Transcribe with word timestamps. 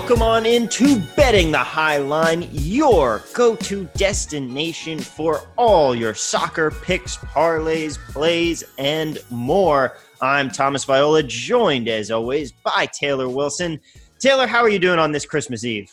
Welcome 0.00 0.22
on 0.22 0.46
into 0.46 0.98
Betting 1.14 1.52
the 1.52 1.58
High 1.58 1.98
Line, 1.98 2.48
your 2.52 3.22
go 3.34 3.54
to 3.56 3.84
destination 3.96 4.98
for 4.98 5.42
all 5.58 5.94
your 5.94 6.14
soccer 6.14 6.70
picks, 6.70 7.18
parlays, 7.18 7.98
plays, 8.10 8.64
and 8.78 9.18
more. 9.28 9.98
I'm 10.22 10.50
Thomas 10.50 10.84
Viola, 10.84 11.22
joined 11.22 11.86
as 11.86 12.10
always 12.10 12.50
by 12.50 12.86
Taylor 12.86 13.28
Wilson. 13.28 13.78
Taylor, 14.18 14.46
how 14.46 14.60
are 14.60 14.70
you 14.70 14.78
doing 14.78 14.98
on 14.98 15.12
this 15.12 15.26
Christmas 15.26 15.64
Eve? 15.64 15.92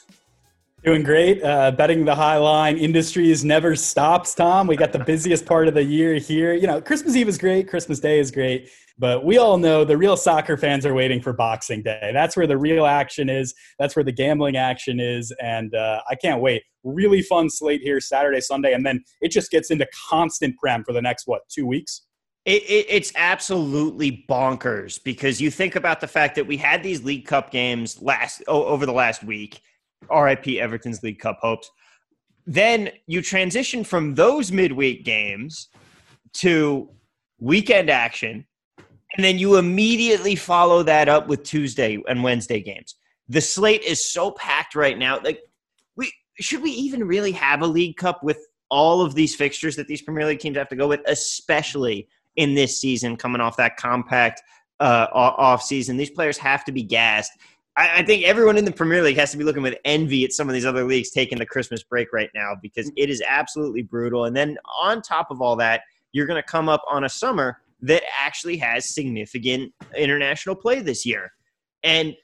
Doing 0.85 1.03
great. 1.03 1.43
Uh, 1.43 1.71
betting 1.71 2.05
the 2.05 2.15
high 2.15 2.37
line 2.37 2.77
industries 2.77 3.43
never 3.43 3.75
stops, 3.75 4.33
Tom. 4.33 4.67
We 4.67 4.77
got 4.77 4.93
the 4.93 5.03
busiest 5.03 5.45
part 5.45 5.67
of 5.67 5.73
the 5.73 5.83
year 5.83 6.15
here. 6.15 6.53
You 6.53 6.67
know, 6.67 6.79
Christmas 6.79 7.17
Eve 7.17 7.27
is 7.27 7.37
great, 7.37 7.67
Christmas 7.67 7.99
Day 7.99 8.19
is 8.19 8.31
great, 8.31 8.71
but 8.97 9.23
we 9.23 9.37
all 9.37 9.57
know 9.57 9.83
the 9.83 9.97
real 9.97 10.17
soccer 10.17 10.57
fans 10.57 10.85
are 10.85 10.93
waiting 10.93 11.21
for 11.21 11.33
Boxing 11.33 11.83
Day. 11.83 12.11
That's 12.13 12.35
where 12.35 12.47
the 12.47 12.57
real 12.57 12.85
action 12.85 13.29
is, 13.29 13.53
that's 13.79 13.95
where 13.95 14.03
the 14.03 14.11
gambling 14.11 14.57
action 14.57 14.99
is, 14.99 15.33
and 15.41 15.73
uh, 15.75 16.01
I 16.09 16.15
can't 16.15 16.41
wait. 16.41 16.63
Really 16.83 17.21
fun 17.21 17.49
slate 17.49 17.81
here 17.81 17.99
Saturday, 17.99 18.41
Sunday, 18.41 18.73
and 18.73 18.85
then 18.85 19.03
it 19.21 19.29
just 19.29 19.51
gets 19.51 19.71
into 19.71 19.87
constant 20.09 20.57
prem 20.57 20.83
for 20.83 20.93
the 20.93 21.01
next, 21.01 21.27
what, 21.27 21.41
two 21.49 21.65
weeks? 21.65 22.03
It, 22.45 22.63
it, 22.63 22.85
it's 22.89 23.11
absolutely 23.15 24.25
bonkers 24.29 25.03
because 25.03 25.41
you 25.41 25.51
think 25.51 25.75
about 25.75 25.99
the 25.99 26.07
fact 26.07 26.35
that 26.35 26.47
we 26.47 26.55
had 26.55 26.81
these 26.81 27.03
League 27.03 27.25
Cup 27.25 27.51
games 27.51 28.01
last 28.01 28.41
oh, 28.47 28.63
over 28.63 28.85
the 28.85 28.93
last 28.93 29.21
week 29.21 29.61
RIP 30.09 30.47
Everton's 30.47 31.03
League 31.03 31.19
Cup 31.19 31.39
hopes. 31.41 31.69
Then 32.45 32.91
you 33.05 33.21
transition 33.21 33.83
from 33.83 34.15
those 34.15 34.51
midweek 34.51 35.03
games 35.03 35.67
to 36.35 36.89
weekend 37.39 37.89
action, 37.89 38.45
and 39.17 39.25
then 39.25 39.39
you 39.39 39.57
immediately 39.57 40.35
follow 40.35 40.83
that 40.83 41.09
up 41.09 41.27
with 41.27 41.43
Tuesday 41.43 42.01
and 42.07 42.23
Wednesday 42.23 42.61
games. 42.61 42.95
The 43.27 43.41
slate 43.41 43.81
is 43.81 44.09
so 44.09 44.31
packed 44.31 44.75
right 44.75 44.97
now. 44.97 45.19
Like, 45.21 45.41
we 45.95 46.13
should 46.39 46.61
we 46.61 46.71
even 46.71 47.03
really 47.03 47.31
have 47.31 47.61
a 47.61 47.67
League 47.67 47.97
Cup 47.97 48.23
with 48.23 48.37
all 48.69 49.01
of 49.01 49.15
these 49.15 49.35
fixtures 49.35 49.75
that 49.75 49.87
these 49.87 50.01
Premier 50.01 50.25
League 50.25 50.39
teams 50.39 50.55
have 50.55 50.69
to 50.69 50.75
go 50.75 50.87
with, 50.87 51.01
especially 51.07 52.07
in 52.35 52.53
this 52.53 52.79
season, 52.79 53.17
coming 53.17 53.41
off 53.41 53.57
that 53.57 53.75
compact 53.75 54.41
uh, 54.79 55.07
off 55.11 55.63
season. 55.63 55.97
These 55.97 56.11
players 56.11 56.37
have 56.37 56.63
to 56.65 56.71
be 56.71 56.83
gassed. 56.83 57.31
I, 57.75 57.99
I, 57.99 58.03
think 58.03 58.23
everyone 58.23 58.57
in 58.57 58.65
the 58.65 58.71
Premier 58.71 59.01
League 59.01 59.17
has 59.17 59.31
to 59.31 59.37
be 59.37 59.43
looking 59.43 59.63
with 59.63 59.75
envy 59.85 60.23
at 60.23 60.33
some 60.33 60.47
of 60.47 60.53
these 60.53 60.65
other 60.65 60.83
leagues 60.83 61.09
taking 61.09 61.39
the 61.39 61.45
Christmas 61.45 61.81
break 61.81 62.13
right 62.13 62.29
now 62.35 62.53
because 62.61 62.91
it 62.95 63.09
is 63.09 63.23
absolutely 63.27 63.81
brutal. 63.81 64.25
And 64.25 64.35
then 64.35 64.57
on 64.79 65.01
top 65.01 65.31
of 65.31 65.41
all 65.41 65.55
that, 65.55 65.81
you're 66.11 66.27
going 66.27 66.41
to 66.41 66.47
come 66.47 66.69
up 66.69 66.83
on 66.89 67.05
a 67.05 67.09
summer 67.09 67.59
that 67.81 68.03
actually 68.19 68.57
has 68.57 68.93
significant 68.93 69.71
international 69.95 70.55
play 70.55 70.81
this 70.81 71.05
year. 71.05 71.31
And 71.83 72.15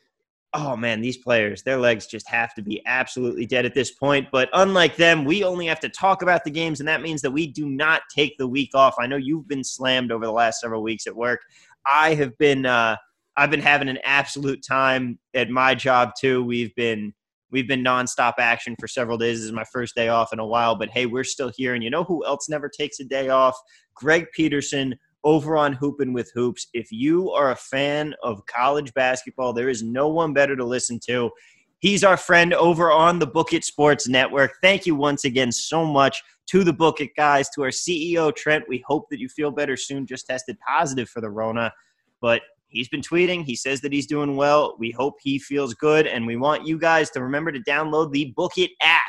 oh 0.53 0.75
man, 0.75 1.01
these 1.01 1.17
players, 1.17 1.63
their 1.63 1.77
legs 1.77 2.05
just 2.05 2.29
have 2.29 2.53
to 2.53 2.61
be 2.61 2.81
absolutely 2.85 3.45
dead 3.45 3.65
at 3.65 3.73
this 3.73 3.91
point. 3.91 4.27
But 4.31 4.49
unlike 4.53 4.95
them, 4.95 5.25
we 5.25 5.43
only 5.43 5.65
have 5.67 5.79
to 5.81 5.89
talk 5.89 6.21
about 6.21 6.43
the 6.43 6.51
games, 6.51 6.79
and 6.79 6.87
that 6.87 7.01
means 7.01 7.21
that 7.21 7.31
we 7.31 7.47
do 7.47 7.69
not 7.69 8.01
take 8.13 8.37
the 8.37 8.47
week 8.47 8.71
off. 8.73 8.95
I 8.99 9.07
know 9.07 9.15
you've 9.15 9.47
been 9.47 9.63
slammed 9.63 10.11
over 10.11 10.25
the 10.25 10.31
last 10.31 10.61
several 10.61 10.83
weeks 10.83 11.07
at 11.07 11.15
work. 11.15 11.41
I 11.85 12.13
have 12.15 12.37
been 12.37 12.65
uh, 12.65 12.97
I've 13.35 13.51
been 13.51 13.61
having 13.61 13.89
an 13.89 13.99
absolute 14.03 14.63
time 14.67 15.19
at 15.33 15.49
my 15.49 15.75
job 15.75 16.11
too. 16.19 16.43
We've 16.43 16.73
been 16.75 17.13
we've 17.51 17.67
been 17.67 17.83
nonstop 17.83 18.33
action 18.39 18.75
for 18.79 18.87
several 18.87 19.17
days. 19.17 19.39
This 19.39 19.45
is 19.45 19.51
my 19.51 19.65
first 19.71 19.95
day 19.95 20.09
off 20.09 20.33
in 20.33 20.39
a 20.39 20.45
while, 20.45 20.75
but 20.75 20.89
hey, 20.89 21.05
we're 21.05 21.23
still 21.23 21.51
here. 21.55 21.73
And 21.73 21.83
you 21.83 21.89
know 21.89 22.03
who 22.03 22.25
else 22.25 22.49
never 22.49 22.69
takes 22.69 22.99
a 22.99 23.05
day 23.05 23.29
off? 23.29 23.55
Greg 23.95 24.27
Peterson 24.33 24.95
over 25.23 25.55
on 25.57 25.73
Hoopin' 25.73 26.13
with 26.13 26.31
Hoops. 26.33 26.67
If 26.73 26.91
you 26.91 27.31
are 27.31 27.51
a 27.51 27.55
fan 27.55 28.13
of 28.23 28.45
college 28.45 28.93
basketball, 28.93 29.53
there 29.53 29.69
is 29.69 29.83
no 29.83 30.07
one 30.07 30.33
better 30.33 30.55
to 30.55 30.65
listen 30.65 30.99
to. 31.07 31.31
He's 31.79 32.03
our 32.03 32.17
friend 32.17 32.53
over 32.53 32.91
on 32.91 33.19
the 33.19 33.27
Book 33.27 33.51
It 33.51 33.65
Sports 33.65 34.07
Network. 34.07 34.53
Thank 34.61 34.85
you 34.85 34.95
once 34.95 35.25
again 35.25 35.51
so 35.51 35.85
much 35.85 36.23
to 36.47 36.63
the 36.63 36.73
Book 36.73 37.01
It 37.01 37.15
guys, 37.15 37.49
to 37.51 37.63
our 37.63 37.69
CEO 37.69 38.33
Trent. 38.35 38.63
We 38.67 38.83
hope 38.87 39.07
that 39.09 39.19
you 39.19 39.27
feel 39.27 39.51
better 39.51 39.75
soon. 39.75 40.05
Just 40.05 40.27
tested 40.27 40.57
positive 40.65 41.09
for 41.09 41.19
the 41.19 41.29
Rona, 41.29 41.73
but 42.21 42.41
he's 42.67 42.89
been 42.89 43.01
tweeting. 43.01 43.43
He 43.43 43.55
says 43.55 43.81
that 43.81 43.93
he's 43.93 44.07
doing 44.07 44.35
well. 44.35 44.75
We 44.79 44.91
hope 44.91 45.15
he 45.21 45.39
feels 45.39 45.73
good. 45.73 46.07
And 46.07 46.25
we 46.25 46.37
want 46.37 46.65
you 46.65 46.77
guys 46.77 47.09
to 47.11 47.21
remember 47.21 47.51
to 47.51 47.59
download 47.59 48.11
the 48.11 48.33
Book 48.35 48.53
It 48.57 48.71
app. 48.81 49.01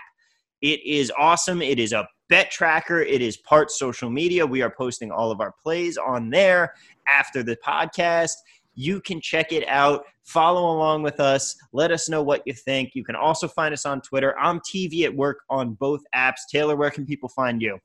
It 0.60 0.84
is 0.84 1.12
awesome. 1.18 1.62
It 1.62 1.78
is 1.78 1.92
a 1.92 2.08
bet 2.28 2.50
tracker. 2.50 3.00
It 3.00 3.22
is 3.22 3.36
part 3.36 3.70
social 3.70 4.10
media. 4.10 4.46
We 4.46 4.62
are 4.62 4.70
posting 4.70 5.10
all 5.10 5.30
of 5.30 5.40
our 5.40 5.52
plays 5.62 5.96
on 5.96 6.30
there 6.30 6.74
after 7.08 7.42
the 7.42 7.56
podcast. 7.56 8.32
You 8.74 9.00
can 9.00 9.20
check 9.20 9.52
it 9.52 9.66
out. 9.68 10.04
Follow 10.24 10.76
along 10.76 11.02
with 11.02 11.20
us. 11.20 11.54
Let 11.72 11.92
us 11.92 12.08
know 12.08 12.22
what 12.22 12.42
you 12.46 12.52
think. 12.52 12.90
You 12.94 13.04
can 13.04 13.14
also 13.14 13.46
find 13.46 13.72
us 13.72 13.86
on 13.86 14.00
Twitter. 14.00 14.36
I'm 14.38 14.60
TV 14.60 15.04
at 15.04 15.14
work 15.14 15.38
on 15.50 15.74
both 15.74 16.00
apps. 16.14 16.40
Taylor, 16.50 16.76
where 16.76 16.90
can 16.90 17.06
people 17.06 17.28
find 17.28 17.62
you? 17.62 17.78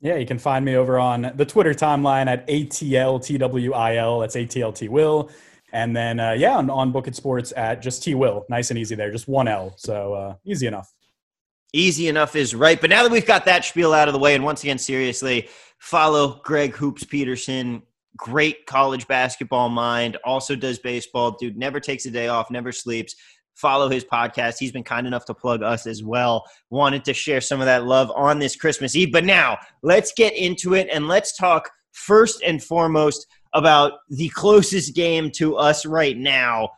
Yeah, 0.00 0.16
you 0.16 0.26
can 0.26 0.38
find 0.38 0.64
me 0.64 0.76
over 0.76 0.98
on 0.98 1.32
the 1.36 1.46
Twitter 1.46 1.72
timeline 1.72 2.26
at 2.26 2.46
ATLTWIL. 2.46 4.20
That's 4.20 4.36
ATLT 4.36 4.88
Will. 4.90 5.30
And 5.72 5.96
then, 5.96 6.20
uh, 6.20 6.32
yeah, 6.32 6.56
on, 6.56 6.68
on 6.68 6.92
Book 6.92 7.08
It 7.08 7.16
Sports 7.16 7.52
at 7.56 7.80
just 7.80 8.02
T 8.02 8.14
Will. 8.14 8.44
Nice 8.48 8.70
and 8.70 8.78
easy 8.78 8.94
there, 8.94 9.10
just 9.10 9.28
one 9.28 9.48
L. 9.48 9.74
So 9.76 10.14
uh, 10.14 10.34
easy 10.44 10.66
enough. 10.66 10.92
Easy 11.74 12.08
enough 12.08 12.36
is 12.36 12.54
right. 12.54 12.80
But 12.80 12.88
now 12.88 13.02
that 13.02 13.10
we've 13.12 13.26
got 13.26 13.44
that 13.46 13.64
spiel 13.64 13.92
out 13.92 14.08
of 14.08 14.14
the 14.14 14.20
way, 14.20 14.34
and 14.34 14.44
once 14.44 14.62
again, 14.62 14.78
seriously, 14.78 15.48
follow 15.78 16.40
Greg 16.44 16.74
Hoops 16.76 17.04
Peterson. 17.04 17.82
Great 18.16 18.64
college 18.66 19.08
basketball 19.08 19.68
mind. 19.68 20.16
Also 20.24 20.54
does 20.54 20.78
baseball. 20.78 21.32
Dude 21.32 21.56
never 21.56 21.80
takes 21.80 22.06
a 22.06 22.10
day 22.10 22.28
off, 22.28 22.50
never 22.50 22.70
sleeps 22.70 23.16
follow 23.54 23.88
his 23.88 24.04
podcast. 24.04 24.58
He's 24.58 24.72
been 24.72 24.84
kind 24.84 25.06
enough 25.06 25.24
to 25.26 25.34
plug 25.34 25.62
us 25.62 25.86
as 25.86 26.02
well. 26.02 26.44
Wanted 26.70 27.04
to 27.04 27.14
share 27.14 27.40
some 27.40 27.60
of 27.60 27.66
that 27.66 27.84
love 27.84 28.10
on 28.14 28.38
this 28.38 28.56
Christmas 28.56 28.96
Eve. 28.96 29.12
But 29.12 29.24
now 29.24 29.58
let's 29.82 30.12
get 30.12 30.34
into 30.34 30.74
it 30.74 30.88
and 30.92 31.08
let's 31.08 31.36
talk 31.36 31.70
first 31.92 32.42
and 32.42 32.62
foremost 32.62 33.26
about 33.52 33.92
the 34.10 34.28
closest 34.30 34.94
game 34.94 35.30
to 35.30 35.56
us 35.56 35.86
right 35.86 36.16
now 36.16 36.70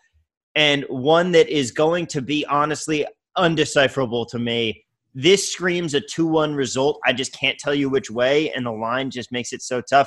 and 0.55 0.85
one 0.89 1.33
that 1.33 1.49
is 1.49 1.71
going 1.71 2.07
to 2.07 2.21
be 2.21 2.45
honestly 2.47 3.07
undecipherable 3.37 4.27
to 4.29 4.39
me. 4.39 4.85
This 5.19 5.51
screams 5.51 5.95
a 5.95 6.01
2 6.03 6.27
1 6.27 6.55
result. 6.55 7.01
I 7.07 7.15
just 7.15 7.33
can't 7.33 7.59
tell 7.59 7.75
you 7.75 7.89
which 7.89 8.11
way, 8.11 8.53
and 8.53 8.67
the 8.67 8.71
line 8.71 9.11
just 9.11 9.33
makes 9.33 9.55
it 9.55 9.63
so 9.63 9.81
tough. 9.81 10.07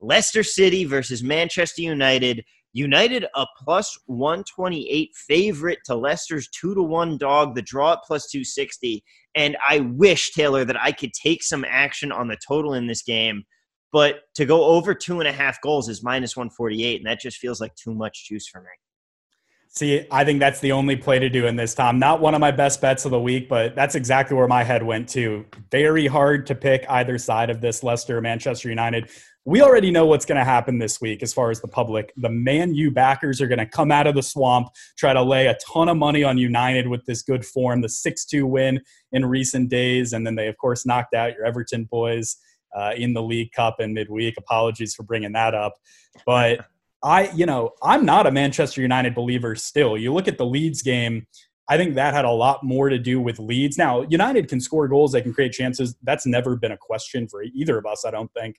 Leicester 0.00 0.42
City 0.42 0.84
versus 0.84 1.22
Manchester 1.22 1.82
United. 1.82 2.44
United 2.72 3.24
a 3.36 3.46
plus 3.62 3.96
128 4.06 5.10
favorite 5.14 5.78
to 5.84 5.94
Leicester's 5.94 6.48
2 6.48 6.74
to 6.74 6.82
1 6.82 7.18
dog, 7.18 7.54
the 7.54 7.62
draw 7.62 7.92
at 7.92 8.00
plus 8.04 8.28
260. 8.32 9.04
And 9.36 9.56
I 9.66 9.78
wish, 9.78 10.32
Taylor, 10.32 10.64
that 10.64 10.80
I 10.80 10.90
could 10.90 11.12
take 11.12 11.44
some 11.44 11.64
action 11.64 12.10
on 12.10 12.26
the 12.26 12.36
total 12.46 12.74
in 12.74 12.88
this 12.88 13.02
game. 13.02 13.44
But 13.92 14.22
to 14.34 14.44
go 14.44 14.64
over 14.64 14.92
two 14.92 15.20
and 15.20 15.28
a 15.28 15.32
half 15.32 15.60
goals 15.62 15.88
is 15.88 16.02
minus 16.02 16.36
148, 16.36 16.96
and 16.96 17.06
that 17.06 17.20
just 17.20 17.38
feels 17.38 17.60
like 17.60 17.76
too 17.76 17.94
much 17.94 18.26
juice 18.26 18.48
for 18.48 18.60
me. 18.60 18.66
See, 19.70 20.06
I 20.10 20.24
think 20.24 20.40
that's 20.40 20.60
the 20.60 20.72
only 20.72 20.96
play 20.96 21.18
to 21.18 21.28
do 21.28 21.46
in 21.46 21.56
this, 21.56 21.74
Tom. 21.74 21.98
Not 21.98 22.20
one 22.20 22.34
of 22.34 22.40
my 22.40 22.50
best 22.50 22.80
bets 22.80 23.04
of 23.04 23.10
the 23.10 23.20
week, 23.20 23.48
but 23.48 23.74
that's 23.74 23.94
exactly 23.94 24.36
where 24.36 24.48
my 24.48 24.64
head 24.64 24.82
went 24.82 25.08
to. 25.10 25.44
Very 25.70 26.06
hard 26.06 26.46
to 26.46 26.54
pick 26.54 26.84
either 26.88 27.18
side 27.18 27.50
of 27.50 27.60
this 27.60 27.82
Leicester 27.82 28.20
Manchester 28.20 28.68
United 28.70 29.10
we 29.48 29.62
already 29.62 29.90
know 29.90 30.04
what's 30.04 30.26
going 30.26 30.36
to 30.36 30.44
happen 30.44 30.78
this 30.78 31.00
week 31.00 31.22
as 31.22 31.32
far 31.32 31.50
as 31.50 31.62
the 31.62 31.68
public. 31.68 32.12
The 32.18 32.28
Man 32.28 32.74
U 32.74 32.90
backers 32.90 33.40
are 33.40 33.46
going 33.46 33.58
to 33.58 33.64
come 33.64 33.90
out 33.90 34.06
of 34.06 34.14
the 34.14 34.22
swamp, 34.22 34.68
try 34.98 35.14
to 35.14 35.22
lay 35.22 35.46
a 35.46 35.56
ton 35.66 35.88
of 35.88 35.96
money 35.96 36.22
on 36.22 36.36
United 36.36 36.86
with 36.86 37.06
this 37.06 37.22
good 37.22 37.46
form, 37.46 37.80
the 37.80 37.88
6 37.88 38.26
2 38.26 38.46
win 38.46 38.82
in 39.10 39.24
recent 39.24 39.70
days. 39.70 40.12
And 40.12 40.26
then 40.26 40.34
they, 40.34 40.48
of 40.48 40.58
course, 40.58 40.84
knocked 40.84 41.14
out 41.14 41.32
your 41.32 41.46
Everton 41.46 41.84
boys 41.84 42.36
uh, 42.76 42.92
in 42.94 43.14
the 43.14 43.22
League 43.22 43.52
Cup 43.52 43.80
in 43.80 43.94
midweek. 43.94 44.34
Apologies 44.36 44.94
for 44.94 45.02
bringing 45.02 45.32
that 45.32 45.54
up. 45.54 45.76
But 46.26 46.66
I, 47.02 47.30
you 47.30 47.46
know, 47.46 47.72
I'm 47.82 48.04
not 48.04 48.26
a 48.26 48.30
Manchester 48.30 48.80
United 48.80 49.14
believer 49.14 49.54
still. 49.54 49.96
You 49.96 50.12
look 50.12 50.28
at 50.28 50.38
the 50.38 50.46
Leeds 50.46 50.82
game, 50.82 51.26
I 51.68 51.76
think 51.76 51.94
that 51.94 52.14
had 52.14 52.24
a 52.24 52.30
lot 52.30 52.64
more 52.64 52.88
to 52.88 52.98
do 52.98 53.20
with 53.20 53.38
Leeds. 53.38 53.76
Now, 53.76 54.02
United 54.08 54.48
can 54.48 54.60
score 54.60 54.88
goals, 54.88 55.12
they 55.12 55.20
can 55.20 55.34
create 55.34 55.52
chances. 55.52 55.94
That's 56.02 56.26
never 56.26 56.56
been 56.56 56.72
a 56.72 56.78
question 56.78 57.28
for 57.28 57.42
either 57.42 57.78
of 57.78 57.86
us, 57.86 58.04
I 58.04 58.10
don't 58.10 58.32
think. 58.32 58.56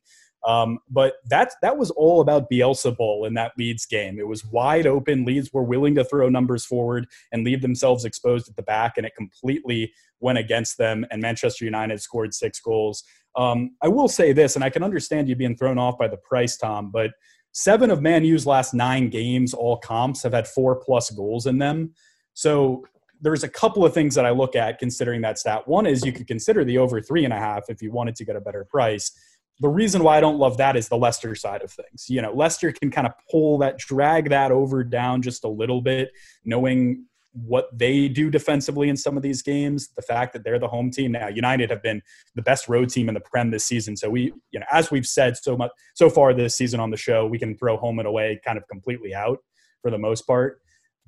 Um, 0.47 0.79
but 0.89 1.15
that 1.25 1.51
that 1.61 1.77
was 1.77 1.91
all 1.91 2.21
about 2.21 2.49
Bielsa 2.49 2.95
Bowl 2.95 3.25
in 3.25 3.33
that 3.33 3.51
Leeds 3.57 3.85
game. 3.85 4.19
It 4.19 4.27
was 4.27 4.45
wide 4.45 4.87
open. 4.87 5.25
Leeds 5.25 5.51
were 5.51 5.63
willing 5.63 5.95
to 5.95 6.05
throw 6.05 6.29
numbers 6.29 6.65
forward 6.65 7.07
and 7.33 7.43
leave 7.43 7.61
themselves 7.61 8.05
exposed 8.05 8.47
at 8.47 8.55
the 8.55 8.63
back, 8.63 8.93
and 8.95 9.05
it 9.05 9.15
completely 9.17 9.91
went 10.21 10.37
against 10.37 10.77
them. 10.77 11.05
And 11.11 11.21
Manchester 11.21 11.65
United 11.65 12.01
scored 12.01 12.33
six 12.33 12.61
goals. 12.61 13.03
Um, 13.35 13.71
I 13.81 13.89
will 13.89 14.07
say 14.07 14.31
this, 14.31 14.55
and 14.55 14.63
I 14.63 14.69
can 14.69 14.83
understand 14.83 15.27
you 15.27 15.35
being 15.35 15.57
thrown 15.57 15.77
off 15.77 15.97
by 15.97 16.07
the 16.07 16.17
price, 16.17 16.57
Tom, 16.57 16.89
but 16.91 17.11
seven 17.51 17.91
of 17.91 18.01
Man 18.01 18.23
U's 18.23 18.45
last 18.45 18.73
nine 18.73 19.09
games, 19.09 19.53
all 19.53 19.77
comps, 19.77 20.23
have 20.23 20.33
had 20.33 20.47
four 20.47 20.75
plus 20.75 21.09
goals 21.09 21.45
in 21.45 21.57
them. 21.57 21.93
So 22.33 22.83
there's 23.21 23.43
a 23.43 23.49
couple 23.49 23.85
of 23.85 23.93
things 23.93 24.15
that 24.15 24.25
I 24.25 24.29
look 24.29 24.55
at 24.55 24.79
considering 24.79 25.21
that 25.21 25.37
stat. 25.37 25.67
One 25.67 25.85
is 25.85 26.05
you 26.05 26.13
could 26.13 26.27
consider 26.27 26.63
the 26.63 26.77
over 26.77 27.01
three 27.01 27.25
and 27.25 27.33
a 27.33 27.37
half 27.37 27.63
if 27.69 27.81
you 27.81 27.91
wanted 27.91 28.15
to 28.15 28.25
get 28.25 28.35
a 28.35 28.41
better 28.41 28.65
price. 28.65 29.11
The 29.59 29.67
reason 29.67 30.03
why 30.03 30.17
I 30.17 30.21
don't 30.21 30.37
love 30.37 30.55
that 30.57 30.77
is 30.77 30.87
the 30.87 30.95
Leicester 30.95 31.35
side 31.35 31.61
of 31.61 31.71
things. 31.71 32.05
You 32.07 32.21
know, 32.21 32.31
Leicester 32.31 32.71
can 32.71 32.89
kind 32.89 33.05
of 33.05 33.13
pull 33.29 33.57
that, 33.57 33.77
drag 33.77 34.29
that 34.29 34.51
over 34.51 34.85
down 34.85 35.21
just 35.21 35.43
a 35.43 35.49
little 35.49 35.81
bit, 35.81 36.11
knowing 36.45 37.05
what 37.33 37.67
they 37.77 38.07
do 38.07 38.29
defensively 38.29 38.89
in 38.89 38.97
some 38.97 39.15
of 39.15 39.23
these 39.23 39.41
games, 39.41 39.89
the 39.95 40.01
fact 40.01 40.33
that 40.33 40.43
they're 40.43 40.59
the 40.59 40.67
home 40.67 40.89
team 40.89 41.11
now. 41.11 41.27
United 41.27 41.69
have 41.69 41.83
been 41.83 42.01
the 42.35 42.41
best 42.41 42.67
road 42.67 42.89
team 42.89 43.07
in 43.07 43.13
the 43.13 43.21
Prem 43.21 43.51
this 43.51 43.65
season. 43.65 43.95
So 43.95 44.09
we, 44.09 44.33
you 44.51 44.59
know, 44.59 44.65
as 44.71 44.91
we've 44.91 45.05
said 45.05 45.37
so 45.37 45.55
much 45.55 45.71
so 45.93 46.09
far 46.09 46.33
this 46.33 46.55
season 46.55 46.79
on 46.79 46.89
the 46.89 46.97
show, 46.97 47.25
we 47.27 47.39
can 47.39 47.55
throw 47.57 47.77
home 47.77 47.99
and 47.99 48.07
away 48.07 48.39
kind 48.43 48.57
of 48.57 48.67
completely 48.67 49.13
out 49.13 49.39
for 49.81 49.91
the 49.91 49.97
most 49.97 50.25
part. 50.25 50.61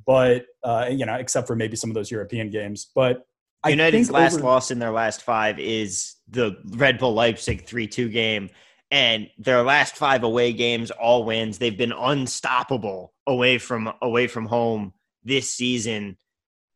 But 0.05 0.45
uh, 0.63 0.87
you 0.91 1.05
know, 1.05 1.15
except 1.15 1.47
for 1.47 1.55
maybe 1.55 1.75
some 1.75 1.89
of 1.89 1.95
those 1.95 2.11
European 2.11 2.49
games. 2.49 2.89
But 2.93 3.25
I 3.63 3.69
United's 3.69 4.11
last 4.11 4.35
over- 4.35 4.43
loss 4.43 4.71
in 4.71 4.79
their 4.79 4.91
last 4.91 5.21
five 5.23 5.59
is 5.59 6.15
the 6.29 6.57
Red 6.65 6.99
Bull 6.99 7.13
Leipzig 7.13 7.65
three-two 7.65 8.09
game 8.09 8.49
and 8.91 9.29
their 9.37 9.63
last 9.63 9.95
five 9.95 10.23
away 10.23 10.51
games 10.53 10.91
all 10.91 11.23
wins 11.23 11.57
they've 11.57 11.77
been 11.77 11.93
unstoppable 11.93 13.13
away 13.25 13.57
from 13.57 13.91
away 14.01 14.27
from 14.27 14.45
home 14.45 14.93
this 15.23 15.51
season. 15.51 16.17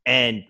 And 0.05 0.43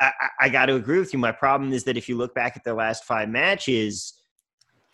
I, 0.00 0.12
I 0.40 0.48
got 0.48 0.66
to 0.66 0.74
agree 0.74 0.98
with 0.98 1.12
you. 1.12 1.18
My 1.18 1.32
problem 1.32 1.72
is 1.72 1.84
that 1.84 1.96
if 1.96 2.08
you 2.08 2.16
look 2.16 2.34
back 2.34 2.56
at 2.56 2.64
their 2.64 2.74
last 2.74 3.04
five 3.04 3.28
matches 3.28 4.14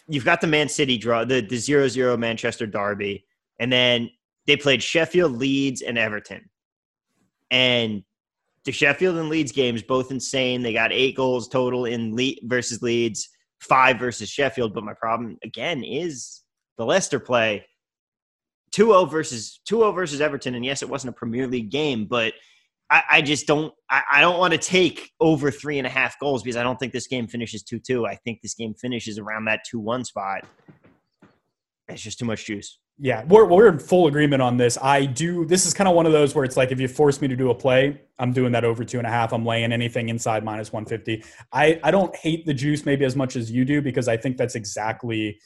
you've 0.07 0.25
got 0.25 0.41
the 0.41 0.47
man 0.47 0.69
city 0.69 0.99
draw 0.99 1.25
the, 1.25 1.41
the 1.41 1.57
0-0 1.57 2.19
manchester 2.19 2.67
derby 2.67 3.25
and 3.59 3.73
then 3.73 4.11
they 4.47 4.57
played 4.57 4.83
sheffield 4.83 5.33
leeds 5.33 5.83
and 5.83 5.97
everton. 5.97 6.51
And 7.51 8.03
the 8.65 8.73
sheffield 8.73 9.17
and 9.17 9.29
leeds 9.29 9.53
games 9.53 9.83
both 9.83 10.11
insane. 10.11 10.63
They 10.63 10.73
got 10.73 10.93
eight 10.93 11.17
goals 11.17 11.49
total 11.49 11.85
in 11.85 12.15
Le- 12.17 12.35
versus 12.43 12.83
leeds 12.83 13.29
five 13.61 13.99
versus 13.99 14.29
Sheffield. 14.29 14.75
But 14.75 14.85
my 14.85 14.95
problem 14.95 15.39
again 15.45 15.85
is 15.85 16.43
the 16.77 16.85
Leicester 16.85 17.21
play 17.21 17.67
2-0 18.75 19.11
versus 19.11 19.61
2-0 19.71 19.95
versus 19.95 20.21
Everton. 20.21 20.55
And 20.55 20.65
yes, 20.65 20.83
it 20.83 20.89
wasn't 20.89 21.11
a 21.11 21.17
Premier 21.17 21.47
League 21.47 21.71
game, 21.71 22.07
but 22.07 22.35
I, 22.91 23.03
I 23.13 23.23
just 23.23 23.47
don't 23.47 23.73
I, 23.91 24.03
I 24.15 24.21
don't 24.21 24.39
want 24.39 24.53
to 24.53 24.59
take 24.59 25.11
over 25.21 25.51
three 25.51 25.79
and 25.79 25.87
a 25.87 25.91
half 25.91 26.19
goals 26.19 26.43
because 26.43 26.57
I 26.57 26.63
don't 26.63 26.79
think 26.79 26.93
this 26.93 27.07
game 27.07 27.27
finishes 27.27 27.63
2-2. 27.63 28.09
I 28.09 28.17
think 28.17 28.41
this 28.43 28.55
game 28.55 28.75
finishes 28.75 29.19
around 29.19 29.47
that 29.47 29.61
2-1 29.73 30.07
spot. 30.07 30.45
It's 31.89 32.03
just 32.03 32.19
too 32.19 32.25
much 32.25 32.47
juice. 32.47 32.79
Yeah, 32.99 33.25
we're, 33.25 33.45
we're 33.45 33.69
in 33.69 33.81
full 33.81 34.07
agreement 34.07 34.41
on 34.41 34.57
this. 34.57 34.79
I 34.81 35.05
do. 35.05 35.45
This 35.45 35.67
is 35.67 35.75
kind 35.75 35.89
of 35.89 35.97
one 35.97 36.07
of 36.07 36.13
those 36.13 36.33
where 36.33 36.45
it's 36.45 36.57
like 36.57 36.71
if 36.71 36.79
you 36.79 36.87
force 36.87 37.21
me 37.21 37.27
to 37.27 37.35
do 37.35 37.51
a 37.51 37.55
play, 37.55 38.01
I'm 38.21 38.33
doing 38.33 38.53
that 38.53 38.65
over 38.65 38.85
two 38.85 38.99
and 38.99 39.07
a 39.07 39.11
half. 39.11 39.33
I'm 39.33 39.45
laying 39.45 39.73
anything 39.73 40.11
inside 40.11 40.45
minus 40.45 40.73
150. 40.73 41.25
I, 41.53 41.81
I 41.83 41.91
don't 41.91 42.15
hate 42.15 42.47
the 42.47 42.55
juice 42.55 42.87
maybe 42.87 43.05
as 43.05 43.17
much 43.17 43.35
as 43.35 43.51
you 43.51 43.65
do 43.65 43.83
because 43.83 44.07
I 44.07 44.17
think 44.17 44.37
that's 44.37 44.55
exactly 44.55 45.41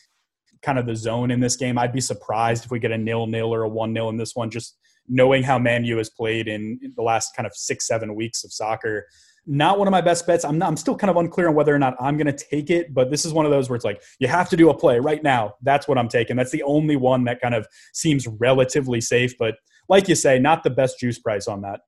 kind 0.62 0.78
of 0.78 0.86
the 0.86 0.96
zone 0.96 1.30
in 1.30 1.40
this 1.40 1.56
game. 1.56 1.78
I'd 1.78 1.92
be 1.92 2.00
surprised 2.00 2.64
if 2.64 2.70
we 2.70 2.78
get 2.78 2.92
a 2.92 2.98
nil 2.98 3.26
nil 3.26 3.52
or 3.52 3.62
a 3.62 3.68
one 3.68 3.92
nil 3.92 4.08
in 4.08 4.16
this 4.16 4.34
one, 4.34 4.50
just 4.50 4.78
knowing 5.08 5.42
how 5.42 5.58
Man 5.58 5.84
U 5.84 5.98
has 5.98 6.10
played 6.10 6.48
in 6.48 6.78
the 6.96 7.02
last 7.02 7.34
kind 7.34 7.46
of 7.46 7.54
six, 7.54 7.86
seven 7.86 8.14
weeks 8.14 8.44
of 8.44 8.52
soccer 8.52 9.06
not 9.48 9.78
one 9.78 9.88
of 9.88 9.92
my 9.92 10.02
best 10.02 10.26
bets. 10.26 10.44
I'm, 10.44 10.58
not, 10.58 10.68
I'm 10.68 10.76
still 10.76 10.94
kind 10.94 11.10
of 11.10 11.16
unclear 11.16 11.48
on 11.48 11.54
whether 11.54 11.74
or 11.74 11.78
not 11.78 11.96
I'm 11.98 12.18
going 12.18 12.26
to 12.26 12.32
take 12.32 12.68
it, 12.68 12.92
but 12.92 13.10
this 13.10 13.24
is 13.24 13.32
one 13.32 13.46
of 13.46 13.50
those 13.50 13.70
where 13.70 13.76
it's 13.76 13.84
like, 13.84 14.02
you 14.18 14.28
have 14.28 14.50
to 14.50 14.56
do 14.56 14.68
a 14.68 14.76
play 14.76 15.00
right 15.00 15.22
now. 15.22 15.54
That's 15.62 15.88
what 15.88 15.96
I'm 15.96 16.08
taking. 16.08 16.36
That's 16.36 16.50
the 16.50 16.62
only 16.64 16.96
one 16.96 17.24
that 17.24 17.40
kind 17.40 17.54
of 17.54 17.66
seems 17.94 18.26
relatively 18.26 19.00
safe. 19.00 19.36
But 19.38 19.56
like 19.88 20.06
you 20.06 20.14
say, 20.14 20.38
not 20.38 20.64
the 20.64 20.70
best 20.70 21.00
juice 21.00 21.18
price 21.18 21.48
on 21.48 21.62
that. 21.62 21.80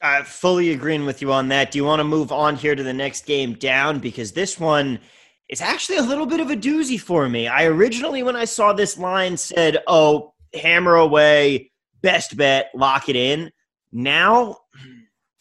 I'm 0.00 0.24
fully 0.24 0.72
agreeing 0.72 1.04
with 1.04 1.20
you 1.20 1.30
on 1.30 1.48
that. 1.48 1.70
Do 1.70 1.78
you 1.78 1.84
want 1.84 2.00
to 2.00 2.04
move 2.04 2.32
on 2.32 2.56
here 2.56 2.74
to 2.74 2.82
the 2.82 2.94
next 2.94 3.26
game 3.26 3.52
down? 3.52 3.98
Because 3.98 4.32
this 4.32 4.58
one 4.58 4.98
is 5.52 5.60
actually 5.60 5.98
a 5.98 6.02
little 6.02 6.24
bit 6.24 6.40
of 6.40 6.50
a 6.50 6.56
doozy 6.56 6.98
for 6.98 7.28
me. 7.28 7.46
I 7.46 7.66
originally, 7.66 8.22
when 8.22 8.36
I 8.36 8.46
saw 8.46 8.72
this 8.72 8.96
line, 8.96 9.36
said, 9.36 9.82
oh, 9.86 10.32
hammer 10.54 10.94
away, 10.94 11.70
best 12.00 12.38
bet, 12.38 12.70
lock 12.74 13.10
it 13.10 13.16
in. 13.16 13.50
Now, 13.92 14.56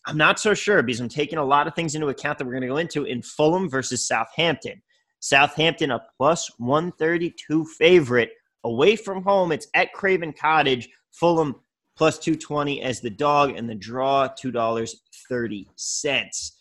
I'm 0.06 0.18
not 0.18 0.38
so 0.38 0.54
sure 0.54 0.84
because 0.84 1.00
I'm 1.00 1.08
taking 1.08 1.40
a 1.40 1.46
lot 1.46 1.66
of 1.66 1.76
things 1.76 1.96
into 1.96 2.10
account 2.10 2.38
that 2.38 2.46
we're 2.46 2.52
going 2.52 2.64
to 2.64 2.68
go 2.68 2.76
into 2.76 3.06
in 3.06 3.22
Fulham 3.22 3.70
versus 3.70 4.06
Southampton. 4.06 4.82
Southampton, 5.22 5.92
a 5.92 6.02
plus 6.18 6.52
132 6.58 7.64
favorite. 7.80 8.32
Away 8.66 8.98
from 8.98 9.24
home, 9.24 9.54
it's 9.54 9.68
at 9.76 9.94
Craven 9.94 10.34
Cottage. 10.34 10.90
Fulham 11.12 11.56
plus 11.96 12.20
220 12.20 12.82
as 12.82 13.00
the 13.00 13.10
dog, 13.10 13.56
and 13.56 13.70
the 13.70 13.76
draw 13.76 14.28
$2.30. 14.28 16.52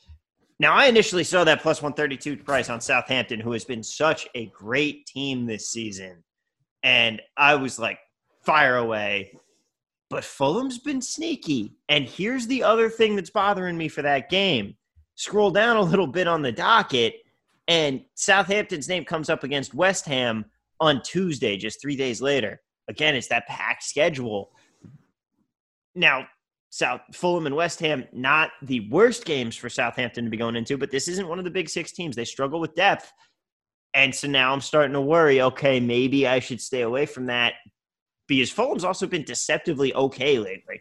Now, 0.60 0.74
I 0.74 0.88
initially 0.88 1.24
saw 1.24 1.42
that 1.44 1.62
plus 1.62 1.80
132 1.80 2.44
price 2.44 2.68
on 2.68 2.82
Southampton, 2.82 3.40
who 3.40 3.52
has 3.52 3.64
been 3.64 3.82
such 3.82 4.28
a 4.34 4.44
great 4.48 5.06
team 5.06 5.46
this 5.46 5.70
season. 5.70 6.22
And 6.82 7.22
I 7.34 7.54
was 7.54 7.78
like, 7.78 7.98
fire 8.44 8.76
away. 8.76 9.32
But 10.10 10.22
Fulham's 10.22 10.76
been 10.76 11.00
sneaky. 11.00 11.76
And 11.88 12.04
here's 12.04 12.46
the 12.46 12.62
other 12.62 12.90
thing 12.90 13.16
that's 13.16 13.30
bothering 13.30 13.78
me 13.78 13.88
for 13.88 14.02
that 14.02 14.28
game. 14.28 14.76
Scroll 15.14 15.50
down 15.50 15.78
a 15.78 15.82
little 15.82 16.06
bit 16.06 16.28
on 16.28 16.42
the 16.42 16.52
docket, 16.52 17.14
and 17.66 18.02
Southampton's 18.14 18.88
name 18.88 19.06
comes 19.06 19.30
up 19.30 19.44
against 19.44 19.72
West 19.72 20.04
Ham 20.04 20.44
on 20.78 21.00
Tuesday, 21.02 21.56
just 21.56 21.80
three 21.80 21.96
days 21.96 22.20
later. 22.20 22.60
Again, 22.86 23.14
it's 23.16 23.28
that 23.28 23.46
packed 23.46 23.82
schedule. 23.82 24.50
Now, 25.94 26.26
South 26.70 27.00
Fulham 27.12 27.46
and 27.46 27.56
West 27.56 27.80
Ham, 27.80 28.06
not 28.12 28.50
the 28.62 28.88
worst 28.90 29.24
games 29.24 29.56
for 29.56 29.68
Southampton 29.68 30.24
to 30.24 30.30
be 30.30 30.36
going 30.36 30.56
into, 30.56 30.78
but 30.78 30.90
this 30.90 31.08
isn't 31.08 31.28
one 31.28 31.38
of 31.38 31.44
the 31.44 31.50
big 31.50 31.68
six 31.68 31.92
teams. 31.92 32.14
They 32.14 32.24
struggle 32.24 32.60
with 32.60 32.76
depth. 32.76 33.12
And 33.92 34.14
so 34.14 34.28
now 34.28 34.52
I'm 34.52 34.60
starting 34.60 34.92
to 34.92 35.00
worry, 35.00 35.42
okay, 35.42 35.80
maybe 35.80 36.28
I 36.28 36.38
should 36.38 36.60
stay 36.60 36.82
away 36.82 37.06
from 37.06 37.26
that 37.26 37.54
because 38.28 38.50
Fulham's 38.50 38.84
also 38.84 39.08
been 39.08 39.24
deceptively 39.24 39.92
okay 39.94 40.38
lately. 40.38 40.80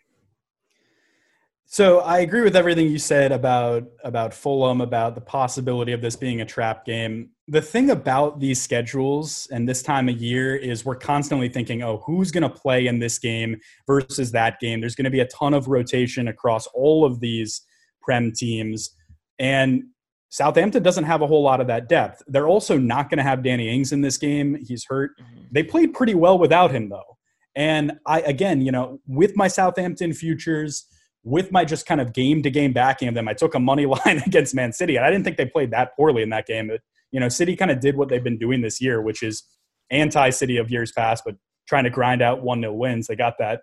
So 1.71 1.99
I 1.99 2.21
agree 2.21 2.41
with 2.41 2.55
everything 2.55 2.89
you 2.89 2.97
said 2.97 3.31
about 3.31 3.83
about 4.03 4.33
Fulham, 4.33 4.81
about 4.81 5.13
the 5.13 5.21
possibility 5.21 5.91
of 5.91 6.01
this 6.01 6.15
being 6.15 6.41
a 6.41 6.45
trap 6.45 6.83
game. 6.83 7.29
The 7.47 7.61
thing 7.61 7.91
about 7.91 8.39
these 8.39 8.59
schedules 8.59 9.47
and 9.51 9.69
this 9.69 9.83
time 9.83 10.09
of 10.09 10.19
year 10.19 10.55
is 10.55 10.83
we're 10.83 10.95
constantly 10.95 11.47
thinking, 11.47 11.83
oh, 11.83 12.01
who's 12.07 12.31
going 12.31 12.41
to 12.41 12.49
play 12.49 12.87
in 12.87 12.97
this 12.97 13.19
game 13.19 13.55
versus 13.85 14.31
that 14.31 14.59
game? 14.59 14.79
There's 14.79 14.95
going 14.95 15.05
to 15.05 15.11
be 15.11 15.19
a 15.19 15.27
ton 15.27 15.53
of 15.53 15.67
rotation 15.67 16.29
across 16.29 16.65
all 16.73 17.05
of 17.05 17.19
these 17.19 17.61
Prem 18.01 18.31
teams. 18.31 18.89
And 19.37 19.83
Southampton 20.29 20.81
doesn't 20.81 21.03
have 21.03 21.21
a 21.21 21.27
whole 21.27 21.43
lot 21.43 21.61
of 21.61 21.67
that 21.67 21.87
depth. 21.87 22.23
They're 22.25 22.47
also 22.47 22.79
not 22.79 23.11
going 23.11 23.19
to 23.19 23.23
have 23.23 23.43
Danny 23.43 23.69
Ings 23.69 23.91
in 23.91 24.01
this 24.01 24.17
game. 24.17 24.57
He's 24.67 24.85
hurt. 24.85 25.11
Mm-hmm. 25.21 25.41
They 25.51 25.61
played 25.61 25.93
pretty 25.93 26.15
well 26.15 26.39
without 26.39 26.71
him, 26.71 26.89
though. 26.89 27.17
And 27.55 27.91
I, 28.07 28.21
again, 28.21 28.61
you 28.61 28.71
know, 28.71 29.01
with 29.07 29.35
my 29.35 29.47
Southampton 29.47 30.13
futures, 30.13 30.87
with 31.23 31.51
my 31.51 31.65
just 31.65 31.85
kind 31.85 32.01
of 32.01 32.13
game 32.13 32.41
to 32.43 32.49
game 32.49 32.73
backing 32.73 33.07
of 33.07 33.13
them, 33.13 33.27
I 33.27 33.33
took 33.33 33.55
a 33.55 33.59
money 33.59 33.85
line 34.05 34.21
against 34.25 34.55
Man 34.55 34.71
City. 34.71 34.95
And 34.95 35.05
I 35.05 35.11
didn't 35.11 35.25
think 35.25 35.37
they 35.37 35.45
played 35.45 35.71
that 35.71 35.95
poorly 35.95 36.23
in 36.23 36.29
that 36.29 36.45
game. 36.45 36.71
You 37.11 37.19
know, 37.19 37.29
City 37.29 37.55
kind 37.55 37.71
of 37.71 37.79
did 37.79 37.97
what 37.97 38.09
they've 38.09 38.23
been 38.23 38.37
doing 38.37 38.61
this 38.61 38.81
year, 38.81 39.01
which 39.01 39.23
is 39.23 39.43
anti 39.91 40.29
City 40.29 40.57
of 40.57 40.71
years 40.71 40.91
past, 40.91 41.23
but 41.25 41.35
trying 41.67 41.83
to 41.83 41.89
grind 41.89 42.21
out 42.21 42.43
1 42.43 42.61
0 42.61 42.73
wins. 42.73 43.07
They 43.07 43.15
got 43.15 43.35
that 43.39 43.61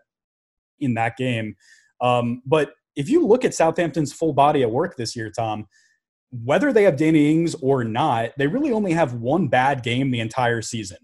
in 0.78 0.94
that 0.94 1.16
game. 1.16 1.56
Um, 2.00 2.42
but 2.46 2.72
if 2.94 3.08
you 3.08 3.26
look 3.26 3.44
at 3.44 3.54
Southampton's 3.54 4.12
full 4.12 4.32
body 4.32 4.62
of 4.62 4.70
work 4.70 4.96
this 4.96 5.16
year, 5.16 5.30
Tom, 5.30 5.66
whether 6.30 6.72
they 6.72 6.82
have 6.84 6.96
Danny 6.96 7.30
Ings 7.30 7.54
or 7.56 7.84
not, 7.84 8.30
they 8.36 8.46
really 8.46 8.72
only 8.72 8.92
have 8.92 9.14
one 9.14 9.48
bad 9.48 9.82
game 9.82 10.10
the 10.10 10.20
entire 10.20 10.62
season. 10.62 10.98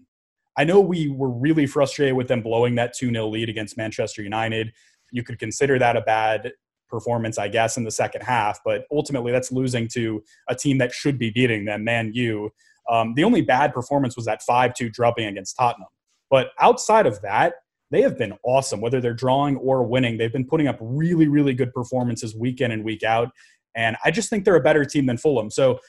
I 0.57 0.63
know 0.63 0.79
we 0.79 1.09
were 1.09 1.29
really 1.29 1.65
frustrated 1.65 2.15
with 2.15 2.27
them 2.27 2.41
blowing 2.41 2.75
that 2.75 2.93
2 2.93 3.11
0 3.11 3.27
lead 3.27 3.49
against 3.49 3.77
Manchester 3.77 4.21
United. 4.21 4.71
You 5.13 5.23
could 5.23 5.39
consider 5.39 5.79
that 5.79 5.95
a 5.95 6.01
bad 6.01 6.51
performance, 6.89 7.37
I 7.37 7.47
guess, 7.47 7.77
in 7.77 7.83
the 7.83 7.91
second 7.91 8.21
half, 8.21 8.59
but 8.65 8.85
ultimately 8.91 9.31
that's 9.31 9.51
losing 9.51 9.87
to 9.93 10.23
a 10.49 10.55
team 10.55 10.77
that 10.79 10.91
should 10.91 11.17
be 11.17 11.31
beating 11.31 11.65
them, 11.65 11.83
Man 11.83 12.11
U. 12.13 12.51
Um, 12.89 13.13
the 13.15 13.23
only 13.23 13.41
bad 13.41 13.73
performance 13.73 14.15
was 14.15 14.25
that 14.25 14.41
5 14.43 14.73
2 14.73 14.89
drubbing 14.89 15.25
against 15.25 15.55
Tottenham. 15.57 15.87
But 16.29 16.49
outside 16.59 17.05
of 17.05 17.21
that, 17.21 17.53
they 17.91 18.01
have 18.01 18.17
been 18.17 18.33
awesome. 18.43 18.81
Whether 18.81 18.99
they're 18.99 19.13
drawing 19.13 19.55
or 19.57 19.83
winning, 19.83 20.17
they've 20.17 20.33
been 20.33 20.47
putting 20.47 20.67
up 20.67 20.77
really, 20.81 21.27
really 21.27 21.53
good 21.53 21.71
performances 21.73 22.35
week 22.35 22.59
in 22.59 22.71
and 22.71 22.83
week 22.83 23.03
out. 23.03 23.29
And 23.75 23.95
I 24.03 24.11
just 24.11 24.29
think 24.29 24.45
they're 24.45 24.55
a 24.55 24.61
better 24.61 24.83
team 24.83 25.05
than 25.05 25.17
Fulham. 25.17 25.49
So 25.49 25.79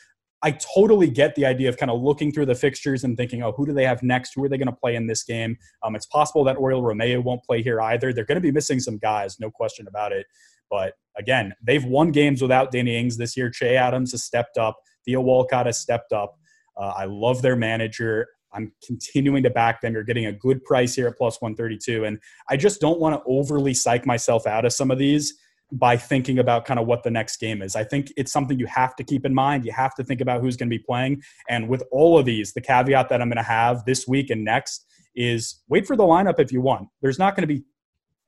I 0.44 0.50
totally 0.74 1.08
get 1.08 1.34
the 1.36 1.46
idea 1.46 1.70
of 1.70 1.78
kind 1.78 1.90
of 1.90 2.02
looking 2.02 2.30
through 2.30 2.44
the 2.44 2.54
fixtures 2.54 3.02
and 3.02 3.16
thinking, 3.16 3.42
oh, 3.42 3.52
who 3.52 3.64
do 3.64 3.72
they 3.72 3.86
have 3.86 4.02
next? 4.02 4.34
Who 4.34 4.44
are 4.44 4.48
they 4.48 4.58
going 4.58 4.68
to 4.68 4.76
play 4.76 4.94
in 4.94 5.06
this 5.06 5.24
game? 5.24 5.56
Um, 5.82 5.96
it's 5.96 6.04
possible 6.04 6.44
that 6.44 6.56
Oriol 6.56 6.82
Romeo 6.82 7.22
won't 7.22 7.42
play 7.44 7.62
here 7.62 7.80
either. 7.80 8.12
They're 8.12 8.26
going 8.26 8.36
to 8.36 8.42
be 8.42 8.52
missing 8.52 8.78
some 8.78 8.98
guys, 8.98 9.40
no 9.40 9.50
question 9.50 9.88
about 9.88 10.12
it. 10.12 10.26
But 10.70 10.92
again, 11.16 11.54
they've 11.62 11.84
won 11.84 12.10
games 12.12 12.42
without 12.42 12.70
Danny 12.72 12.94
Ings 12.94 13.16
this 13.16 13.38
year. 13.38 13.48
Che 13.48 13.74
Adams 13.74 14.10
has 14.10 14.22
stepped 14.22 14.58
up. 14.58 14.76
Theo 15.06 15.22
Walcott 15.22 15.64
has 15.64 15.78
stepped 15.78 16.12
up. 16.12 16.38
Uh, 16.76 16.92
I 16.94 17.06
love 17.06 17.40
their 17.40 17.56
manager. 17.56 18.28
I'm 18.52 18.70
continuing 18.86 19.42
to 19.44 19.50
back 19.50 19.80
them. 19.80 19.94
You're 19.94 20.04
getting 20.04 20.26
a 20.26 20.32
good 20.32 20.62
price 20.64 20.94
here 20.94 21.08
at 21.08 21.16
plus 21.16 21.40
132. 21.40 22.04
And 22.04 22.18
I 22.50 22.58
just 22.58 22.82
don't 22.82 23.00
want 23.00 23.16
to 23.16 23.22
overly 23.26 23.72
psych 23.72 24.04
myself 24.04 24.46
out 24.46 24.66
of 24.66 24.74
some 24.74 24.90
of 24.90 24.98
these 24.98 25.38
by 25.74 25.96
thinking 25.96 26.38
about 26.38 26.64
kind 26.64 26.78
of 26.78 26.86
what 26.86 27.02
the 27.02 27.10
next 27.10 27.38
game 27.38 27.60
is. 27.60 27.74
I 27.74 27.82
think 27.82 28.12
it's 28.16 28.32
something 28.32 28.58
you 28.58 28.66
have 28.66 28.94
to 28.96 29.04
keep 29.04 29.26
in 29.26 29.34
mind. 29.34 29.64
You 29.64 29.72
have 29.72 29.94
to 29.96 30.04
think 30.04 30.20
about 30.20 30.40
who's 30.40 30.56
going 30.56 30.68
to 30.68 30.76
be 30.76 30.82
playing. 30.82 31.22
And 31.48 31.68
with 31.68 31.82
all 31.90 32.16
of 32.16 32.24
these, 32.24 32.52
the 32.52 32.60
caveat 32.60 33.08
that 33.08 33.20
I'm 33.20 33.28
going 33.28 33.36
to 33.36 33.42
have 33.42 33.84
this 33.84 34.06
week 34.06 34.30
and 34.30 34.44
next 34.44 34.86
is 35.16 35.62
wait 35.68 35.86
for 35.86 35.96
the 35.96 36.04
lineup 36.04 36.38
if 36.38 36.52
you 36.52 36.60
want. 36.60 36.88
There's 37.02 37.18
not 37.18 37.34
going 37.34 37.46
to 37.46 37.52
be 37.52 37.64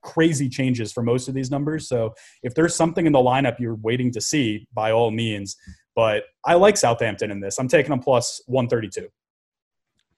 crazy 0.01 0.49
changes 0.49 0.91
for 0.91 1.01
most 1.01 1.27
of 1.27 1.33
these 1.33 1.49
numbers. 1.49 1.87
So 1.87 2.13
if 2.43 2.53
there's 2.53 2.75
something 2.75 3.05
in 3.05 3.13
the 3.13 3.19
lineup 3.19 3.59
you're 3.59 3.75
waiting 3.75 4.11
to 4.11 4.21
see, 4.21 4.67
by 4.73 4.91
all 4.91 5.11
means. 5.11 5.55
But 5.95 6.23
I 6.45 6.55
like 6.55 6.77
Southampton 6.77 7.31
in 7.31 7.39
this. 7.39 7.57
I'm 7.59 7.67
taking 7.67 7.89
them 7.89 7.99
plus 7.99 8.41
132. 8.47 9.07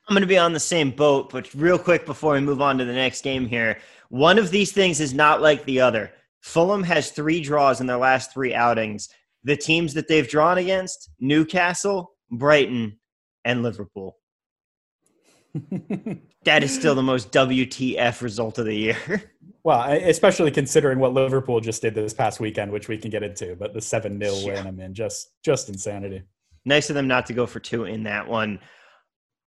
I'm 0.08 0.16
going 0.16 0.22
to 0.22 0.28
be 0.28 0.38
on 0.40 0.54
the 0.54 0.60
same 0.60 0.90
boat, 0.90 1.30
but 1.30 1.54
real 1.54 1.78
quick 1.78 2.08
before 2.08 2.34
we 2.34 2.40
move 2.40 2.62
on 2.62 2.80
to 2.80 2.86
the 2.86 2.94
next 2.94 3.22
game 3.22 3.48
here, 3.48 3.78
one 4.10 4.40
of 4.40 4.50
these 4.50 4.72
things 4.72 5.00
is 5.00 5.14
not 5.14 5.40
like 5.42 5.64
the 5.66 5.82
other. 5.82 6.12
Fulham 6.42 6.84
has 6.84 7.12
three 7.12 7.42
draws 7.42 7.82
in 7.82 7.88
their 7.88 7.98
last 7.98 8.34
three 8.34 8.54
outings. 8.54 9.10
The 9.44 9.58
teams 9.58 9.94
that 9.94 10.08
they've 10.08 10.28
drawn 10.28 10.58
against 10.58 11.10
Newcastle, 11.20 12.12
Brighton, 12.32 13.00
and 13.46 13.64
Liverpool. 13.64 14.18
that 16.44 16.64
is 16.64 16.74
still 16.74 16.96
the 16.96 17.04
most 17.04 17.32
WTF 17.32 18.22
result 18.22 18.58
of 18.58 18.66
the 18.66 18.76
year. 18.76 19.32
Well, 19.62 19.92
especially 19.92 20.52
considering 20.52 21.00
what 21.00 21.14
Liverpool 21.14 21.60
just 21.60 21.82
did 21.82 21.94
this 21.94 22.14
past 22.14 22.40
weekend, 22.40 22.72
which 22.72 22.88
we 22.88 22.98
can 22.98 23.12
get 23.12 23.24
into, 23.24 23.58
but 23.58 23.74
the 23.74 23.82
7 23.82 24.18
0 24.18 24.34
yeah. 24.36 24.46
win, 24.54 24.68
I 24.68 24.72
mean, 24.72 24.94
just, 24.94 25.32
just 25.44 25.68
insanity. 25.68 26.24
Nice 26.64 26.90
of 26.90 26.96
them 26.96 27.10
not 27.10 27.26
to 27.26 27.34
go 27.34 27.46
for 27.46 27.60
two 27.60 27.84
in 27.84 28.04
that 28.04 28.26
one. 28.26 28.60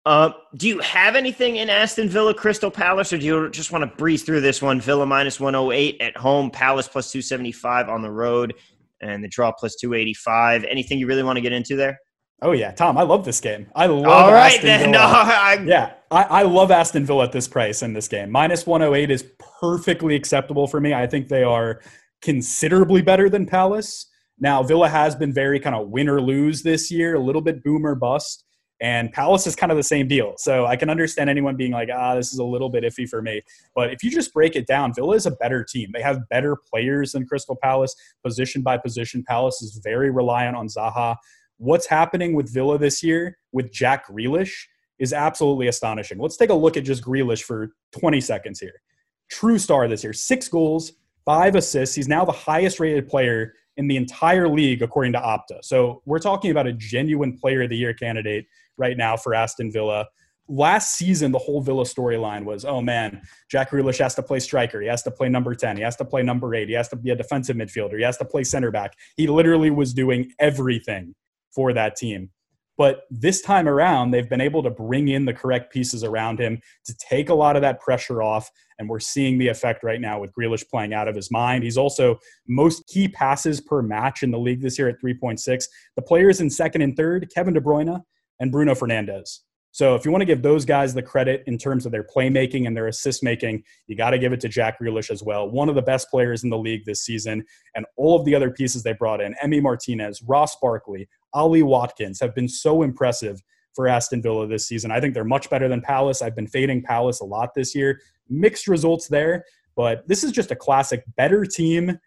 Uh, 0.07 0.31
do 0.57 0.69
you 0.69 0.79
have 0.79 1.17
anything 1.17 1.57
in 1.57 1.69
Aston 1.69 2.09
Villa 2.09 2.33
Crystal 2.33 2.71
Palace, 2.71 3.13
or 3.13 3.19
do 3.19 3.27
you 3.27 3.51
just 3.51 3.73
want 3.73 3.83
to 3.83 3.97
breeze 3.97 4.23
through 4.23 4.41
this 4.41 4.63
one? 4.63 4.81
Villa 4.81 5.05
minus 5.05 5.41
108 5.41 6.01
at 6.01 6.17
home, 6.17 6.49
Palace 6.49 6.87
plus 6.87 7.11
275 7.11 7.89
on 7.89 8.03
the 8.03 8.11
road, 8.11 8.55
and 9.01 9.23
the 9.23 9.27
draw 9.27 9.51
plus 9.51 9.75
285. 9.75 10.63
Anything 10.63 11.01
you 11.01 11.09
really 11.09 11.25
want 11.25 11.39
to 11.39 11.41
get 11.41 11.53
into 11.53 11.75
there? 11.75 11.99
Oh 12.41 12.53
yeah, 12.53 12.71
Tom, 12.71 12.97
I 12.97 13.03
love 13.03 13.25
this 13.25 13.41
game. 13.41 13.67
I 13.75 13.87
love. 13.87 14.07
All 14.07 14.33
right 14.33 14.55
Aston 14.55 14.67
then. 14.67 14.93
Villa. 14.93 14.93
No, 14.93 15.01
I... 15.01 15.65
Yeah, 15.67 15.95
I, 16.13 16.23
I 16.23 16.43
love 16.43 16.71
Aston 16.71 17.05
Villa 17.05 17.25
at 17.25 17.33
this 17.33 17.49
price 17.49 17.83
in 17.83 17.93
this 17.93 18.07
game. 18.07 18.31
Minus 18.31 18.65
108 18.65 19.11
is 19.11 19.25
perfectly 19.61 20.15
acceptable 20.15 20.69
for 20.69 20.81
me. 20.81 20.95
I 20.95 21.09
think 21.09 21.27
they 21.27 21.43
are 21.43 21.81
considerably 22.23 23.03
better 23.03 23.29
than 23.29 23.45
Palace. 23.45 24.07
Now, 24.39 24.63
Villa 24.63 24.89
has 24.89 25.17
been 25.17 25.33
very 25.33 25.59
kind 25.59 25.75
of 25.75 25.89
win 25.89 26.09
or 26.09 26.21
lose 26.21 26.63
this 26.63 26.93
year, 26.93 27.17
a 27.17 27.21
little 27.21 27.43
bit 27.43 27.65
boomer 27.65 27.97
bust. 27.97 28.45
And 28.81 29.11
Palace 29.13 29.47
is 29.47 29.57
kind 29.57 29.73
of 29.73 29.77
the 29.77 29.83
same 29.83 30.07
deal. 30.07 30.35
So 30.37 30.67
I 30.67 30.77
can 30.77 30.91
understand 30.91 31.31
anyone 31.31 31.57
being 31.57 31.73
like, 31.73 31.89
ah, 31.93 32.15
this 32.15 32.33
is 32.33 32.39
a 32.39 32.45
little 32.45 32.69
bit 32.69 32.85
iffy 32.85 33.09
for 33.09 33.23
me. 33.23 33.41
But 33.75 33.93
if 33.93 34.03
you 34.03 34.11
just 34.11 34.35
break 34.35 34.55
it 34.55 34.67
down, 34.67 34.93
Villa 34.95 35.15
is 35.15 35.25
a 35.25 35.31
better 35.31 35.65
team. 35.65 35.91
They 35.95 36.03
have 36.03 36.29
better 36.29 36.57
players 36.57 37.13
than 37.13 37.27
Crystal 37.27 37.57
Palace, 37.63 37.95
position 38.23 38.63
by 38.63 38.77
position. 38.77 39.25
Palace 39.27 39.63
is 39.63 39.81
very 39.83 40.11
reliant 40.11 40.57
on 40.57 40.69
Zaha. 40.69 41.17
What's 41.57 41.87
happening 41.87 42.35
with 42.35 42.53
Villa 42.53 42.79
this 42.79 43.03
year 43.03 43.39
with 43.53 43.73
Jack 43.73 44.09
Grealish 44.09 44.53
is 44.99 45.13
absolutely 45.13 45.69
astonishing. 45.69 46.19
Let's 46.19 46.37
take 46.37 46.51
a 46.51 46.55
look 46.55 46.77
at 46.77 46.85
just 46.85 47.03
Grealish 47.03 47.43
for 47.43 47.71
20 47.99 48.21
seconds 48.21 48.61
here. 48.61 48.83
True 49.31 49.59
star 49.59 49.89
this 49.89 50.05
year, 50.05 50.13
six 50.13 50.49
goals, 50.49 50.93
five 51.25 51.55
assists. 51.55 51.95
He's 51.95 52.09
now 52.09 52.25
the 52.25 52.33
highest 52.33 52.79
rated 52.79 53.09
player 53.09 53.55
in 53.77 53.89
the 53.89 53.97
entire 53.97 54.49
league, 54.49 54.83
according 54.83 55.13
to 55.13 55.19
Opta. 55.19 55.63
So 55.63 56.03
we're 56.07 56.19
talking 56.19 56.51
about 56.51 56.67
a 56.67 56.73
genuine 56.73 57.37
player 57.37 57.63
of 57.63 57.71
the 57.71 57.77
year 57.77 57.93
candidate 57.93 58.47
right 58.77 58.97
now 58.97 59.17
for 59.17 59.35
Aston 59.35 59.71
Villa. 59.71 60.07
Last 60.49 60.97
season, 60.97 61.33
the 61.33 61.39
whole 61.39 61.61
Villa 61.61 61.85
storyline 61.85 62.45
was, 62.45 62.65
oh 62.65 62.81
man, 62.81 63.21
Jack 63.51 63.71
Grealish 63.71 63.99
has 63.99 64.15
to 64.15 64.23
play 64.23 64.39
striker. 64.39 64.81
He 64.81 64.87
has 64.87 65.03
to 65.03 65.11
play 65.11 65.29
number 65.29 65.55
10. 65.55 65.77
He 65.77 65.83
has 65.83 65.97
to 65.97 66.05
play 66.05 66.23
number 66.23 66.55
eight. 66.55 66.69
He 66.69 66.75
has 66.75 66.89
to 66.89 66.97
be 66.97 67.11
a 67.11 67.17
defensive 67.17 67.57
midfielder. 67.57 67.97
He 67.97 68.05
has 68.05 68.17
to 68.19 68.25
play 68.25 68.45
center 68.45 68.71
back. 68.71 68.95
He 69.17 69.27
literally 69.27 69.71
was 69.71 69.93
doing 69.93 70.33
everything 70.39 71.15
for 71.53 71.73
that 71.73 71.97
team. 71.97 72.31
But 72.79 73.05
this 73.11 73.41
time 73.41 73.69
around, 73.69 74.11
they've 74.11 74.29
been 74.29 74.41
able 74.41 74.63
to 74.63 74.71
bring 74.71 75.09
in 75.09 75.25
the 75.25 75.33
correct 75.33 75.73
pieces 75.73 76.05
around 76.05 76.39
him 76.39 76.61
to 76.85 76.95
take 76.99 77.31
a 77.31 77.35
lot 77.35 77.57
of 77.57 77.63
that 77.63 77.81
pressure 77.81 78.23
off. 78.23 78.51
And 78.79 78.89
we're 78.89 79.01
seeing 79.01 79.39
the 79.39 79.49
effect 79.49 79.83
right 79.83 80.01
now 80.01 80.21
with 80.21 80.33
Grealish 80.35 80.69
playing 80.69 80.93
out 80.93 81.09
of 81.09 81.17
his 81.17 81.31
mind. 81.31 81.65
He's 81.65 81.79
also 81.79 82.19
most 82.47 82.87
key 82.87 83.09
passes 83.09 83.61
per 83.61 83.81
match 83.81 84.23
in 84.23 84.31
the 84.31 84.39
league 84.39 84.61
this 84.61 84.79
year 84.79 84.89
at 84.89 85.01
3.6. 85.01 85.65
The 85.97 86.03
players 86.03 86.41
in 86.41 86.51
second 86.51 86.83
and 86.83 86.95
third, 86.95 87.31
Kevin 87.35 87.55
De 87.55 87.61
Bruyne 87.61 88.03
and 88.41 88.53
Bruno 88.53 88.75
Fernandes. 88.75 89.41
So 89.77 89.95
if 89.95 90.07
you 90.07 90.11
want 90.11 90.23
to 90.23 90.27
give 90.27 90.41
those 90.41 90.65
guys 90.65 90.95
the 90.95 91.03
credit 91.03 91.45
in 91.47 91.59
terms 91.59 91.85
of 91.85 91.93
their 91.93 92.03
playmaking 92.03 92.67
and 92.67 92.75
their 92.75 92.87
assist 92.87 93.23
making, 93.23 93.63
you 93.87 93.95
got 93.95 94.11
to 94.11 94.19
give 94.19 94.33
it 94.33 94.41
to 94.41 94.49
Jack 94.49 94.81
Grealish 94.81 95.11
as 95.11 95.23
well. 95.23 95.51
One 95.51 95.69
of 95.69 95.75
the 95.75 95.83
best 95.83 96.09
players 96.09 96.45
in 96.45 96.49
the 96.49 96.57
league 96.57 96.87
this 96.87 97.03
season, 97.03 97.45
and 97.75 97.85
all 97.97 98.19
of 98.19 98.25
the 98.25 98.35
other 98.35 98.51
pieces 98.51 98.83
they 98.83 98.95
brought 98.95 99.21
in, 99.21 99.35
Emi 99.45 99.61
Martinez, 99.61 100.23
Ross 100.23 100.57
Barkley, 100.63 101.11
Ollie 101.35 101.63
Watkins, 101.63 102.21
have 102.21 102.35
been 102.35 102.49
so 102.49 102.83
impressive 102.83 103.43
for 103.75 103.87
Aston 103.87 104.23
Villa 104.23 104.47
this 104.47 104.67
season. 104.67 104.91
I 104.91 104.99
think 104.99 105.13
they're 105.13 105.25
much 105.25 105.51
better 105.51 105.69
than 105.69 105.83
Palace. 105.83 106.23
I've 106.23 106.35
been 106.35 106.47
fading 106.47 106.83
Palace 106.83 107.21
a 107.21 107.27
lot 107.27 107.51
this 107.55 107.75
year. 107.75 108.01
Mixed 108.31 108.69
results 108.69 109.09
there, 109.09 109.45
but 109.77 110.09
this 110.09 110.25
is 110.25 110.33
just 110.33 110.51
a 110.51 110.57
classic 110.57 111.05
better 111.19 111.45
team 111.45 111.99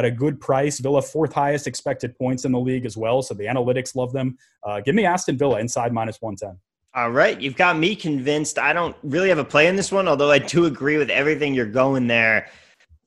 at 0.00 0.06
a 0.06 0.10
good 0.10 0.40
price. 0.40 0.78
Villa, 0.78 1.02
fourth 1.02 1.32
highest 1.32 1.66
expected 1.66 2.16
points 2.16 2.46
in 2.46 2.52
the 2.52 2.58
league 2.58 2.86
as 2.86 2.96
well. 2.96 3.20
So 3.20 3.34
the 3.34 3.44
analytics 3.44 3.94
love 3.94 4.12
them. 4.12 4.38
Uh, 4.66 4.80
give 4.80 4.94
me 4.94 5.04
Aston 5.04 5.36
Villa 5.36 5.60
inside 5.60 5.92
minus 5.92 6.20
110. 6.22 6.58
All 6.94 7.10
right. 7.10 7.38
You've 7.38 7.56
got 7.56 7.78
me 7.78 7.94
convinced. 7.94 8.58
I 8.58 8.72
don't 8.72 8.96
really 9.02 9.28
have 9.28 9.38
a 9.38 9.44
play 9.44 9.66
in 9.66 9.76
this 9.76 9.92
one, 9.92 10.08
although 10.08 10.30
I 10.30 10.38
do 10.38 10.64
agree 10.64 10.96
with 10.96 11.10
everything 11.10 11.54
you're 11.54 11.66
going 11.66 12.06
there. 12.06 12.48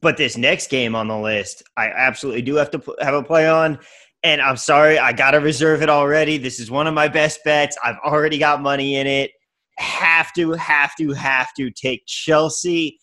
But 0.01 0.17
this 0.17 0.37
next 0.37 0.69
game 0.69 0.95
on 0.95 1.07
the 1.07 1.17
list, 1.17 1.63
I 1.75 1.87
absolutely 1.87 2.43
do 2.43 2.55
have 2.55 2.69
to 2.71 2.95
have 3.01 3.15
a 3.15 3.23
play 3.23 3.49
on. 3.49 3.79
And 4.21 4.39
I'm 4.39 4.55
sorry, 4.55 4.99
I 4.99 5.13
got 5.13 5.31
to 5.31 5.39
reserve 5.39 5.81
it 5.81 5.89
already. 5.89 6.37
This 6.37 6.59
is 6.59 6.69
one 6.69 6.85
of 6.85 6.93
my 6.93 7.07
best 7.07 7.43
bets. 7.43 7.75
I've 7.83 7.97
already 8.05 8.37
got 8.37 8.61
money 8.61 8.95
in 8.95 9.07
it. 9.07 9.31
Have 9.79 10.31
to, 10.33 10.51
have 10.51 10.95
to, 10.97 11.11
have 11.13 11.49
to 11.57 11.71
take 11.71 12.05
Chelsea 12.05 12.99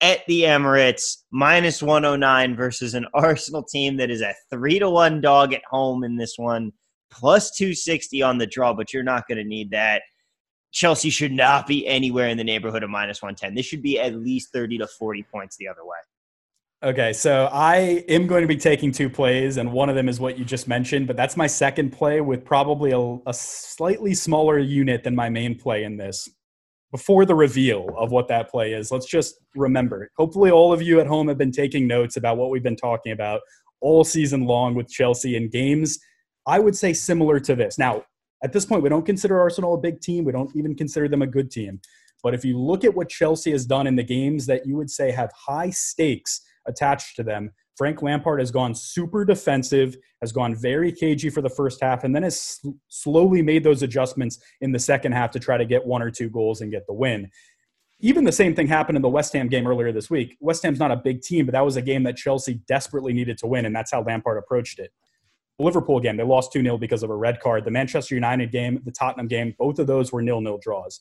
at 0.00 0.20
the 0.26 0.42
Emirates 0.42 1.18
minus 1.30 1.82
109 1.82 2.56
versus 2.56 2.94
an 2.94 3.06
Arsenal 3.14 3.62
team 3.62 3.96
that 3.96 4.10
is 4.10 4.20
a 4.20 4.34
three 4.50 4.78
to 4.78 4.90
one 4.90 5.20
dog 5.20 5.52
at 5.52 5.62
home 5.68 6.04
in 6.04 6.16
this 6.16 6.34
one, 6.36 6.72
plus 7.10 7.50
260 7.56 8.22
on 8.22 8.38
the 8.38 8.46
draw, 8.46 8.74
but 8.74 8.92
you're 8.92 9.02
not 9.02 9.26
going 9.28 9.38
to 9.38 9.44
need 9.44 9.70
that. 9.70 10.02
Chelsea 10.72 11.08
should 11.08 11.32
not 11.32 11.66
be 11.68 11.86
anywhere 11.86 12.28
in 12.28 12.36
the 12.36 12.44
neighborhood 12.44 12.82
of 12.82 12.90
minus 12.90 13.22
110. 13.22 13.54
This 13.54 13.64
should 13.64 13.82
be 13.82 14.00
at 14.00 14.14
least 14.14 14.52
30 14.52 14.78
to 14.78 14.88
40 14.88 15.24
points 15.32 15.56
the 15.56 15.68
other 15.68 15.84
way. 15.84 15.96
Okay, 16.82 17.14
so 17.14 17.48
I 17.50 18.04
am 18.08 18.26
going 18.26 18.42
to 18.42 18.48
be 18.48 18.58
taking 18.58 18.92
two 18.92 19.08
plays, 19.08 19.56
and 19.56 19.72
one 19.72 19.88
of 19.88 19.94
them 19.94 20.06
is 20.06 20.20
what 20.20 20.36
you 20.36 20.44
just 20.44 20.68
mentioned, 20.68 21.06
but 21.06 21.16
that's 21.16 21.34
my 21.34 21.46
second 21.46 21.92
play 21.92 22.20
with 22.20 22.44
probably 22.44 22.90
a, 22.90 22.98
a 23.26 23.32
slightly 23.32 24.12
smaller 24.12 24.58
unit 24.58 25.02
than 25.02 25.14
my 25.14 25.30
main 25.30 25.58
play 25.58 25.84
in 25.84 25.96
this. 25.96 26.28
Before 26.94 27.26
the 27.26 27.34
reveal 27.34 27.88
of 27.98 28.12
what 28.12 28.28
that 28.28 28.48
play 28.48 28.72
is, 28.72 28.92
let's 28.92 29.06
just 29.06 29.40
remember. 29.56 30.12
Hopefully, 30.16 30.52
all 30.52 30.72
of 30.72 30.80
you 30.80 31.00
at 31.00 31.08
home 31.08 31.26
have 31.26 31.36
been 31.36 31.50
taking 31.50 31.88
notes 31.88 32.16
about 32.16 32.36
what 32.36 32.50
we've 32.50 32.62
been 32.62 32.76
talking 32.76 33.10
about 33.10 33.40
all 33.80 34.04
season 34.04 34.44
long 34.44 34.76
with 34.76 34.88
Chelsea 34.88 35.34
in 35.34 35.48
games. 35.48 35.98
I 36.46 36.60
would 36.60 36.76
say 36.76 36.92
similar 36.92 37.40
to 37.40 37.56
this. 37.56 37.78
Now, 37.78 38.04
at 38.44 38.52
this 38.52 38.64
point, 38.64 38.84
we 38.84 38.90
don't 38.90 39.04
consider 39.04 39.40
Arsenal 39.40 39.74
a 39.74 39.78
big 39.78 40.02
team. 40.02 40.24
We 40.24 40.30
don't 40.30 40.54
even 40.54 40.76
consider 40.76 41.08
them 41.08 41.22
a 41.22 41.26
good 41.26 41.50
team. 41.50 41.80
But 42.22 42.32
if 42.32 42.44
you 42.44 42.60
look 42.60 42.84
at 42.84 42.94
what 42.94 43.08
Chelsea 43.08 43.50
has 43.50 43.66
done 43.66 43.88
in 43.88 43.96
the 43.96 44.04
games 44.04 44.46
that 44.46 44.64
you 44.64 44.76
would 44.76 44.88
say 44.88 45.10
have 45.10 45.32
high 45.32 45.70
stakes 45.70 46.42
attached 46.64 47.16
to 47.16 47.24
them, 47.24 47.50
Frank 47.76 48.02
Lampard 48.02 48.40
has 48.40 48.50
gone 48.50 48.74
super 48.74 49.24
defensive, 49.24 49.96
has 50.20 50.32
gone 50.32 50.54
very 50.54 50.92
cagey 50.92 51.28
for 51.28 51.42
the 51.42 51.50
first 51.50 51.80
half, 51.80 52.04
and 52.04 52.14
then 52.14 52.22
has 52.22 52.40
sl- 52.40 52.70
slowly 52.88 53.42
made 53.42 53.64
those 53.64 53.82
adjustments 53.82 54.38
in 54.60 54.72
the 54.72 54.78
second 54.78 55.12
half 55.12 55.30
to 55.32 55.40
try 55.40 55.56
to 55.56 55.64
get 55.64 55.84
one 55.84 56.02
or 56.02 56.10
two 56.10 56.30
goals 56.30 56.60
and 56.60 56.70
get 56.70 56.86
the 56.86 56.92
win. 56.92 57.28
Even 58.00 58.24
the 58.24 58.32
same 58.32 58.54
thing 58.54 58.66
happened 58.66 58.96
in 58.96 59.02
the 59.02 59.08
West 59.08 59.32
Ham 59.32 59.48
game 59.48 59.66
earlier 59.66 59.90
this 59.90 60.10
week. 60.10 60.36
West 60.40 60.62
Ham's 60.62 60.78
not 60.78 60.90
a 60.90 60.96
big 60.96 61.22
team, 61.22 61.46
but 61.46 61.52
that 61.52 61.64
was 61.64 61.76
a 61.76 61.82
game 61.82 62.02
that 62.04 62.16
Chelsea 62.16 62.60
desperately 62.68 63.12
needed 63.12 63.38
to 63.38 63.46
win, 63.46 63.64
and 63.64 63.74
that's 63.74 63.92
how 63.92 64.02
Lampard 64.02 64.38
approached 64.38 64.78
it. 64.78 64.92
Liverpool 65.58 66.00
game, 66.00 66.16
they 66.16 66.24
lost 66.24 66.52
2 66.52 66.62
0 66.62 66.78
because 66.78 67.02
of 67.02 67.10
a 67.10 67.16
red 67.16 67.40
card. 67.40 67.64
The 67.64 67.70
Manchester 67.70 68.14
United 68.14 68.50
game, 68.50 68.80
the 68.84 68.90
Tottenham 68.90 69.28
game, 69.28 69.54
both 69.58 69.78
of 69.78 69.86
those 69.86 70.12
were 70.12 70.22
nil 70.22 70.40
nil 70.40 70.58
draws. 70.60 71.00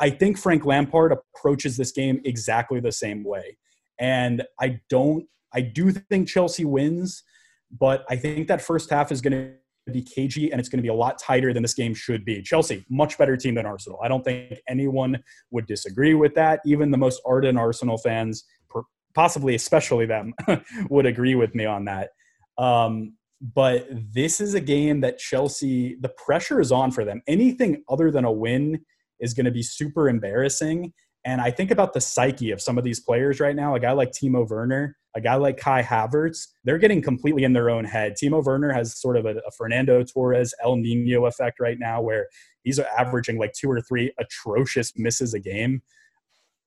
I 0.00 0.10
think 0.10 0.38
Frank 0.38 0.64
Lampard 0.64 1.12
approaches 1.12 1.76
this 1.76 1.92
game 1.92 2.20
exactly 2.24 2.80
the 2.80 2.92
same 2.92 3.22
way. 3.22 3.56
And 4.00 4.42
I 4.60 4.80
don't, 4.90 5.24
I 5.54 5.60
do 5.60 5.90
think 5.92 6.28
Chelsea 6.28 6.64
wins, 6.64 7.22
but 7.70 8.04
I 8.08 8.16
think 8.16 8.48
that 8.48 8.60
first 8.60 8.90
half 8.90 9.12
is 9.12 9.20
going 9.20 9.32
to 9.86 9.92
be 9.92 10.02
cagey 10.02 10.50
and 10.50 10.58
it's 10.58 10.68
going 10.68 10.78
to 10.78 10.82
be 10.82 10.88
a 10.88 10.94
lot 10.94 11.18
tighter 11.18 11.52
than 11.52 11.62
this 11.62 11.74
game 11.74 11.94
should 11.94 12.24
be. 12.24 12.42
Chelsea, 12.42 12.84
much 12.88 13.18
better 13.18 13.36
team 13.36 13.54
than 13.54 13.66
Arsenal. 13.66 13.98
I 14.02 14.08
don't 14.08 14.24
think 14.24 14.58
anyone 14.68 15.22
would 15.50 15.66
disagree 15.66 16.14
with 16.14 16.34
that. 16.34 16.60
Even 16.64 16.90
the 16.90 16.98
most 16.98 17.20
ardent 17.26 17.58
Arsenal 17.58 17.98
fans, 17.98 18.44
possibly 19.14 19.54
especially 19.54 20.06
them, 20.06 20.34
would 20.90 21.06
agree 21.06 21.34
with 21.34 21.54
me 21.54 21.66
on 21.66 21.84
that. 21.84 22.10
Um, 22.56 23.14
but 23.40 23.86
this 23.90 24.40
is 24.40 24.54
a 24.54 24.60
game 24.60 25.00
that 25.00 25.18
Chelsea, 25.18 25.96
the 26.00 26.08
pressure 26.08 26.60
is 26.60 26.72
on 26.72 26.90
for 26.90 27.04
them. 27.04 27.20
Anything 27.26 27.82
other 27.88 28.10
than 28.10 28.24
a 28.24 28.32
win 28.32 28.80
is 29.20 29.34
going 29.34 29.44
to 29.44 29.50
be 29.50 29.62
super 29.62 30.08
embarrassing. 30.08 30.92
And 31.26 31.40
I 31.40 31.50
think 31.50 31.70
about 31.70 31.92
the 31.92 32.00
psyche 32.00 32.52
of 32.52 32.60
some 32.60 32.78
of 32.78 32.84
these 32.84 33.00
players 33.00 33.40
right 33.40 33.56
now. 33.56 33.74
A 33.74 33.80
guy 33.80 33.92
like 33.92 34.12
Timo 34.12 34.48
Werner, 34.48 34.96
a 35.16 35.20
guy 35.20 35.36
like 35.36 35.56
Kai 35.56 35.82
Havertz, 35.82 36.48
they're 36.64 36.78
getting 36.78 37.00
completely 37.00 37.44
in 37.44 37.52
their 37.52 37.70
own 37.70 37.84
head. 37.84 38.14
Timo 38.20 38.44
Werner 38.44 38.72
has 38.72 39.00
sort 39.00 39.16
of 39.16 39.26
a, 39.26 39.36
a 39.46 39.50
Fernando 39.56 40.02
Torres 40.02 40.52
El 40.62 40.76
Nino 40.76 41.26
effect 41.26 41.60
right 41.60 41.78
now, 41.78 42.00
where 42.02 42.26
he's 42.62 42.78
averaging 42.78 43.38
like 43.38 43.52
two 43.52 43.70
or 43.70 43.80
three 43.80 44.12
atrocious 44.18 44.92
misses 44.96 45.34
a 45.34 45.40
game. 45.40 45.82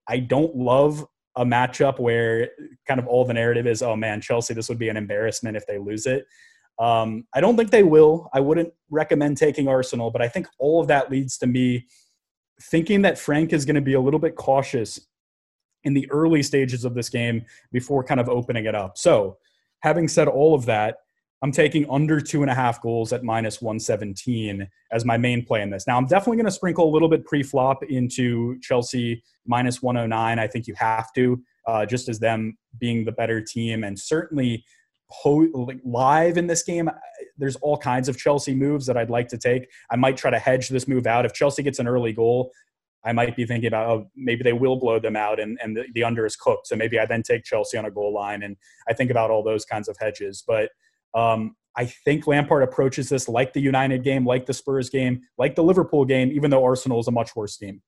I 0.07 0.19
don't 0.19 0.55
love 0.55 1.05
a 1.35 1.45
matchup 1.45 1.99
where 1.99 2.49
kind 2.87 2.99
of 2.99 3.07
all 3.07 3.25
the 3.25 3.33
narrative 3.33 3.67
is, 3.67 3.81
oh 3.81 3.95
man, 3.95 4.21
Chelsea, 4.21 4.53
this 4.53 4.69
would 4.69 4.79
be 4.79 4.89
an 4.89 4.97
embarrassment 4.97 5.57
if 5.57 5.67
they 5.67 5.77
lose 5.77 6.05
it. 6.05 6.25
Um, 6.79 7.25
I 7.33 7.41
don't 7.41 7.57
think 7.57 7.71
they 7.71 7.83
will. 7.83 8.29
I 8.33 8.39
wouldn't 8.39 8.73
recommend 8.89 9.37
taking 9.37 9.67
Arsenal, 9.67 10.09
but 10.09 10.21
I 10.21 10.29
think 10.29 10.47
all 10.59 10.79
of 10.79 10.87
that 10.87 11.11
leads 11.11 11.37
to 11.39 11.47
me 11.47 11.87
thinking 12.61 13.03
that 13.03 13.19
Frank 13.19 13.53
is 13.53 13.65
going 13.65 13.75
to 13.75 13.81
be 13.81 13.93
a 13.93 14.01
little 14.01 14.19
bit 14.19 14.35
cautious 14.35 14.99
in 15.87 15.93
the 15.93 16.09
early 16.11 16.43
stages 16.43 16.85
of 16.85 16.93
this 16.93 17.09
game 17.09 17.43
before 17.71 18.03
kind 18.03 18.19
of 18.19 18.29
opening 18.29 18.65
it 18.65 18.75
up. 18.75 18.97
So, 18.97 19.37
having 19.79 20.07
said 20.07 20.27
all 20.27 20.53
of 20.53 20.65
that, 20.65 20.97
I'm 21.41 21.51
taking 21.51 21.89
under 21.89 22.19
two 22.19 22.41
and 22.41 22.51
a 22.51 22.55
half 22.55 22.81
goals 22.81 23.13
at 23.13 23.23
minus 23.23 23.61
117 23.61 24.67
as 24.91 25.05
my 25.05 25.17
main 25.17 25.45
play 25.45 25.61
in 25.61 25.69
this. 25.69 25.85
Now, 25.87 25.97
I'm 25.97 26.07
definitely 26.07 26.37
going 26.37 26.45
to 26.45 26.51
sprinkle 26.51 26.89
a 26.89 26.91
little 26.91 27.09
bit 27.09 27.25
pre 27.25 27.43
flop 27.43 27.83
into 27.83 28.59
Chelsea 28.59 29.23
minus 29.45 29.81
109. 29.81 30.39
I 30.39 30.47
think 30.47 30.67
you 30.67 30.73
have 30.77 31.13
to, 31.13 31.41
uh, 31.67 31.85
just 31.85 32.09
as 32.09 32.19
them 32.19 32.57
being 32.79 33.05
the 33.05 33.11
better 33.11 33.39
team. 33.39 33.83
And 33.83 33.97
certainly 33.97 34.65
po- 35.11 35.69
live 35.85 36.37
in 36.37 36.47
this 36.47 36.63
game, 36.63 36.89
there's 37.37 37.55
all 37.57 37.77
kinds 37.77 38.09
of 38.09 38.17
Chelsea 38.17 38.55
moves 38.55 38.87
that 38.87 38.97
I'd 38.97 39.11
like 39.11 39.27
to 39.29 39.37
take. 39.37 39.67
I 39.91 39.95
might 39.95 40.17
try 40.17 40.31
to 40.31 40.39
hedge 40.39 40.69
this 40.69 40.87
move 40.87 41.05
out. 41.05 41.25
If 41.25 41.33
Chelsea 41.33 41.61
gets 41.61 41.77
an 41.77 41.87
early 41.87 42.13
goal, 42.13 42.51
I 43.07 43.13
might 43.13 43.35
be 43.35 43.45
thinking 43.45 43.69
about, 43.69 43.89
oh, 43.89 44.11
maybe 44.15 44.43
they 44.43 44.53
will 44.53 44.75
blow 44.75 44.99
them 44.99 45.15
out 45.15 45.39
and, 45.39 45.57
and 45.63 45.77
the, 45.77 45.85
the 45.93 46.03
under 46.03 46.25
is 46.25 46.35
cooked. 46.35 46.67
So 46.67 46.75
maybe 46.75 46.99
I 46.99 47.05
then 47.05 47.23
take 47.23 47.45
Chelsea 47.45 47.77
on 47.77 47.85
a 47.85 47.91
goal 47.91 48.13
line. 48.13 48.43
And 48.43 48.57
I 48.89 48.93
think 48.93 49.09
about 49.09 49.31
all 49.31 49.43
those 49.43 49.63
kinds 49.63 49.87
of 49.87 49.95
hedges. 49.97 50.43
But 50.45 50.71
um, 51.13 51.55
I 51.77 51.85
think 51.85 52.27
Lampard 52.27 52.63
approaches 52.63 53.07
this 53.07 53.29
like 53.29 53.53
the 53.53 53.61
United 53.61 54.03
game, 54.03 54.25
like 54.25 54.45
the 54.45 54.53
Spurs 54.53 54.89
game, 54.89 55.21
like 55.37 55.55
the 55.55 55.63
Liverpool 55.63 56.03
game, 56.03 56.31
even 56.33 56.51
though 56.51 56.65
Arsenal 56.65 56.99
is 56.99 57.07
a 57.07 57.11
much 57.11 57.35
worse 57.35 57.55
team. 57.55 57.81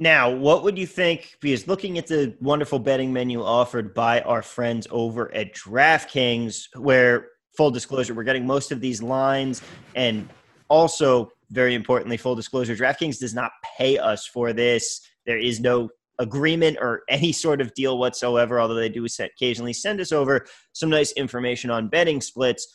Now, 0.00 0.30
what 0.30 0.62
would 0.64 0.78
you 0.78 0.86
think? 0.86 1.36
Because 1.40 1.68
looking 1.68 1.98
at 1.98 2.06
the 2.06 2.34
wonderful 2.40 2.78
betting 2.78 3.12
menu 3.12 3.42
offered 3.42 3.94
by 3.94 4.20
our 4.22 4.42
friends 4.42 4.86
over 4.90 5.32
at 5.34 5.54
DraftKings, 5.54 6.76
where 6.76 7.28
full 7.56 7.70
disclosure, 7.70 8.14
we're 8.14 8.24
getting 8.24 8.46
most 8.46 8.72
of 8.72 8.80
these 8.80 9.02
lines, 9.02 9.62
and 9.94 10.28
also 10.68 11.32
very 11.50 11.74
importantly, 11.74 12.16
full 12.16 12.34
disclosure, 12.34 12.76
DraftKings 12.76 13.18
does 13.18 13.34
not 13.34 13.52
pay 13.76 13.98
us 13.98 14.26
for 14.26 14.52
this. 14.52 15.00
There 15.26 15.38
is 15.38 15.60
no 15.60 15.88
agreement 16.18 16.78
or 16.80 17.02
any 17.08 17.32
sort 17.32 17.60
of 17.60 17.74
deal 17.74 17.98
whatsoever, 17.98 18.60
although 18.60 18.74
they 18.74 18.88
do 18.88 19.06
occasionally 19.20 19.72
send 19.72 20.00
us 20.00 20.12
over 20.12 20.46
some 20.72 20.90
nice 20.90 21.12
information 21.12 21.70
on 21.70 21.88
betting 21.88 22.20
splits. 22.20 22.66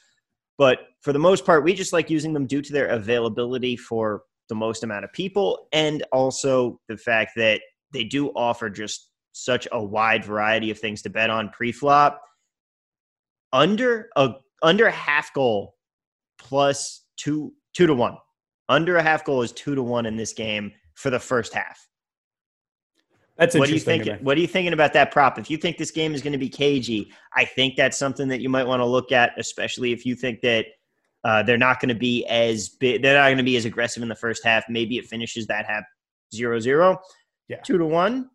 But 0.57 0.79
for 1.01 1.13
the 1.13 1.19
most 1.19 1.45
part, 1.45 1.63
we 1.63 1.73
just 1.73 1.93
like 1.93 2.09
using 2.09 2.33
them 2.33 2.45
due 2.45 2.61
to 2.61 2.73
their 2.73 2.87
availability 2.87 3.75
for 3.75 4.23
the 4.49 4.55
most 4.55 4.83
amount 4.83 5.05
of 5.05 5.13
people 5.13 5.67
and 5.71 6.03
also 6.11 6.79
the 6.87 6.97
fact 6.97 7.31
that 7.37 7.61
they 7.91 8.03
do 8.03 8.29
offer 8.29 8.69
just 8.69 9.09
such 9.31 9.67
a 9.71 9.83
wide 9.83 10.23
variety 10.23 10.69
of 10.69 10.79
things 10.79 11.01
to 11.01 11.09
bet 11.09 11.29
on 11.29 11.49
pre-flop. 11.49 12.21
Under 13.51 14.09
a 14.15 14.33
under 14.63 14.89
half 14.89 15.33
goal 15.33 15.75
plus 16.39 17.05
two 17.17 17.53
two 17.73 17.87
to 17.87 17.93
one. 17.93 18.17
Under 18.69 18.97
a 18.97 19.03
half 19.03 19.23
goal 19.25 19.41
is 19.41 19.51
two 19.51 19.75
to 19.75 19.83
one 19.83 20.05
in 20.05 20.15
this 20.15 20.33
game 20.33 20.71
for 20.93 21.09
the 21.09 21.19
first 21.19 21.53
half. 21.53 21.87
That's 23.37 23.55
what 23.55 23.67
do 23.67 23.73
you 23.73 23.79
think? 23.79 24.07
What 24.21 24.37
are 24.37 24.41
you 24.41 24.47
thinking 24.47 24.73
about 24.73 24.93
that 24.93 25.11
prop? 25.11 25.39
If 25.39 25.49
you 25.49 25.57
think 25.57 25.77
this 25.77 25.91
game 25.91 26.13
is 26.13 26.21
going 26.21 26.33
to 26.33 26.39
be 26.39 26.49
cagey, 26.49 27.11
I 27.35 27.45
think 27.45 27.75
that's 27.75 27.97
something 27.97 28.27
that 28.27 28.41
you 28.41 28.49
might 28.49 28.65
want 28.65 28.79
to 28.79 28.85
look 28.85 29.11
at, 29.11 29.31
especially 29.37 29.91
if 29.91 30.05
you 30.05 30.15
think 30.15 30.41
that 30.41 30.67
uh, 31.23 31.41
they're 31.41 31.57
not 31.57 31.79
going 31.79 31.89
to 31.89 31.95
be 31.95 32.25
as 32.27 32.69
big, 32.69 33.01
they're 33.01 33.17
not 33.17 33.27
going 33.27 33.37
to 33.37 33.43
be 33.43 33.57
as 33.57 33.65
aggressive 33.65 34.03
in 34.03 34.09
the 34.09 34.15
first 34.15 34.45
half. 34.45 34.65
Maybe 34.69 34.97
it 34.97 35.05
finishes 35.05 35.47
that 35.47 35.65
half 35.65 35.83
zero 36.33 36.59
zero. 36.59 36.99
Yeah, 37.47 37.57
two 37.61 37.77
to 37.77 37.85
one, 37.85 38.29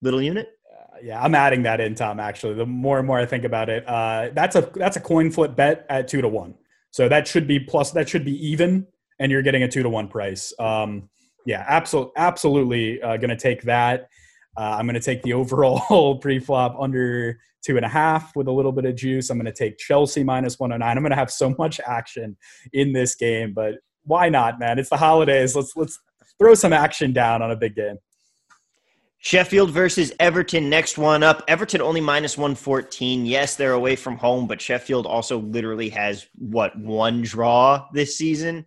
little 0.00 0.22
unit. 0.22 0.48
Uh, 0.72 0.96
yeah, 1.02 1.22
I'm 1.22 1.34
adding 1.34 1.62
that 1.64 1.80
in, 1.80 1.94
Tom. 1.94 2.18
Actually, 2.18 2.54
the 2.54 2.66
more 2.66 2.98
and 2.98 3.06
more 3.06 3.18
I 3.18 3.26
think 3.26 3.44
about 3.44 3.68
it, 3.68 3.86
uh, 3.86 4.30
that's 4.32 4.56
a 4.56 4.70
that's 4.74 4.96
a 4.96 5.00
coin 5.00 5.30
flip 5.30 5.54
bet 5.54 5.84
at 5.90 6.08
two 6.08 6.22
to 6.22 6.28
one. 6.28 6.54
So 6.92 7.08
that 7.08 7.28
should 7.28 7.46
be 7.46 7.60
plus. 7.60 7.90
That 7.90 8.08
should 8.08 8.24
be 8.24 8.34
even, 8.46 8.86
and 9.20 9.30
you're 9.30 9.42
getting 9.42 9.62
a 9.62 9.68
two 9.68 9.84
to 9.84 9.88
one 9.88 10.08
price. 10.08 10.52
Um, 10.58 11.08
yeah, 11.46 11.64
absolutely, 11.68 12.12
absolutely 12.16 13.02
uh, 13.02 13.16
going 13.18 13.30
to 13.30 13.36
take 13.36 13.62
that. 13.62 14.08
Uh, 14.56 14.76
I'm 14.78 14.86
going 14.86 14.94
to 14.94 15.00
take 15.00 15.22
the 15.22 15.32
overall 15.34 16.18
pre-flop 16.18 16.76
under 16.80 17.38
two 17.62 17.76
and 17.76 17.84
a 17.84 17.88
half 17.88 18.34
with 18.34 18.48
a 18.48 18.52
little 18.52 18.72
bit 18.72 18.86
of 18.86 18.96
juice. 18.96 19.30
I'm 19.30 19.38
going 19.38 19.46
to 19.46 19.52
take 19.52 19.78
Chelsea 19.78 20.24
minus 20.24 20.58
109. 20.58 20.96
I'm 20.96 21.02
going 21.02 21.10
to 21.10 21.16
have 21.16 21.30
so 21.30 21.54
much 21.58 21.78
action 21.86 22.36
in 22.72 22.92
this 22.92 23.14
game, 23.14 23.52
but 23.52 23.74
why 24.04 24.30
not, 24.30 24.58
man? 24.58 24.78
It's 24.78 24.88
the 24.88 24.96
holidays. 24.96 25.54
Let's 25.54 25.76
let's 25.76 25.98
throw 26.38 26.54
some 26.54 26.72
action 26.72 27.12
down 27.12 27.42
on 27.42 27.50
a 27.50 27.56
big 27.56 27.76
game. 27.76 27.98
Sheffield 29.18 29.70
versus 29.70 30.14
Everton, 30.18 30.70
next 30.70 30.96
one 30.96 31.22
up. 31.22 31.44
Everton 31.46 31.82
only 31.82 32.00
minus 32.00 32.38
114. 32.38 33.26
Yes, 33.26 33.54
they're 33.54 33.74
away 33.74 33.94
from 33.94 34.16
home, 34.16 34.46
but 34.46 34.62
Sheffield 34.62 35.04
also 35.04 35.40
literally 35.40 35.90
has 35.90 36.26
what 36.38 36.74
one 36.78 37.20
draw 37.20 37.86
this 37.92 38.16
season 38.16 38.66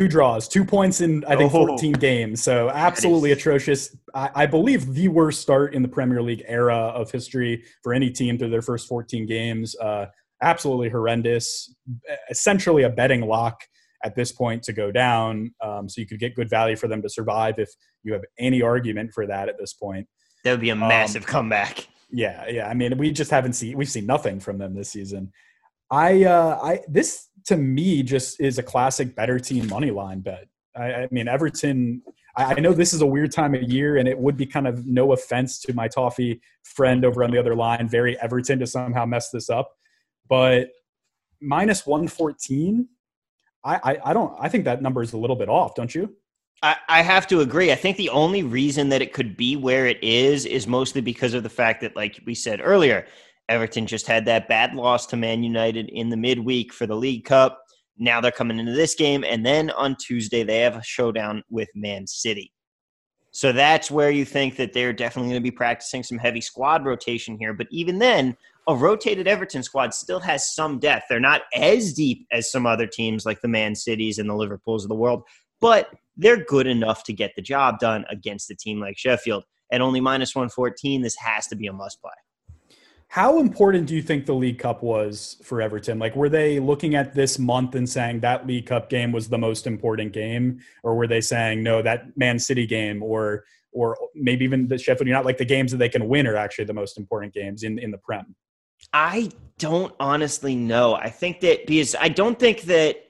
two 0.00 0.08
draws, 0.08 0.48
two 0.48 0.64
points 0.64 1.02
in 1.02 1.22
I 1.26 1.36
think 1.36 1.52
14 1.52 1.92
games. 1.92 2.42
So 2.42 2.70
absolutely 2.70 3.32
atrocious. 3.32 3.94
I, 4.14 4.30
I, 4.34 4.46
believe 4.46 4.94
the 4.94 5.08
worst 5.08 5.42
start 5.42 5.74
in 5.74 5.82
the 5.82 5.88
Premier 5.88 6.22
League 6.22 6.42
era 6.48 6.74
of 6.74 7.10
history 7.10 7.64
for 7.82 7.92
any 7.92 8.08
team 8.08 8.38
through 8.38 8.48
their 8.48 8.62
first 8.62 8.88
14 8.88 9.26
games. 9.26 9.76
Uh, 9.76 10.06
absolutely 10.42 10.88
horrendous. 10.88 11.74
Essentially 12.30 12.84
a 12.84 12.88
betting 12.88 13.20
lock 13.20 13.60
at 14.02 14.14
this 14.14 14.32
point 14.32 14.62
to 14.62 14.72
go 14.72 14.90
down. 14.90 15.54
Um, 15.60 15.86
so 15.86 16.00
you 16.00 16.06
could 16.06 16.18
get 16.18 16.34
good 16.34 16.48
value 16.48 16.76
for 16.76 16.88
them 16.88 17.02
to 17.02 17.08
survive 17.10 17.58
if 17.58 17.68
you 18.02 18.14
have 18.14 18.24
any 18.38 18.62
argument 18.62 19.12
for 19.12 19.26
that 19.26 19.50
at 19.50 19.58
this 19.58 19.74
point. 19.74 20.08
That 20.44 20.52
would 20.52 20.60
be 20.60 20.70
a 20.70 20.72
um, 20.72 20.80
massive 20.80 21.24
um, 21.24 21.28
comeback. 21.28 21.86
Yeah, 22.10 22.48
yeah. 22.48 22.68
I 22.68 22.72
mean, 22.72 22.96
we 22.96 23.12
just 23.12 23.30
haven't 23.30 23.52
seen 23.52 23.76
we've 23.76 23.90
seen 23.90 24.06
nothing 24.06 24.40
from 24.40 24.56
them 24.56 24.74
this 24.74 24.88
season. 24.88 25.30
I 25.90 26.24
uh, 26.24 26.58
I 26.62 26.80
this 26.88 27.26
to 27.46 27.56
me 27.56 28.02
just 28.02 28.40
is 28.40 28.58
a 28.58 28.62
classic 28.62 29.14
better 29.14 29.38
team 29.38 29.68
money 29.68 29.90
line 29.90 30.20
bet. 30.20 30.46
I, 30.76 30.92
I 30.92 31.08
mean 31.10 31.28
Everton. 31.28 32.02
I, 32.36 32.44
I, 32.44 32.54
know 32.54 32.72
this 32.72 32.92
is 32.92 33.00
a 33.00 33.06
weird 33.06 33.32
time 33.32 33.54
of 33.54 33.62
year, 33.64 33.96
and 33.96 34.08
it 34.08 34.16
would 34.18 34.36
be 34.36 34.46
kind 34.46 34.68
of 34.68 34.86
no 34.86 35.12
offense 35.12 35.60
to 35.62 35.74
my 35.74 35.88
toffee 35.88 36.40
friend 36.62 37.04
over 37.04 37.24
on 37.24 37.32
the 37.32 37.38
other 37.38 37.56
line, 37.56 37.88
very 37.88 38.20
Everton, 38.20 38.60
to 38.60 38.66
somehow 38.66 39.04
mess 39.04 39.30
this 39.30 39.50
up, 39.50 39.72
but 40.28 40.70
minus 41.40 41.86
one 41.86 42.08
fourteen. 42.08 42.88
I, 43.64 43.76
I, 43.76 43.98
I 44.06 44.12
don't. 44.12 44.34
I 44.40 44.48
think 44.48 44.64
that 44.64 44.80
number 44.80 45.02
is 45.02 45.12
a 45.12 45.18
little 45.18 45.36
bit 45.36 45.48
off. 45.48 45.74
Don't 45.74 45.94
you? 45.94 46.14
I, 46.62 46.76
I 46.88 47.02
have 47.02 47.26
to 47.28 47.40
agree. 47.40 47.72
I 47.72 47.74
think 47.74 47.96
the 47.96 48.10
only 48.10 48.42
reason 48.42 48.90
that 48.90 49.02
it 49.02 49.12
could 49.12 49.36
be 49.36 49.56
where 49.56 49.86
it 49.86 50.02
is 50.02 50.44
is 50.44 50.66
mostly 50.66 51.00
because 51.00 51.34
of 51.34 51.42
the 51.42 51.48
fact 51.48 51.80
that, 51.80 51.96
like 51.96 52.20
we 52.26 52.34
said 52.34 52.60
earlier, 52.62 53.06
Everton 53.50 53.86
just 53.86 54.06
had 54.06 54.24
that 54.26 54.48
bad 54.48 54.74
loss 54.74 55.06
to 55.06 55.16
Man 55.16 55.42
United 55.42 55.88
in 55.90 56.08
the 56.08 56.16
midweek 56.16 56.72
for 56.72 56.86
the 56.86 56.94
League 56.94 57.24
Cup. 57.24 57.60
Now 57.98 58.20
they're 58.20 58.30
coming 58.30 58.58
into 58.58 58.72
this 58.72 58.94
game, 58.94 59.24
and 59.24 59.44
then 59.44 59.70
on 59.72 59.96
Tuesday 59.96 60.44
they 60.44 60.60
have 60.60 60.76
a 60.76 60.82
showdown 60.82 61.42
with 61.50 61.68
Man 61.74 62.06
City. 62.06 62.52
So 63.32 63.52
that's 63.52 63.90
where 63.90 64.10
you 64.10 64.24
think 64.24 64.56
that 64.56 64.72
they're 64.72 64.92
definitely 64.92 65.30
going 65.30 65.42
to 65.42 65.50
be 65.50 65.54
practicing 65.54 66.02
some 66.02 66.18
heavy 66.18 66.40
squad 66.40 66.84
rotation 66.84 67.36
here. 67.38 67.52
But 67.52 67.66
even 67.70 67.98
then, 67.98 68.36
a 68.68 68.74
rotated 68.74 69.28
Everton 69.28 69.62
squad 69.62 69.94
still 69.94 70.20
has 70.20 70.54
some 70.54 70.78
depth. 70.78 71.06
They're 71.08 71.20
not 71.20 71.42
as 71.54 71.92
deep 71.92 72.26
as 72.32 72.50
some 72.50 72.66
other 72.66 72.86
teams 72.86 73.26
like 73.26 73.40
the 73.40 73.48
Man 73.48 73.74
Cities 73.74 74.18
and 74.18 74.30
the 74.30 74.34
Liverpools 74.34 74.84
of 74.84 74.88
the 74.88 74.94
world, 74.94 75.24
but 75.60 75.90
they're 76.16 76.44
good 76.44 76.66
enough 76.66 77.04
to 77.04 77.12
get 77.12 77.32
the 77.34 77.42
job 77.42 77.78
done 77.80 78.04
against 78.10 78.50
a 78.50 78.56
team 78.56 78.80
like 78.80 78.96
Sheffield. 78.96 79.44
At 79.72 79.80
only 79.80 80.00
minus 80.00 80.34
114, 80.34 81.02
this 81.02 81.16
has 81.16 81.46
to 81.48 81.56
be 81.56 81.66
a 81.66 81.72
must 81.72 82.00
play. 82.00 82.10
How 83.10 83.40
important 83.40 83.88
do 83.88 83.96
you 83.96 84.02
think 84.02 84.24
the 84.24 84.36
League 84.36 84.60
Cup 84.60 84.84
was 84.84 85.36
for 85.42 85.60
Everton? 85.60 85.98
Like, 85.98 86.14
were 86.14 86.28
they 86.28 86.60
looking 86.60 86.94
at 86.94 87.12
this 87.12 87.40
month 87.40 87.74
and 87.74 87.88
saying 87.88 88.20
that 88.20 88.46
League 88.46 88.66
Cup 88.66 88.88
game 88.88 89.10
was 89.10 89.28
the 89.28 89.36
most 89.36 89.66
important 89.66 90.12
game, 90.12 90.60
or 90.84 90.94
were 90.94 91.08
they 91.08 91.20
saying 91.20 91.60
no, 91.60 91.82
that 91.82 92.16
Man 92.16 92.38
City 92.38 92.68
game, 92.68 93.02
or 93.02 93.42
or 93.72 93.98
maybe 94.14 94.44
even 94.44 94.68
the 94.68 94.78
Sheffield 94.78 95.08
United, 95.08 95.26
like 95.26 95.38
the 95.38 95.44
games 95.44 95.72
that 95.72 95.78
they 95.78 95.88
can 95.88 96.06
win, 96.06 96.24
are 96.24 96.36
actually 96.36 96.66
the 96.66 96.72
most 96.72 96.98
important 96.98 97.34
games 97.34 97.64
in 97.64 97.80
in 97.80 97.90
the 97.90 97.98
Prem? 97.98 98.36
I 98.92 99.30
don't 99.58 99.92
honestly 99.98 100.54
know. 100.54 100.94
I 100.94 101.10
think 101.10 101.40
that 101.40 101.66
because 101.66 101.96
I 101.98 102.10
don't 102.10 102.38
think 102.38 102.62
that 102.62 103.08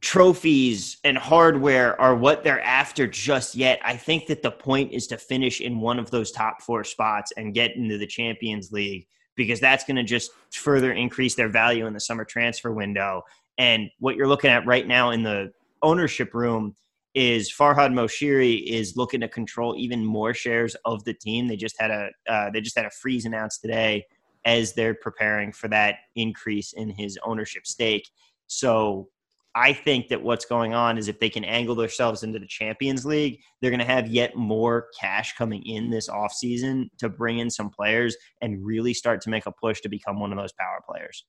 trophies 0.00 0.98
and 1.02 1.18
hardware 1.18 2.00
are 2.00 2.14
what 2.14 2.44
they're 2.44 2.62
after 2.62 3.08
just 3.08 3.56
yet. 3.56 3.80
I 3.82 3.96
think 3.96 4.28
that 4.28 4.42
the 4.42 4.52
point 4.52 4.92
is 4.92 5.08
to 5.08 5.18
finish 5.18 5.60
in 5.60 5.80
one 5.80 5.98
of 5.98 6.12
those 6.12 6.30
top 6.30 6.62
four 6.62 6.84
spots 6.84 7.32
and 7.36 7.52
get 7.52 7.74
into 7.74 7.98
the 7.98 8.06
Champions 8.06 8.70
League 8.70 9.08
because 9.36 9.60
that's 9.60 9.84
going 9.84 9.96
to 9.96 10.02
just 10.02 10.30
further 10.52 10.92
increase 10.92 11.34
their 11.34 11.48
value 11.48 11.86
in 11.86 11.92
the 11.92 12.00
summer 12.00 12.24
transfer 12.24 12.72
window. 12.72 13.22
And 13.58 13.90
what 13.98 14.16
you're 14.16 14.28
looking 14.28 14.50
at 14.50 14.66
right 14.66 14.86
now 14.86 15.10
in 15.10 15.22
the 15.22 15.52
ownership 15.82 16.34
room 16.34 16.74
is 17.14 17.50
Farhad 17.50 17.92
Moshiri 17.92 18.62
is 18.66 18.96
looking 18.96 19.20
to 19.20 19.28
control 19.28 19.74
even 19.78 20.04
more 20.04 20.34
shares 20.34 20.76
of 20.84 21.02
the 21.04 21.14
team. 21.14 21.48
They 21.48 21.56
just 21.56 21.76
had 21.78 21.90
a 21.90 22.10
uh, 22.28 22.50
they 22.50 22.60
just 22.60 22.76
had 22.76 22.84
a 22.84 22.90
freeze 22.90 23.24
announced 23.24 23.62
today 23.62 24.04
as 24.44 24.74
they're 24.74 24.94
preparing 24.94 25.52
for 25.52 25.68
that 25.68 25.96
increase 26.14 26.72
in 26.74 26.90
his 26.90 27.18
ownership 27.24 27.66
stake. 27.66 28.08
So 28.46 29.08
I 29.56 29.72
think 29.72 30.08
that 30.08 30.22
what's 30.22 30.44
going 30.44 30.74
on 30.74 30.98
is 30.98 31.08
if 31.08 31.18
they 31.18 31.30
can 31.30 31.42
angle 31.42 31.74
themselves 31.74 32.22
into 32.22 32.38
the 32.38 32.46
Champions 32.46 33.06
League, 33.06 33.40
they're 33.60 33.70
going 33.70 33.80
to 33.80 33.86
have 33.86 34.06
yet 34.06 34.36
more 34.36 34.88
cash 35.00 35.34
coming 35.34 35.64
in 35.64 35.88
this 35.88 36.10
offseason 36.10 36.90
to 36.98 37.08
bring 37.08 37.38
in 37.38 37.48
some 37.50 37.70
players 37.70 38.14
and 38.42 38.64
really 38.64 38.92
start 38.92 39.22
to 39.22 39.30
make 39.30 39.46
a 39.46 39.52
push 39.52 39.80
to 39.80 39.88
become 39.88 40.20
one 40.20 40.30
of 40.30 40.36
those 40.36 40.52
power 40.52 40.82
players. 40.86 41.24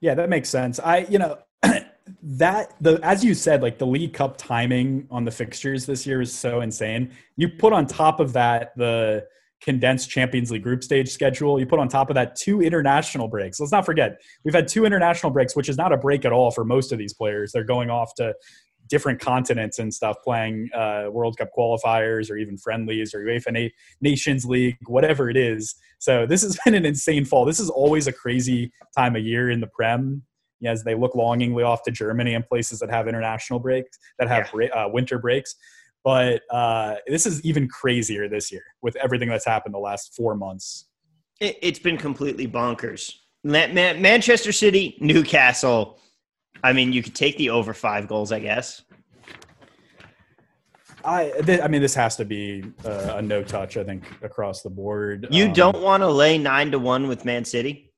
Yeah, 0.00 0.14
that 0.14 0.28
makes 0.28 0.48
sense. 0.48 0.78
I, 0.78 0.98
you 1.10 1.18
know, 1.18 1.38
that 2.22 2.74
the 2.80 3.00
as 3.02 3.24
you 3.24 3.34
said, 3.34 3.60
like 3.60 3.78
the 3.78 3.86
League 3.86 4.12
Cup 4.12 4.36
timing 4.36 5.08
on 5.10 5.24
the 5.24 5.32
fixtures 5.32 5.84
this 5.84 6.06
year 6.06 6.20
is 6.20 6.32
so 6.32 6.60
insane. 6.60 7.10
You 7.36 7.48
put 7.48 7.72
on 7.72 7.88
top 7.88 8.20
of 8.20 8.32
that 8.34 8.72
the 8.76 9.26
condensed 9.60 10.08
Champions 10.08 10.50
League 10.50 10.62
group 10.62 10.84
stage 10.84 11.08
schedule. 11.08 11.58
You 11.58 11.66
put 11.66 11.78
on 11.78 11.88
top 11.88 12.10
of 12.10 12.14
that 12.14 12.36
two 12.36 12.62
international 12.62 13.28
breaks. 13.28 13.58
Let's 13.58 13.72
not 13.72 13.84
forget, 13.84 14.20
we've 14.44 14.54
had 14.54 14.68
two 14.68 14.84
international 14.84 15.32
breaks, 15.32 15.56
which 15.56 15.68
is 15.68 15.76
not 15.76 15.92
a 15.92 15.96
break 15.96 16.24
at 16.24 16.32
all 16.32 16.50
for 16.50 16.64
most 16.64 16.92
of 16.92 16.98
these 16.98 17.12
players. 17.12 17.52
They're 17.52 17.64
going 17.64 17.90
off 17.90 18.14
to 18.16 18.34
different 18.88 19.20
continents 19.20 19.78
and 19.78 19.92
stuff, 19.92 20.16
playing 20.24 20.70
uh, 20.74 21.06
World 21.10 21.36
Cup 21.36 21.50
qualifiers 21.56 22.30
or 22.30 22.36
even 22.36 22.56
friendlies 22.56 23.14
or 23.14 23.20
UEFA 23.20 23.52
Na- 23.52 23.68
Nations 24.00 24.44
League, 24.44 24.76
whatever 24.86 25.28
it 25.30 25.36
is. 25.36 25.74
So 25.98 26.26
this 26.26 26.42
has 26.42 26.58
been 26.64 26.74
an 26.74 26.86
insane 26.86 27.24
fall. 27.24 27.44
This 27.44 27.60
is 27.60 27.70
always 27.70 28.06
a 28.06 28.12
crazy 28.12 28.72
time 28.96 29.16
of 29.16 29.22
year 29.22 29.50
in 29.50 29.60
the 29.60 29.66
Prem. 29.66 30.22
As 30.64 30.82
they 30.82 30.96
look 30.96 31.14
longingly 31.14 31.62
off 31.62 31.84
to 31.84 31.92
Germany 31.92 32.34
and 32.34 32.44
places 32.44 32.80
that 32.80 32.90
have 32.90 33.06
international 33.06 33.60
breaks, 33.60 33.96
that 34.18 34.26
have 34.26 34.50
yeah. 34.60 34.66
uh, 34.70 34.88
winter 34.88 35.16
breaks, 35.16 35.54
but 36.04 36.42
uh, 36.50 36.96
this 37.06 37.26
is 37.26 37.44
even 37.44 37.68
crazier 37.68 38.28
this 38.28 38.50
year 38.50 38.62
with 38.82 38.96
everything 38.96 39.28
that's 39.28 39.44
happened 39.44 39.74
the 39.74 39.78
last 39.78 40.14
four 40.14 40.34
months. 40.34 40.86
It, 41.40 41.62
has 41.62 41.78
been 41.78 41.96
completely 41.96 42.48
bonkers. 42.48 43.14
Man- 43.44 43.74
Man- 43.74 44.00
Manchester 44.02 44.52
City, 44.52 44.96
Newcastle. 45.00 46.00
I 46.62 46.72
mean, 46.72 46.92
you 46.92 47.02
could 47.02 47.14
take 47.14 47.36
the 47.36 47.50
over 47.50 47.72
five 47.72 48.08
goals, 48.08 48.32
I 48.32 48.40
guess. 48.40 48.82
I, 51.04 51.30
th- 51.44 51.60
I 51.60 51.68
mean, 51.68 51.80
this 51.80 51.94
has 51.94 52.16
to 52.16 52.24
be 52.24 52.64
uh, 52.84 53.14
a 53.16 53.22
no 53.22 53.42
touch. 53.42 53.76
I 53.76 53.84
think 53.84 54.04
across 54.22 54.62
the 54.62 54.70
board. 54.70 55.28
You 55.30 55.46
um, 55.46 55.52
don't 55.52 55.80
want 55.80 56.02
to 56.02 56.08
lay 56.08 56.38
nine 56.38 56.70
to 56.72 56.78
one 56.78 57.08
with 57.08 57.24
Man 57.24 57.44
City. 57.44 57.92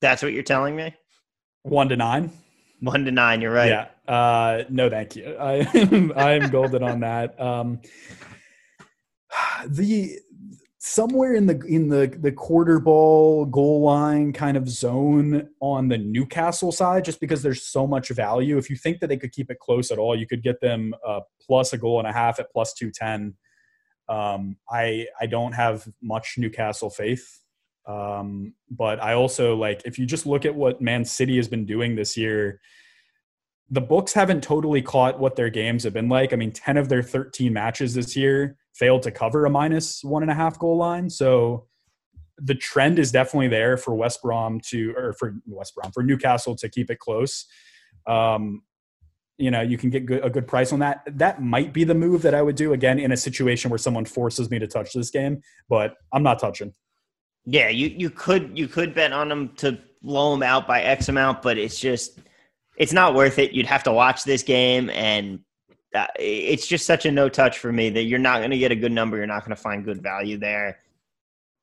That's 0.00 0.22
what 0.22 0.32
you're 0.32 0.42
telling 0.42 0.76
me. 0.76 0.94
One 1.62 1.88
to 1.88 1.96
nine. 1.96 2.30
One 2.80 3.04
to 3.04 3.10
nine. 3.10 3.40
You're 3.40 3.52
right. 3.52 3.70
Yeah. 3.70 3.88
Uh, 4.06 4.64
no, 4.68 4.90
thank 4.90 5.16
you. 5.16 5.36
I 5.40 5.66
I'm 6.16 6.50
golden 6.50 6.82
on 6.82 7.00
that. 7.00 7.40
Um, 7.40 7.80
the 9.66 10.18
somewhere 10.84 11.34
in 11.34 11.46
the 11.46 11.60
in 11.68 11.88
the 11.88 12.12
the 12.20 12.32
quarter 12.32 12.80
ball 12.80 13.46
goal 13.46 13.82
line 13.82 14.32
kind 14.32 14.56
of 14.56 14.68
zone 14.68 15.48
on 15.60 15.88
the 15.88 15.98
Newcastle 15.98 16.72
side, 16.72 17.04
just 17.04 17.20
because 17.20 17.42
there's 17.42 17.62
so 17.62 17.86
much 17.86 18.08
value. 18.08 18.58
If 18.58 18.68
you 18.68 18.76
think 18.76 19.00
that 19.00 19.06
they 19.06 19.16
could 19.16 19.32
keep 19.32 19.50
it 19.50 19.60
close 19.60 19.90
at 19.90 19.98
all, 19.98 20.16
you 20.16 20.26
could 20.26 20.42
get 20.42 20.60
them 20.60 20.94
uh, 21.06 21.20
plus 21.40 21.72
a 21.72 21.78
goal 21.78 22.00
and 22.00 22.08
a 22.08 22.12
half 22.12 22.40
at 22.40 22.50
plus 22.52 22.74
two 22.74 22.90
ten. 22.90 23.34
Um, 24.08 24.56
I 24.68 25.06
I 25.20 25.26
don't 25.26 25.52
have 25.52 25.86
much 26.02 26.34
Newcastle 26.36 26.90
faith, 26.90 27.40
um, 27.86 28.54
but 28.68 29.00
I 29.00 29.14
also 29.14 29.54
like 29.54 29.82
if 29.84 29.98
you 29.98 30.06
just 30.06 30.26
look 30.26 30.44
at 30.44 30.54
what 30.56 30.82
Man 30.82 31.04
City 31.04 31.36
has 31.36 31.46
been 31.46 31.64
doing 31.64 31.94
this 31.94 32.16
year 32.16 32.60
the 33.72 33.80
books 33.80 34.12
haven't 34.12 34.42
totally 34.42 34.82
caught 34.82 35.18
what 35.18 35.34
their 35.34 35.48
games 35.48 35.82
have 35.84 35.94
been 35.94 36.10
like. 36.10 36.34
I 36.34 36.36
mean, 36.36 36.52
10 36.52 36.76
of 36.76 36.90
their 36.90 37.02
13 37.02 37.54
matches 37.54 37.94
this 37.94 38.14
year 38.14 38.58
failed 38.74 39.02
to 39.04 39.10
cover 39.10 39.46
a 39.46 39.50
minus 39.50 40.04
one 40.04 40.22
and 40.22 40.30
a 40.30 40.34
half 40.34 40.58
goal 40.58 40.76
line. 40.76 41.08
So 41.08 41.68
the 42.36 42.54
trend 42.54 42.98
is 42.98 43.10
definitely 43.10 43.48
there 43.48 43.78
for 43.78 43.94
West 43.94 44.20
Brom 44.20 44.60
to, 44.68 44.94
or 44.94 45.14
for 45.14 45.36
West 45.46 45.74
Brom, 45.74 45.90
for 45.90 46.02
Newcastle 46.02 46.54
to 46.56 46.68
keep 46.68 46.90
it 46.90 46.98
close. 46.98 47.46
Um, 48.06 48.62
you 49.38 49.50
know, 49.50 49.62
you 49.62 49.78
can 49.78 49.88
get 49.88 50.04
good, 50.04 50.22
a 50.22 50.28
good 50.28 50.46
price 50.46 50.70
on 50.74 50.80
that. 50.80 51.00
That 51.06 51.42
might 51.42 51.72
be 51.72 51.84
the 51.84 51.94
move 51.94 52.20
that 52.22 52.34
I 52.34 52.42
would 52.42 52.56
do 52.56 52.74
again 52.74 52.98
in 52.98 53.10
a 53.10 53.16
situation 53.16 53.70
where 53.70 53.78
someone 53.78 54.04
forces 54.04 54.50
me 54.50 54.58
to 54.58 54.66
touch 54.66 54.92
this 54.92 55.08
game, 55.08 55.40
but 55.70 55.94
I'm 56.12 56.22
not 56.22 56.38
touching. 56.38 56.74
Yeah, 57.46 57.70
you, 57.70 57.86
you 57.88 58.10
could 58.10 58.56
you 58.56 58.68
could 58.68 58.94
bet 58.94 59.14
on 59.14 59.30
them 59.30 59.54
to 59.56 59.78
blow 60.02 60.32
them 60.32 60.42
out 60.42 60.66
by 60.66 60.82
X 60.82 61.08
amount, 61.08 61.40
but 61.40 61.56
it's 61.56 61.80
just– 61.80 62.18
it's 62.76 62.92
not 62.92 63.14
worth 63.14 63.38
it. 63.38 63.52
You'd 63.52 63.66
have 63.66 63.82
to 63.84 63.92
watch 63.92 64.24
this 64.24 64.42
game, 64.42 64.90
and 64.90 65.40
uh, 65.94 66.06
it's 66.18 66.66
just 66.66 66.86
such 66.86 67.06
a 67.06 67.10
no 67.10 67.28
touch 67.28 67.58
for 67.58 67.72
me 67.72 67.90
that 67.90 68.04
you're 68.04 68.18
not 68.18 68.38
going 68.38 68.50
to 68.50 68.58
get 68.58 68.72
a 68.72 68.76
good 68.76 68.92
number. 68.92 69.16
You're 69.16 69.26
not 69.26 69.44
going 69.44 69.54
to 69.54 69.62
find 69.62 69.84
good 69.84 70.02
value 70.02 70.38
there. 70.38 70.78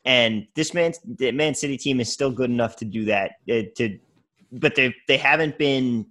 And 0.06 0.48
this 0.56 0.74
man, 0.74 0.94
the 1.06 1.32
Man 1.32 1.56
City 1.56 1.78
team 1.78 2.00
is 2.00 2.12
still 2.12 2.32
good 2.32 2.50
enough 2.50 2.76
to 2.78 2.86
do 2.86 3.06
that. 3.06 3.32
Uh, 3.50 3.64
to, 3.76 4.00
but 4.52 4.76
they 4.76 4.94
they 5.08 5.18
haven't 5.18 5.58
been 5.58 6.06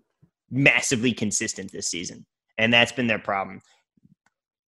massively 0.50 1.12
consistent 1.12 1.72
this 1.72 1.88
season, 1.88 2.26
and 2.58 2.72
that's 2.72 2.92
been 2.92 3.06
their 3.06 3.18
problem. 3.18 3.60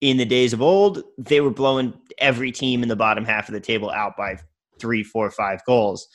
In 0.01 0.17
the 0.17 0.25
days 0.25 0.53
of 0.53 0.63
old, 0.63 1.03
they 1.19 1.43
were 1.43 1.51
blowing 1.51 1.93
every 2.19 2.51
team 2.51 2.83
in 2.83 2.89
the 2.89 2.97
bottom 2.97 3.25
half 3.25 3.49
of 3.49 3.53
the 3.53 3.61
table 3.61 3.91
out 3.91 4.17
by 4.17 4.39
three, 4.79 5.03
four, 5.03 5.31
five 5.31 5.63
goals. 5.67 6.09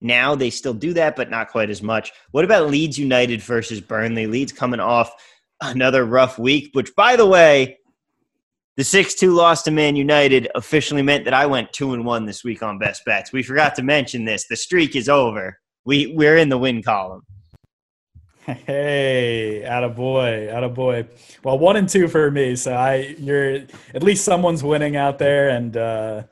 Now 0.00 0.34
they 0.34 0.50
still 0.50 0.74
do 0.74 0.94
that, 0.94 1.16
but 1.16 1.30
not 1.30 1.48
quite 1.48 1.70
as 1.70 1.82
much. 1.82 2.12
What 2.30 2.44
about 2.44 2.70
Leeds 2.70 2.98
United 2.98 3.42
versus 3.42 3.80
Burnley? 3.80 4.26
Leeds 4.26 4.52
coming 4.52 4.80
off 4.80 5.12
another 5.60 6.04
rough 6.04 6.38
week, 6.38 6.70
which, 6.72 6.94
by 6.96 7.16
the 7.16 7.26
way, 7.26 7.78
the 8.76 8.84
6 8.84 9.14
2 9.14 9.34
loss 9.34 9.62
to 9.64 9.70
Man 9.70 9.96
United 9.96 10.48
officially 10.54 11.02
meant 11.02 11.24
that 11.24 11.34
I 11.34 11.44
went 11.44 11.72
2 11.72 11.92
and 11.92 12.04
1 12.04 12.24
this 12.24 12.42
week 12.44 12.62
on 12.62 12.78
best 12.78 13.04
bets. 13.04 13.32
We 13.32 13.42
forgot 13.42 13.74
to 13.74 13.82
mention 13.82 14.24
this. 14.24 14.46
The 14.48 14.56
streak 14.56 14.96
is 14.96 15.08
over. 15.08 15.58
We, 15.84 16.14
we're 16.16 16.36
in 16.36 16.48
the 16.48 16.58
win 16.58 16.82
column. 16.82 17.22
Hey, 18.66 19.62
attaboy, 19.64 20.74
boy. 20.74 21.06
Well, 21.44 21.58
one 21.58 21.76
and 21.76 21.88
two 21.88 22.08
for 22.08 22.30
me. 22.30 22.56
So 22.56 22.72
I, 22.72 23.14
you're 23.18 23.66
at 23.94 24.02
least 24.02 24.24
someone's 24.24 24.64
winning 24.64 24.96
out 24.96 25.18
there, 25.18 25.50
and 25.50 25.76
uh, 25.76 26.22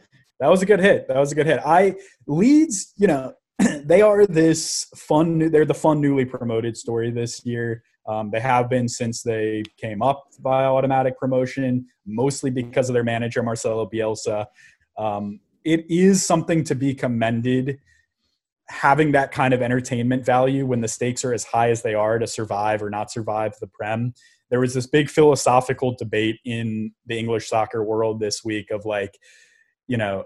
that 0.41 0.49
was 0.49 0.63
a 0.63 0.67
good 0.67 0.81
hit. 0.81 1.07
That 1.09 1.19
was 1.19 1.33
a 1.33 1.35
good 1.35 1.47
hit. 1.47 1.61
I 1.65 1.97
Leeds, 2.27 2.93
you 2.97 3.07
know, 3.07 3.35
they 3.85 4.03
are 4.03 4.27
this 4.27 4.87
fun. 4.97 5.51
They're 5.51 5.65
the 5.65 5.75
fun 5.75 6.01
newly 6.01 6.25
promoted 6.25 6.77
story 6.77 7.11
this 7.11 7.45
year. 7.45 7.83
Um, 8.07 8.31
they 8.31 8.41
have 8.41 8.71
been 8.71 8.89
since 8.89 9.23
they 9.23 9.63
came 9.77 10.01
up 10.01 10.25
by 10.41 10.65
automatic 10.65 11.19
promotion, 11.19 11.87
mostly 12.07 12.51
because 12.51 12.89
of 12.89 12.95
their 12.95 13.05
manager 13.05 13.43
Marcelo 13.43 13.89
Bielsa. 13.89 14.47
Um, 14.97 15.41
it 15.65 15.85
is 15.91 16.25
something 16.25 16.65
to 16.65 16.75
be 16.75 16.95
commended 16.95 17.79
having 18.69 19.13
that 19.13 19.33
kind 19.33 19.55
of 19.55 19.63
entertainment 19.63 20.25
value 20.25 20.67
when 20.67 20.81
the 20.81 20.89
stakes 20.89 21.25
are 21.25 21.33
as 21.33 21.45
high 21.45 21.71
as 21.71 21.83
they 21.83 21.95
are 21.95 22.19
to 22.19 22.27
survive 22.27 22.83
or 22.83 22.91
not 22.91 23.11
survive 23.11 23.55
the 23.61 23.67
prem 23.67 24.13
there 24.51 24.61
was 24.61 24.75
this 24.75 24.87
big 24.87 25.09
philosophical 25.09 25.95
debate 25.97 26.39
in 26.45 26.93
the 27.07 27.19
english 27.19 27.49
soccer 27.49 27.83
world 27.83 28.21
this 28.21 28.45
week 28.45 28.71
of 28.71 28.85
like 28.85 29.19
you 29.87 29.97
know 29.97 30.23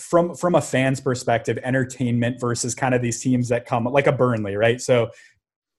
from 0.00 0.34
from 0.34 0.54
a 0.54 0.60
fan's 0.60 1.00
perspective, 1.00 1.58
entertainment 1.62 2.40
versus 2.40 2.74
kind 2.74 2.94
of 2.94 3.02
these 3.02 3.20
teams 3.20 3.48
that 3.48 3.66
come 3.66 3.84
like 3.84 4.06
a 4.06 4.12
Burnley, 4.12 4.56
right? 4.56 4.80
So 4.80 5.10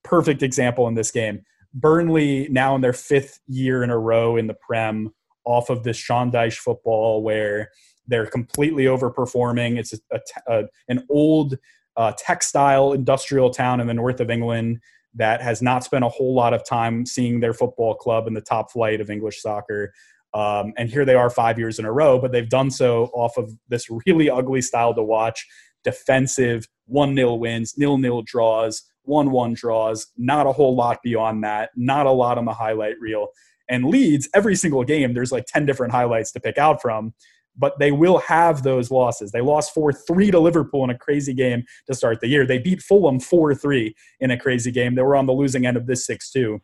perfect 0.04 0.44
example 0.44 0.88
in 0.88 0.96
this 0.96 1.12
game. 1.12 1.42
Burnley 1.74 2.48
now 2.50 2.76
in 2.76 2.82
their 2.82 2.94
fifth 2.94 3.40
year 3.48 3.84
in 3.84 3.90
a 3.90 3.98
row 3.98 4.38
in 4.38 4.48
the 4.48 4.54
Prem 4.54 5.14
off 5.46 5.70
of 5.70 5.84
this 5.84 5.98
Sean 5.98 6.32
Dyche 6.32 6.58
football 6.58 7.24
where 7.24 7.70
they're 8.08 8.28
completely 8.28 8.86
overperforming. 8.86 9.78
It's 9.78 9.94
a, 9.94 9.98
a, 10.12 10.20
a, 10.60 10.64
an 10.90 11.06
old 11.10 11.58
uh, 11.98 12.14
textile 12.18 12.94
industrial 12.94 13.50
town 13.50 13.80
in 13.80 13.88
the 13.88 13.94
north 13.94 14.20
of 14.20 14.30
England 14.30 14.80
that 15.14 15.42
has 15.42 15.62
not 15.62 15.84
spent 15.84 16.06
a 16.06 16.10
whole 16.10 16.34
lot 16.34 16.54
of 16.54 16.64
time 16.64 17.06
seeing 17.06 17.40
their 17.40 17.54
football 17.54 17.96
club 17.96 18.28
in 18.28 18.34
the 18.34 18.42
top 18.42 18.72
flight 18.72 19.02
of 19.02 19.10
English 19.10 19.42
soccer. 19.42 19.94
Um, 20.34 20.74
and 20.78 20.90
here 20.90 21.06
they 21.06 21.16
are 21.16 21.30
five 21.30 21.60
years 21.60 21.80
in 21.80 21.86
a 21.86 21.92
row, 21.92 22.20
but 22.20 22.32
they've 22.32 22.50
done 22.50 22.72
so 22.72 23.06
off 23.14 23.38
of 23.38 23.52
this 23.68 23.88
really 24.06 24.30
ugly 24.30 24.62
style 24.62 24.94
to 24.94 25.04
watch 25.04 25.46
defensive 25.84 26.68
1 26.86 27.16
0 27.16 27.36
wins, 27.36 27.76
nil 27.78 27.98
nil 27.98 28.22
draws, 28.22 28.84
1 29.04 29.32
1 29.32 29.54
draws, 29.54 30.08
not 30.18 30.48
a 30.48 30.52
whole 30.52 30.76
lot 30.76 31.00
beyond 31.04 31.44
that, 31.44 31.72
not 31.76 32.06
a 32.06 32.12
lot 32.12 32.38
on 32.38 32.46
the 32.46 32.54
highlight 32.54 33.00
reel. 33.00 33.28
And 33.70 33.86
Leeds, 33.86 34.30
every 34.34 34.56
single 34.56 34.84
game, 34.84 35.14
there's 35.14 35.32
like 35.32 35.46
10 35.48 35.66
different 35.66 35.94
highlights 35.94 36.32
to 36.34 36.40
pick 36.40 36.58
out 36.58 36.82
from, 36.82 37.14
but 37.58 37.80
they 37.80 37.92
will 37.92 38.18
have 38.20 38.64
those 38.64 38.92
losses. 38.92 39.32
They 39.32 39.42
lost 39.42 39.74
4 39.74 39.94
3 39.94 40.32
to 40.32 40.40
Liverpool 40.40 40.84
in 40.84 40.90
a 40.90 40.98
crazy 40.98 41.34
game 41.34 41.64
to 41.88 41.94
start 41.94 42.20
the 42.22 42.28
year. 42.28 42.46
They 42.46 42.60
beat 42.60 42.82
Fulham 42.82 43.20
4 43.20 43.56
3 43.56 43.96
in 44.20 44.32
a 44.32 44.40
crazy 44.40 44.72
game. 44.72 44.96
They 44.96 45.02
were 45.02 45.16
on 45.16 45.26
the 45.26 45.34
losing 45.34 45.66
end 45.66 45.78
of 45.78 45.88
this 45.88 46.06
6 46.06 46.32
2 46.32 46.62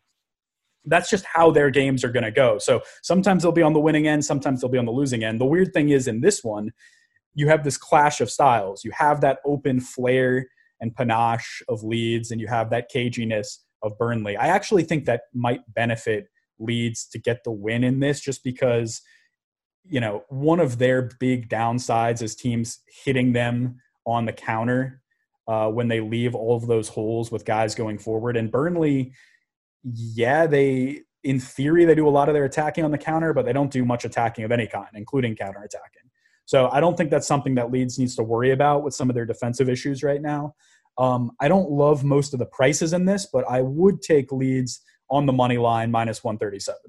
that's 0.88 1.10
just 1.10 1.26
how 1.26 1.52
their 1.52 1.69
games 1.69 2.04
are 2.04 2.12
going 2.12 2.23
to 2.23 2.32
go. 2.32 2.58
So 2.58 2.82
sometimes 3.04 3.43
they'll 3.43 3.52
be 3.52 3.62
on 3.62 3.73
the 3.73 3.80
winning 3.80 4.08
end, 4.08 4.26
sometimes 4.26 4.62
they'll 4.62 4.71
be 4.71 4.78
on 4.78 4.86
the 4.86 4.91
losing 4.91 5.23
end. 5.23 5.39
The 5.39 5.45
weird 5.45 5.73
thing 5.73 5.89
is 5.89 6.08
in 6.08 6.21
this 6.21 6.43
one, 6.43 6.71
you 7.36 7.47
have 7.50 7.63
this 7.63 7.78
clash 7.78 8.19
of 8.19 8.32
styles. 8.32 8.84
You 8.84 8.91
have 8.97 9.21
that 9.21 9.39
open 9.45 9.80
flair 9.80 10.47
and 10.80 10.95
panache 10.95 11.62
of 11.69 11.84
Leeds, 11.84 12.32
and 12.32 12.41
you 12.41 12.47
have 12.47 12.69
that 12.71 12.91
caginess 12.91 13.58
of 13.84 13.97
Burnley. 13.97 14.36
I 14.38 14.47
actually 14.47 14.84
think 14.84 15.06
that 15.06 15.21
might 15.34 15.62
benefit 15.73 16.28
Leeds 16.60 17.08
to 17.10 17.19
get 17.19 17.43
the 17.43 17.52
win 17.52 17.84
in 17.84 18.00
this 18.00 18.19
just 18.19 18.43
because, 18.43 19.02
you 19.86 20.00
know, 20.00 20.23
one 20.30 20.60
of 20.60 20.80
their 20.80 21.10
big 21.19 21.50
downsides 21.50 22.21
is 22.21 22.36
teams 22.36 22.80
hitting 23.04 23.34
them 23.34 23.80
on 24.06 24.26
the 24.26 24.34
counter 24.34 25.02
uh, 25.47 25.69
when 25.69 25.88
they 25.88 26.00
leave 26.00 26.34
all 26.34 26.56
of 26.56 26.67
those 26.67 26.89
holes 26.89 27.32
with 27.32 27.45
guys 27.45 27.76
going 27.76 27.97
forward. 27.97 28.36
And 28.36 28.52
Burnley, 28.52 29.13
yeah, 29.93 30.47
they 30.47 31.02
in 31.23 31.39
theory 31.39 31.86
they 31.86 31.95
do 31.95 32.08
a 32.08 32.10
lot 32.10 32.30
of 32.30 32.34
their 32.34 32.45
attacking 32.45 32.84
on 32.84 32.91
the 32.91 32.97
counter, 32.97 33.34
but 33.34 33.45
they 33.45 33.54
don't 33.54 33.71
do 33.71 33.84
much 33.84 34.06
attacking 34.06 34.43
of 34.43 34.52
any 34.52 34.67
kind, 34.67 34.88
including 34.93 35.36
counter 35.36 35.60
attacking. 35.60 36.04
So 36.45 36.69
I 36.71 36.80
don't 36.80 36.95
think 36.95 37.12
that's 37.12 37.28
something 37.28 37.56
that 37.56 37.71
Leeds 37.71 38.00
needs 38.00 38.15
to 38.15 38.23
worry 38.23 38.52
about 38.52 38.84
with 38.84 38.93
some 38.93 39.10
of 39.10 39.15
their 39.15 39.26
defensive 39.26 39.67
issues 39.67 40.04
right 40.04 40.21
now. 40.21 40.56
Um, 40.97 41.32
I 41.39 41.47
don't 41.47 41.69
love 41.69 42.04
most 42.04 42.34
of 42.34 42.39
the 42.39 42.45
prices 42.45 42.93
in 42.93 43.06
this, 43.06 43.28
but 43.32 43.43
I 43.50 43.62
would 43.62 44.02
take 44.02 44.32
Leeds 44.32 44.80
on 45.10 45.26
the 45.26 45.34
money 45.34 45.58
line 45.58 45.91
minus 45.91 46.23
137. 46.23 46.80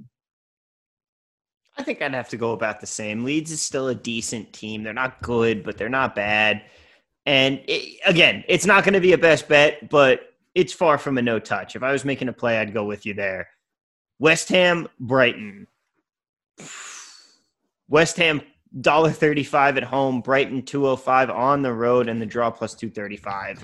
I 1.76 1.82
think 1.82 2.02
I'd 2.02 2.14
have 2.14 2.28
to 2.30 2.36
go 2.36 2.52
about 2.52 2.80
the 2.80 2.86
same. 2.86 3.24
Leeds 3.24 3.50
is 3.50 3.60
still 3.60 3.88
a 3.88 3.94
decent 3.94 4.52
team. 4.52 4.82
They're 4.82 4.92
not 4.92 5.22
good, 5.22 5.62
but 5.62 5.76
they're 5.76 5.88
not 5.88 6.14
bad. 6.14 6.62
And 7.26 7.60
it, 7.68 8.00
again, 8.06 8.44
it's 8.48 8.66
not 8.66 8.84
going 8.84 8.94
to 8.94 9.00
be 9.00 9.12
a 9.12 9.18
best 9.18 9.48
bet, 9.48 9.88
but 9.88 10.27
it's 10.54 10.72
far 10.72 10.98
from 10.98 11.18
a 11.18 11.22
no 11.22 11.38
touch. 11.38 11.76
If 11.76 11.82
I 11.82 11.92
was 11.92 12.04
making 12.04 12.28
a 12.28 12.32
play, 12.32 12.58
I'd 12.58 12.74
go 12.74 12.84
with 12.84 13.06
you 13.06 13.14
there. 13.14 13.48
West 14.18 14.48
Ham, 14.48 14.88
Brighton. 14.98 15.66
West 17.88 18.16
Ham 18.16 18.42
dollar 18.80 19.10
thirty 19.10 19.44
five 19.44 19.76
at 19.76 19.84
home, 19.84 20.20
Brighton 20.20 20.62
two 20.62 20.86
oh 20.86 20.96
five 20.96 21.30
on 21.30 21.62
the 21.62 21.72
road, 21.72 22.08
and 22.08 22.20
the 22.20 22.26
draw 22.26 22.50
plus 22.50 22.74
two 22.74 22.90
thirty 22.90 23.16
five. 23.16 23.62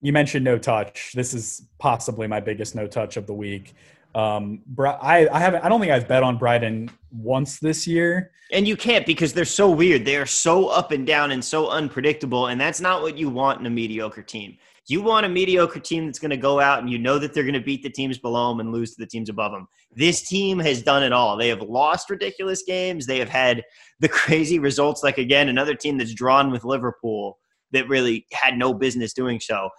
You 0.00 0.12
mentioned 0.12 0.44
no 0.44 0.58
touch. 0.58 1.12
This 1.14 1.34
is 1.34 1.62
possibly 1.78 2.26
my 2.26 2.40
biggest 2.40 2.74
no 2.74 2.86
touch 2.86 3.16
of 3.16 3.26
the 3.26 3.34
week. 3.34 3.74
Um, 4.14 4.62
I, 4.78 5.26
I 5.32 5.40
haven't. 5.40 5.64
I 5.64 5.68
don't 5.68 5.80
think 5.80 5.90
I've 5.90 6.06
bet 6.06 6.22
on 6.22 6.38
Brighton 6.38 6.90
once 7.10 7.58
this 7.58 7.86
year. 7.86 8.30
And 8.52 8.68
you 8.68 8.76
can't 8.76 9.06
because 9.06 9.32
they're 9.32 9.44
so 9.44 9.70
weird. 9.70 10.04
They 10.04 10.16
are 10.16 10.26
so 10.26 10.68
up 10.68 10.92
and 10.92 11.06
down 11.06 11.32
and 11.32 11.44
so 11.44 11.68
unpredictable, 11.70 12.46
and 12.46 12.60
that's 12.60 12.80
not 12.80 13.02
what 13.02 13.18
you 13.18 13.28
want 13.28 13.58
in 13.60 13.66
a 13.66 13.70
mediocre 13.70 14.22
team. 14.22 14.56
You 14.86 15.02
want 15.02 15.24
a 15.24 15.28
mediocre 15.28 15.80
team 15.80 16.06
that's 16.06 16.18
going 16.18 16.30
to 16.30 16.36
go 16.36 16.60
out 16.60 16.80
and 16.80 16.90
you 16.90 16.98
know 16.98 17.18
that 17.18 17.32
they're 17.32 17.44
going 17.44 17.54
to 17.54 17.60
beat 17.60 17.82
the 17.82 17.90
teams 17.90 18.18
below 18.18 18.50
them 18.50 18.60
and 18.60 18.70
lose 18.70 18.94
to 18.94 19.00
the 19.00 19.06
teams 19.06 19.30
above 19.30 19.52
them. 19.52 19.66
This 19.96 20.28
team 20.28 20.58
has 20.58 20.82
done 20.82 21.02
it 21.02 21.12
all. 21.12 21.36
They 21.36 21.48
have 21.48 21.62
lost 21.62 22.10
ridiculous 22.10 22.62
games. 22.62 23.06
They 23.06 23.18
have 23.18 23.30
had 23.30 23.62
the 24.00 24.08
crazy 24.10 24.58
results, 24.58 25.02
like 25.02 25.18
again, 25.18 25.48
another 25.48 25.74
team 25.74 25.96
that's 25.96 26.12
drawn 26.12 26.50
with 26.50 26.64
Liverpool 26.64 27.38
that 27.72 27.88
really 27.88 28.26
had 28.32 28.58
no 28.58 28.74
business 28.74 29.14
doing 29.14 29.40
so. 29.40 29.70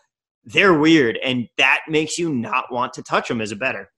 They're 0.43 0.77
weird, 0.77 1.17
and 1.23 1.47
that 1.57 1.81
makes 1.87 2.19
you 2.19 2.31
not 2.31 2.71
want 2.71 2.93
to 2.93 3.03
touch 3.03 3.27
them 3.27 3.41
as 3.41 3.51
a 3.51 3.55
better. 3.55 3.89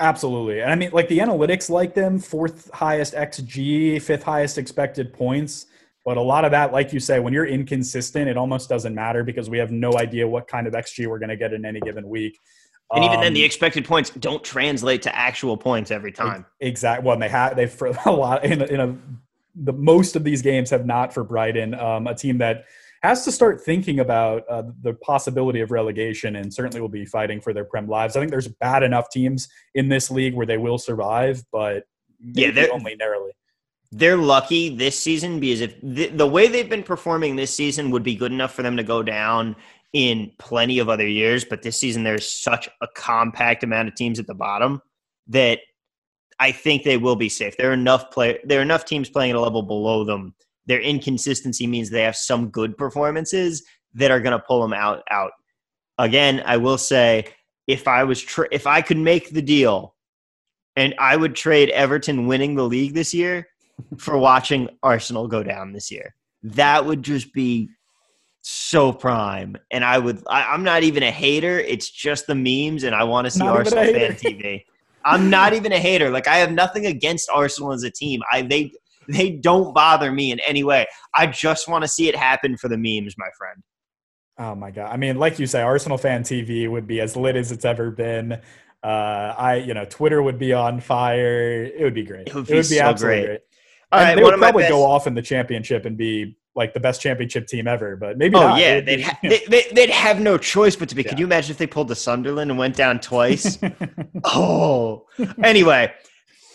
Absolutely. 0.00 0.60
And 0.60 0.70
I 0.70 0.74
mean, 0.74 0.90
like 0.92 1.08
the 1.08 1.18
analytics 1.18 1.70
like 1.70 1.94
them, 1.94 2.18
fourth 2.18 2.70
highest 2.72 3.14
XG, 3.14 4.00
fifth 4.02 4.22
highest 4.22 4.58
expected 4.58 5.12
points. 5.12 5.66
But 6.04 6.16
a 6.16 6.20
lot 6.20 6.44
of 6.44 6.50
that, 6.50 6.72
like 6.72 6.92
you 6.92 7.00
say, 7.00 7.20
when 7.20 7.32
you're 7.32 7.46
inconsistent, 7.46 8.28
it 8.28 8.36
almost 8.36 8.68
doesn't 8.68 8.94
matter 8.94 9.22
because 9.22 9.48
we 9.48 9.58
have 9.58 9.70
no 9.70 9.96
idea 9.96 10.26
what 10.26 10.48
kind 10.48 10.66
of 10.66 10.72
XG 10.72 11.06
we're 11.06 11.18
going 11.18 11.28
to 11.28 11.36
get 11.36 11.52
in 11.52 11.64
any 11.64 11.80
given 11.80 12.08
week. 12.08 12.38
And 12.94 13.04
even 13.04 13.20
then, 13.20 13.32
the 13.32 13.42
um, 13.42 13.46
expected 13.46 13.86
points 13.86 14.10
don't 14.10 14.44
translate 14.44 15.02
to 15.02 15.16
actual 15.16 15.56
points 15.56 15.90
every 15.90 16.12
time. 16.12 16.44
Exactly. 16.60 17.06
Well, 17.06 17.18
they 17.18 17.28
have 17.28 17.56
they 17.56 17.66
for 17.66 17.86
a 18.06 18.12
lot 18.12 18.44
in 18.44 18.60
a, 18.60 18.64
in 18.66 18.80
a 18.80 18.96
the 19.54 19.72
most 19.72 20.16
of 20.16 20.24
these 20.24 20.42
games 20.42 20.70
have 20.70 20.84
not 20.84 21.12
for 21.12 21.24
Brighton, 21.24 21.74
um, 21.74 22.06
a 22.06 22.14
team 22.14 22.38
that 22.38 22.64
has 23.02 23.24
to 23.24 23.32
start 23.32 23.60
thinking 23.60 24.00
about 24.00 24.44
uh, 24.48 24.62
the 24.82 24.94
possibility 24.94 25.60
of 25.60 25.70
relegation 25.70 26.36
and 26.36 26.52
certainly 26.52 26.80
will 26.80 26.88
be 26.88 27.04
fighting 27.04 27.40
for 27.40 27.52
their 27.52 27.64
prem 27.64 27.88
lives. 27.88 28.16
I 28.16 28.20
think 28.20 28.30
there's 28.30 28.48
bad 28.48 28.82
enough 28.82 29.10
teams 29.10 29.48
in 29.74 29.88
this 29.88 30.10
league 30.10 30.34
where 30.34 30.46
they 30.46 30.56
will 30.56 30.78
survive, 30.78 31.42
but 31.50 31.84
yeah, 32.20 32.66
only 32.72 32.94
narrowly 32.94 33.32
they're 33.92 34.16
lucky 34.16 34.74
this 34.74 34.98
season 34.98 35.38
because 35.38 35.60
if 35.60 35.80
the, 35.82 36.06
the, 36.08 36.26
way 36.26 36.48
they've 36.48 36.70
been 36.70 36.82
performing 36.82 37.36
this 37.36 37.54
season 37.54 37.90
would 37.90 38.02
be 38.02 38.16
good 38.16 38.32
enough 38.32 38.54
for 38.54 38.62
them 38.62 38.76
to 38.78 38.82
go 38.82 39.02
down 39.02 39.54
in 39.92 40.32
plenty 40.38 40.78
of 40.78 40.88
other 40.88 41.06
years, 41.06 41.44
but 41.44 41.60
this 41.60 41.78
season 41.78 42.02
there's 42.02 42.28
such 42.28 42.70
a 42.80 42.88
compact 42.94 43.62
amount 43.62 43.88
of 43.88 43.94
teams 43.94 44.18
at 44.18 44.26
the 44.26 44.34
bottom 44.34 44.80
that 45.28 45.60
I 46.40 46.52
think 46.52 46.82
they 46.82 46.96
will 46.96 47.16
be 47.16 47.28
safe. 47.28 47.56
There 47.58 47.68
are 47.68 47.74
enough 47.74 48.10
play 48.10 48.38
there 48.44 48.60
are 48.60 48.62
enough 48.62 48.86
teams 48.86 49.10
playing 49.10 49.32
at 49.32 49.36
a 49.36 49.40
level 49.40 49.62
below 49.62 50.04
them. 50.04 50.34
Their 50.64 50.80
inconsistency 50.80 51.66
means 51.66 51.90
they 51.90 52.02
have 52.02 52.16
some 52.16 52.48
good 52.48 52.78
performances 52.78 53.62
that 53.94 54.10
are 54.10 54.20
going 54.20 54.36
to 54.36 54.44
pull 54.44 54.62
them 54.62 54.72
out 54.72 55.02
out. 55.10 55.32
Again, 55.98 56.42
I 56.46 56.56
will 56.56 56.78
say 56.78 57.26
if 57.66 57.86
I 57.86 58.04
was 58.04 58.22
tra- 58.22 58.48
if 58.50 58.66
I 58.66 58.80
could 58.80 58.96
make 58.96 59.30
the 59.30 59.42
deal 59.42 59.94
and 60.76 60.94
I 60.98 61.16
would 61.16 61.36
trade 61.36 61.68
Everton 61.68 62.26
winning 62.26 62.54
the 62.54 62.64
league 62.64 62.94
this 62.94 63.12
year 63.12 63.46
for 63.98 64.16
watching 64.18 64.68
Arsenal 64.82 65.28
go 65.28 65.42
down 65.42 65.72
this 65.72 65.90
year. 65.90 66.14
That 66.42 66.86
would 66.86 67.02
just 67.02 67.32
be 67.32 67.70
so 68.42 68.92
prime. 68.92 69.56
And 69.70 69.84
I 69.84 69.98
would, 69.98 70.22
I, 70.28 70.54
am 70.54 70.64
not 70.64 70.82
even 70.82 71.02
a 71.02 71.10
hater. 71.10 71.58
It's 71.60 71.90
just 71.90 72.26
the 72.26 72.34
memes, 72.34 72.82
and 72.82 72.94
I 72.94 73.04
want 73.04 73.26
to 73.26 73.30
see 73.30 73.40
not 73.40 73.56
Arsenal 73.56 73.84
fan 73.84 74.12
TV. 74.12 74.64
I'm 75.04 75.30
not 75.30 75.52
even 75.52 75.72
a 75.72 75.78
hater. 75.78 76.10
Like 76.10 76.28
I 76.28 76.36
have 76.38 76.52
nothing 76.52 76.86
against 76.86 77.28
Arsenal 77.30 77.72
as 77.72 77.82
a 77.82 77.90
team. 77.90 78.20
I 78.30 78.42
they 78.42 78.72
they 79.08 79.30
don't 79.30 79.74
bother 79.74 80.12
me 80.12 80.30
in 80.30 80.40
any 80.40 80.64
way. 80.64 80.86
I 81.14 81.26
just 81.26 81.68
want 81.68 81.82
to 81.82 81.88
see 81.88 82.08
it 82.08 82.16
happen 82.16 82.56
for 82.56 82.68
the 82.68 82.76
memes, 82.76 83.16
my 83.18 83.28
friend. 83.36 83.62
Oh 84.38 84.54
my 84.54 84.70
god! 84.70 84.90
I 84.90 84.96
mean, 84.96 85.18
like 85.18 85.38
you 85.38 85.46
say, 85.46 85.62
Arsenal 85.62 85.98
fan 85.98 86.22
TV 86.22 86.70
would 86.70 86.86
be 86.86 87.00
as 87.00 87.16
lit 87.16 87.36
as 87.36 87.52
it's 87.52 87.64
ever 87.64 87.90
been. 87.90 88.40
Uh, 88.82 89.34
I, 89.38 89.56
you 89.56 89.74
know, 89.74 89.84
Twitter 89.84 90.20
would 90.22 90.38
be 90.38 90.52
on 90.52 90.80
fire. 90.80 91.64
It 91.64 91.82
would 91.82 91.94
be 91.94 92.02
great. 92.02 92.28
It 92.28 92.34
would 92.34 92.46
be, 92.46 92.54
it 92.54 92.56
would 92.56 92.68
be 92.68 92.76
so 92.76 92.82
absolutely 92.82 93.20
great. 93.20 93.26
great. 93.26 93.40
All 93.92 94.00
right, 94.00 94.14
they 94.14 94.22
would 94.22 94.38
probably 94.38 94.68
go 94.68 94.84
off 94.84 95.06
in 95.06 95.14
the 95.14 95.20
championship 95.20 95.84
and 95.84 95.98
be 95.98 96.36
like 96.54 96.72
the 96.72 96.80
best 96.80 97.00
championship 97.00 97.46
team 97.46 97.66
ever, 97.66 97.94
but 97.96 98.16
maybe. 98.16 98.36
Oh 98.36 98.40
not. 98.40 98.58
yeah, 98.58 98.80
they'd, 98.80 99.02
ha- 99.02 99.18
they, 99.22 99.66
would 99.74 99.90
have 99.90 100.18
no 100.20 100.38
choice 100.38 100.76
but 100.76 100.88
to 100.88 100.94
be. 100.94 101.02
Yeah. 101.02 101.10
Could 101.10 101.18
you 101.18 101.26
imagine 101.26 101.50
if 101.50 101.58
they 101.58 101.66
pulled 101.66 101.88
the 101.88 101.96
Sunderland 101.96 102.50
and 102.50 102.58
went 102.58 102.74
down 102.74 103.00
twice? 103.00 103.58
oh, 104.24 105.06
anyway, 105.42 105.92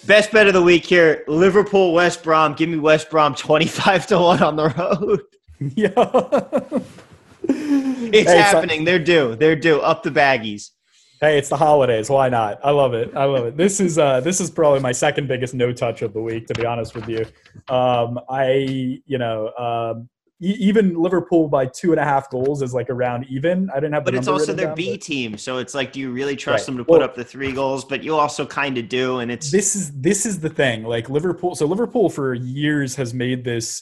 best 0.06 0.32
bet 0.32 0.48
of 0.48 0.54
the 0.54 0.62
week 0.62 0.86
here: 0.86 1.24
Liverpool 1.28 1.94
West 1.94 2.24
Brom. 2.24 2.54
Give 2.54 2.70
me 2.70 2.78
West 2.78 3.10
Brom 3.10 3.36
twenty-five 3.36 4.08
to 4.08 4.20
one 4.20 4.42
on 4.42 4.56
the 4.56 4.70
road. 4.70 5.22
Yeah, 5.76 5.90
it's 7.50 8.30
hey, 8.30 8.38
happening. 8.38 8.82
So- 8.82 8.86
They're 8.86 9.04
due. 9.04 9.36
They're 9.36 9.56
due. 9.56 9.80
Up 9.80 10.04
the 10.04 10.12
baggies. 10.12 10.70
Hey, 11.20 11.40
it's 11.40 11.50
the 11.50 11.58
holidays. 11.58 12.12
Why 12.12 12.30
not? 12.30 12.60
I 12.64 12.70
love 12.70 12.94
it. 12.94 13.16
I 13.16 13.26
love 13.26 13.46
it. 13.48 13.58
This 13.58 13.80
is 13.80 13.98
uh, 13.98 14.20
this 14.20 14.40
is 14.40 14.52
probably 14.52 14.82
my 14.82 14.92
second 14.92 15.28
biggest 15.28 15.56
no 15.56 15.74
touch 15.74 16.04
of 16.04 16.14
the 16.14 16.22
week, 16.22 16.46
to 16.48 16.54
be 16.54 16.64
honest 16.64 16.94
with 16.94 17.10
you. 17.10 17.26
Um, 17.74 18.20
I, 18.30 19.02
you 19.06 19.18
know, 19.18 19.52
um, 19.56 20.10
e- 20.40 20.56
even 20.60 20.94
Liverpool 20.94 21.48
by 21.48 21.66
two 21.66 21.92
and 21.92 22.00
a 22.00 22.04
half 22.04 22.30
goals 22.30 22.62
is 22.62 22.72
like 22.72 22.92
around 22.92 23.26
even. 23.30 23.68
I 23.72 23.76
didn't 23.76 23.94
have, 23.94 24.06
but 24.06 24.14
it's 24.14 24.28
also 24.28 24.54
their 24.54 24.68
down, 24.68 24.76
B 24.76 24.92
but... 24.92 25.02
team, 25.02 25.38
so 25.40 25.58
it's 25.58 25.74
like, 25.74 25.92
do 25.92 26.00
you 26.00 26.12
really 26.12 26.36
trust 26.36 26.62
right. 26.62 26.66
them 26.68 26.78
to 26.78 26.84
put 26.84 27.00
well, 27.00 27.04
up 27.04 27.16
the 27.16 27.24
three 27.24 27.52
goals? 27.52 27.84
But 27.84 28.04
you 28.04 28.16
also 28.16 28.46
kind 28.46 28.78
of 28.78 28.88
do, 28.88 29.18
and 29.18 29.32
it's 29.32 29.50
this 29.50 29.76
is 29.76 30.00
this 30.00 30.24
is 30.24 30.40
the 30.40 30.50
thing. 30.50 30.84
Like 30.84 31.10
Liverpool, 31.10 31.56
so 31.56 31.66
Liverpool 31.66 32.10
for 32.10 32.36
years 32.36 32.96
has 32.96 33.16
made 33.16 33.44
this 33.44 33.82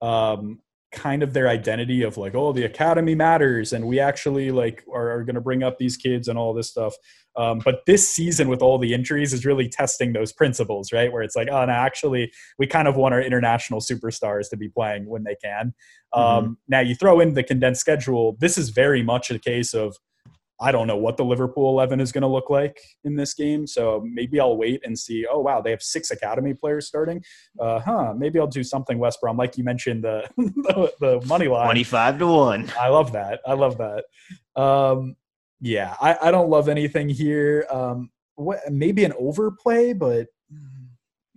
um, 0.00 0.60
kind 0.90 1.22
of 1.22 1.34
their 1.34 1.48
identity 1.48 2.02
of 2.02 2.16
like 2.16 2.34
oh 2.34 2.52
the 2.52 2.64
academy 2.64 3.14
matters 3.14 3.74
and 3.74 3.86
we 3.86 4.00
actually 4.00 4.50
like 4.50 4.82
are, 4.92 5.10
are 5.10 5.22
going 5.22 5.34
to 5.34 5.40
bring 5.40 5.62
up 5.62 5.76
these 5.78 5.96
kids 5.96 6.28
and 6.28 6.38
all 6.38 6.54
this 6.54 6.68
stuff. 6.68 6.94
Um, 7.36 7.60
but 7.64 7.82
this 7.86 8.08
season 8.08 8.48
with 8.48 8.62
all 8.62 8.78
the 8.78 8.94
injuries 8.94 9.32
is 9.32 9.44
really 9.44 9.68
testing 9.68 10.12
those 10.12 10.32
principles 10.32 10.90
right? 10.92 11.12
Where 11.12 11.22
it's 11.22 11.36
like 11.36 11.48
oh 11.50 11.64
no 11.64 11.72
actually 11.72 12.32
we 12.58 12.66
kind 12.66 12.88
of 12.88 12.96
want 12.96 13.14
our 13.14 13.20
international 13.20 13.80
superstars 13.80 14.48
to 14.50 14.56
be 14.56 14.68
playing 14.68 15.08
when 15.08 15.24
they 15.24 15.36
can. 15.42 15.74
Mm-hmm. 16.14 16.20
um, 16.20 16.58
now 16.68 16.80
you 16.80 16.94
throw 16.94 17.20
in 17.20 17.34
the 17.34 17.42
condensed 17.42 17.82
schedule 17.82 18.36
this 18.40 18.56
is 18.56 18.70
very 18.70 19.02
much 19.02 19.30
a 19.30 19.38
case 19.38 19.74
of 19.74 19.94
I 20.60 20.72
don't 20.72 20.86
know 20.86 20.96
what 20.96 21.16
the 21.16 21.24
Liverpool 21.24 21.70
11 21.70 22.00
is 22.00 22.10
going 22.10 22.22
to 22.22 22.28
look 22.28 22.50
like 22.50 22.80
in 23.04 23.14
this 23.14 23.34
game. 23.34 23.66
So 23.66 24.04
maybe 24.04 24.40
I'll 24.40 24.56
wait 24.56 24.80
and 24.84 24.98
see. 24.98 25.24
Oh, 25.30 25.40
wow, 25.40 25.60
they 25.60 25.70
have 25.70 25.82
six 25.82 26.10
academy 26.10 26.52
players 26.52 26.86
starting. 26.86 27.22
Uh, 27.60 27.78
huh. 27.78 28.14
Maybe 28.16 28.40
I'll 28.40 28.46
do 28.48 28.64
something 28.64 28.98
West 28.98 29.20
Brom. 29.20 29.36
Like 29.36 29.56
you 29.56 29.64
mentioned, 29.64 30.04
the, 30.04 30.28
the, 30.36 30.92
the 31.00 31.26
money 31.26 31.46
line 31.46 31.66
25 31.66 32.18
to 32.18 32.26
1. 32.26 32.72
I 32.78 32.88
love 32.88 33.12
that. 33.12 33.40
I 33.46 33.52
love 33.54 33.78
that. 33.78 34.04
Um, 34.60 35.16
yeah, 35.60 35.94
I, 36.00 36.16
I 36.22 36.30
don't 36.30 36.50
love 36.50 36.68
anything 36.68 37.08
here. 37.08 37.66
Um, 37.70 38.10
what, 38.34 38.60
maybe 38.70 39.04
an 39.04 39.12
overplay, 39.18 39.92
but. 39.92 40.26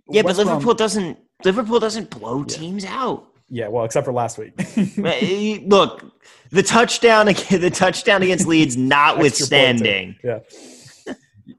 Yeah, 0.08 0.22
West 0.22 0.38
but 0.38 0.46
Liverpool 0.46 0.64
Brom, 0.64 0.76
doesn't. 0.76 1.18
Liverpool 1.44 1.78
doesn't 1.80 2.10
blow 2.10 2.40
yeah. 2.40 2.44
teams 2.46 2.84
out. 2.84 3.31
Yeah, 3.54 3.68
well, 3.68 3.84
except 3.84 4.06
for 4.06 4.14
last 4.14 4.38
week. 4.38 4.54
Look, 5.68 6.10
the 6.50 6.62
touchdown, 6.62 7.26
the 7.26 7.70
touchdown 7.72 8.22
against 8.22 8.46
Leeds, 8.46 8.76
notwithstanding. 8.78 10.16
Yeah, 10.24 10.38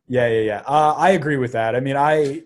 yeah, 0.08 0.28
yeah, 0.28 0.40
yeah. 0.42 0.64
Uh, 0.66 0.96
I 0.98 1.12
agree 1.12 1.38
with 1.38 1.52
that. 1.52 1.76
I 1.76 1.82
mean, 1.82 1.96
I, 1.96 2.42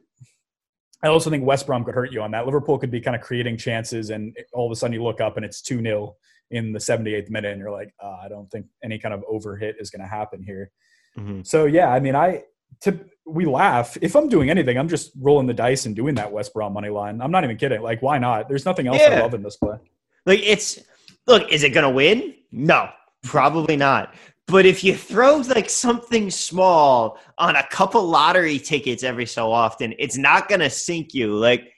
I 1.02 1.08
also 1.08 1.30
think 1.30 1.46
West 1.46 1.66
Brom 1.66 1.86
could 1.86 1.96
hurt 1.96 2.12
you 2.12 2.22
on 2.22 2.32
that. 2.32 2.46
Liverpool 2.46 2.78
could 2.78 2.92
be 2.92 3.00
kind 3.00 3.16
of 3.16 3.22
creating 3.22 3.56
chances, 3.56 4.10
and 4.10 4.36
all 4.52 4.66
of 4.66 4.72
a 4.74 4.76
sudden 4.76 4.94
you 4.94 5.02
look 5.02 5.22
up 5.22 5.38
and 5.38 5.46
it's 5.46 5.62
two 5.62 5.82
0 5.82 6.14
in 6.52 6.74
the 6.74 6.80
78th 6.80 7.30
minute, 7.30 7.54
and 7.54 7.62
you're 7.62 7.72
like, 7.72 7.94
uh, 8.04 8.18
I 8.22 8.28
don't 8.28 8.52
think 8.52 8.66
any 8.84 9.00
kind 9.00 9.14
of 9.14 9.24
overhit 9.32 9.76
is 9.80 9.90
going 9.90 10.02
to 10.02 10.10
happen 10.10 10.44
here. 10.44 10.72
Mm-hmm. 11.18 11.44
So 11.44 11.68
yeah, 11.68 11.88
I 11.88 12.02
mean, 12.02 12.18
I 12.18 12.44
to 12.82 13.00
we 13.26 13.46
laugh. 13.46 13.98
If 14.02 14.16
I'm 14.16 14.30
doing 14.30 14.50
anything, 14.50 14.78
I'm 14.78 14.88
just 14.88 15.12
rolling 15.20 15.48
the 15.48 15.54
dice 15.54 15.86
and 15.86 15.96
doing 15.96 16.16
that 16.16 16.32
West 16.32 16.54
Brom 16.54 16.74
money 16.74 16.90
line. 16.90 17.22
I'm 17.22 17.32
not 17.32 17.44
even 17.44 17.58
kidding. 17.58 17.82
Like, 17.82 18.02
why 18.02 18.18
not? 18.18 18.48
There's 18.48 18.66
nothing 18.66 18.88
else 18.88 19.00
yeah. 19.00 19.16
I 19.16 19.22
love 19.22 19.34
in 19.34 19.44
this 19.44 19.58
play. 19.58 19.78
Like 20.26 20.42
it's 20.44 20.80
look, 21.26 21.52
is 21.52 21.64
it 21.64 21.70
going 21.70 21.84
to 21.84 21.90
win? 21.90 22.36
No, 22.52 22.90
probably 23.24 23.76
not. 23.76 24.14
But 24.48 24.66
if 24.66 24.84
you 24.84 24.96
throw 24.96 25.38
like 25.38 25.70
something 25.70 26.32
small 26.32 27.20
on 27.38 27.58
a 27.58 27.68
couple 27.68 28.06
lottery 28.06 28.60
tickets 28.60 29.04
every 29.04 29.26
so 29.26 29.52
often, 29.52 29.94
it's 30.00 30.18
not 30.18 30.48
going 30.48 30.62
to 30.62 30.70
sink 30.70 31.14
you. 31.14 31.36
Like 31.36 31.74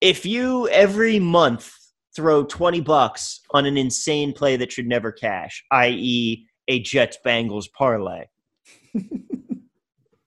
if 0.00 0.26
you 0.26 0.68
every 0.68 1.20
month 1.20 1.72
throw 2.14 2.44
20 2.44 2.80
bucks 2.80 3.40
on 3.52 3.66
an 3.66 3.76
insane 3.76 4.32
play 4.32 4.56
that 4.56 4.72
should 4.72 4.86
never 4.86 5.12
cash, 5.12 5.64
i.e., 5.70 6.46
a 6.68 6.80
Jets 6.80 7.18
Bengals 7.24 7.66
parlay, 7.72 8.24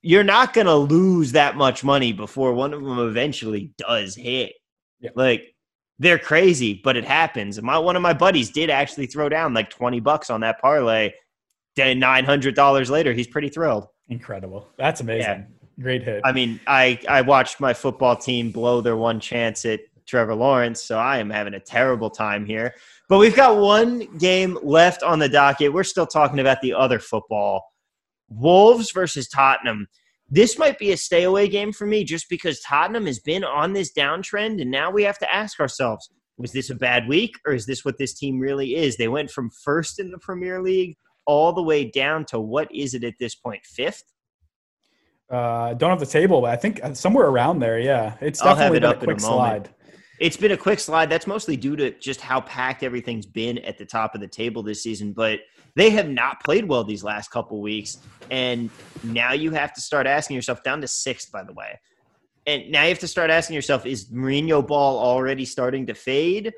you're 0.05 0.23
not 0.23 0.53
going 0.53 0.67
to 0.67 0.75
lose 0.75 1.31
that 1.31 1.57
much 1.57 1.83
money 1.83 2.13
before 2.13 2.53
one 2.53 2.75
of 2.75 2.83
them 2.83 2.99
eventually 2.99 3.73
does 3.79 4.15
hit. 4.15 4.53
Yeah. 4.99 5.09
Like 5.15 5.55
they're 5.97 6.19
crazy, 6.19 6.79
but 6.83 6.95
it 6.95 7.03
happens. 7.03 7.59
My 7.59 7.79
one 7.79 7.95
of 7.95 8.03
my 8.03 8.13
buddies 8.13 8.51
did 8.51 8.69
actually 8.69 9.07
throw 9.07 9.29
down 9.29 9.55
like 9.55 9.71
20 9.71 9.99
bucks 10.01 10.29
on 10.29 10.41
that 10.41 10.61
parlay. 10.61 11.11
Then 11.75 11.99
$900 11.99 12.89
later, 12.91 13.13
he's 13.13 13.25
pretty 13.25 13.49
thrilled. 13.49 13.87
Incredible. 14.07 14.69
That's 14.77 15.01
amazing. 15.01 15.23
Yeah. 15.23 15.43
Great 15.81 16.03
hit. 16.03 16.21
I 16.23 16.31
mean, 16.31 16.59
I 16.67 16.99
I 17.09 17.21
watched 17.21 17.59
my 17.59 17.73
football 17.73 18.15
team 18.15 18.51
blow 18.51 18.81
their 18.81 18.95
one 18.95 19.19
chance 19.19 19.65
at 19.65 19.79
Trevor 20.05 20.35
Lawrence, 20.35 20.83
so 20.83 20.99
I 20.99 21.17
am 21.17 21.31
having 21.31 21.55
a 21.55 21.59
terrible 21.59 22.11
time 22.11 22.45
here. 22.45 22.75
But 23.09 23.17
we've 23.17 23.35
got 23.35 23.57
one 23.57 24.05
game 24.17 24.57
left 24.61 25.01
on 25.01 25.17
the 25.17 25.27
docket. 25.27 25.73
We're 25.73 25.83
still 25.83 26.05
talking 26.05 26.39
about 26.39 26.61
the 26.61 26.73
other 26.75 26.99
football. 26.99 27.63
Wolves 28.29 28.91
versus 28.91 29.27
Tottenham. 29.27 29.87
This 30.29 30.57
might 30.57 30.79
be 30.79 30.91
a 30.91 30.97
stay 30.97 31.23
away 31.23 31.47
game 31.47 31.71
for 31.71 31.85
me 31.85 32.03
just 32.03 32.29
because 32.29 32.59
Tottenham 32.61 33.05
has 33.05 33.19
been 33.19 33.43
on 33.43 33.73
this 33.73 33.93
downtrend, 33.93 34.61
and 34.61 34.71
now 34.71 34.89
we 34.89 35.03
have 35.03 35.19
to 35.19 35.33
ask 35.33 35.59
ourselves 35.59 36.09
was 36.37 36.51
this 36.51 36.69
a 36.69 36.75
bad 36.75 37.07
week, 37.07 37.35
or 37.45 37.53
is 37.53 37.65
this 37.65 37.85
what 37.85 37.97
this 37.97 38.13
team 38.13 38.39
really 38.39 38.75
is? 38.75 38.97
They 38.97 39.07
went 39.07 39.31
from 39.31 39.49
first 39.63 39.99
in 39.99 40.11
the 40.11 40.17
Premier 40.17 40.61
League 40.61 40.97
all 41.25 41.53
the 41.53 41.63
way 41.63 41.85
down 41.85 42.25
to 42.25 42.39
what 42.39 42.73
is 42.73 42.93
it 42.93 43.03
at 43.03 43.13
this 43.19 43.35
point? 43.35 43.65
fifth? 43.65 44.03
Uh, 45.29 45.73
don't 45.73 45.89
have 45.89 45.99
the 45.99 46.05
table, 46.05 46.41
but 46.41 46.51
I 46.51 46.55
think 46.55 46.83
uh, 46.83 46.93
somewhere 46.93 47.27
around 47.27 47.59
there. 47.59 47.79
Yeah, 47.79 48.15
it's 48.21 48.41
definitely 48.41 48.77
it 48.77 48.81
been 48.81 48.91
a 48.91 48.95
quick 48.95 49.17
a 49.17 49.21
slide. 49.21 49.69
It's 50.19 50.37
been 50.37 50.51
a 50.51 50.57
quick 50.57 50.79
slide. 50.79 51.09
That's 51.09 51.27
mostly 51.27 51.57
due 51.57 51.75
to 51.77 51.91
just 51.99 52.21
how 52.21 52.41
packed 52.41 52.83
everything's 52.83 53.25
been 53.25 53.57
at 53.59 53.77
the 53.77 53.85
top 53.85 54.13
of 54.13 54.21
the 54.21 54.27
table 54.27 54.61
this 54.61 54.83
season. 54.83 55.13
But 55.13 55.39
they 55.75 55.89
have 55.91 56.09
not 56.09 56.43
played 56.43 56.67
well 56.67 56.83
these 56.83 57.03
last 57.03 57.31
couple 57.31 57.61
weeks, 57.61 57.97
and 58.31 58.69
now 59.03 59.33
you 59.33 59.51
have 59.51 59.73
to 59.73 59.81
start 59.81 60.07
asking 60.07 60.35
yourself 60.35 60.63
down 60.63 60.81
to 60.81 60.87
sixth, 60.87 61.31
by 61.31 61.43
the 61.43 61.53
way. 61.53 61.79
And 62.47 62.71
now 62.71 62.83
you 62.83 62.89
have 62.89 62.99
to 62.99 63.07
start 63.07 63.29
asking 63.29 63.55
yourself: 63.55 63.85
Is 63.85 64.11
Mourinho 64.11 64.65
ball 64.65 64.99
already 64.99 65.45
starting 65.45 65.85
to 65.87 65.93
fade, 65.93 66.53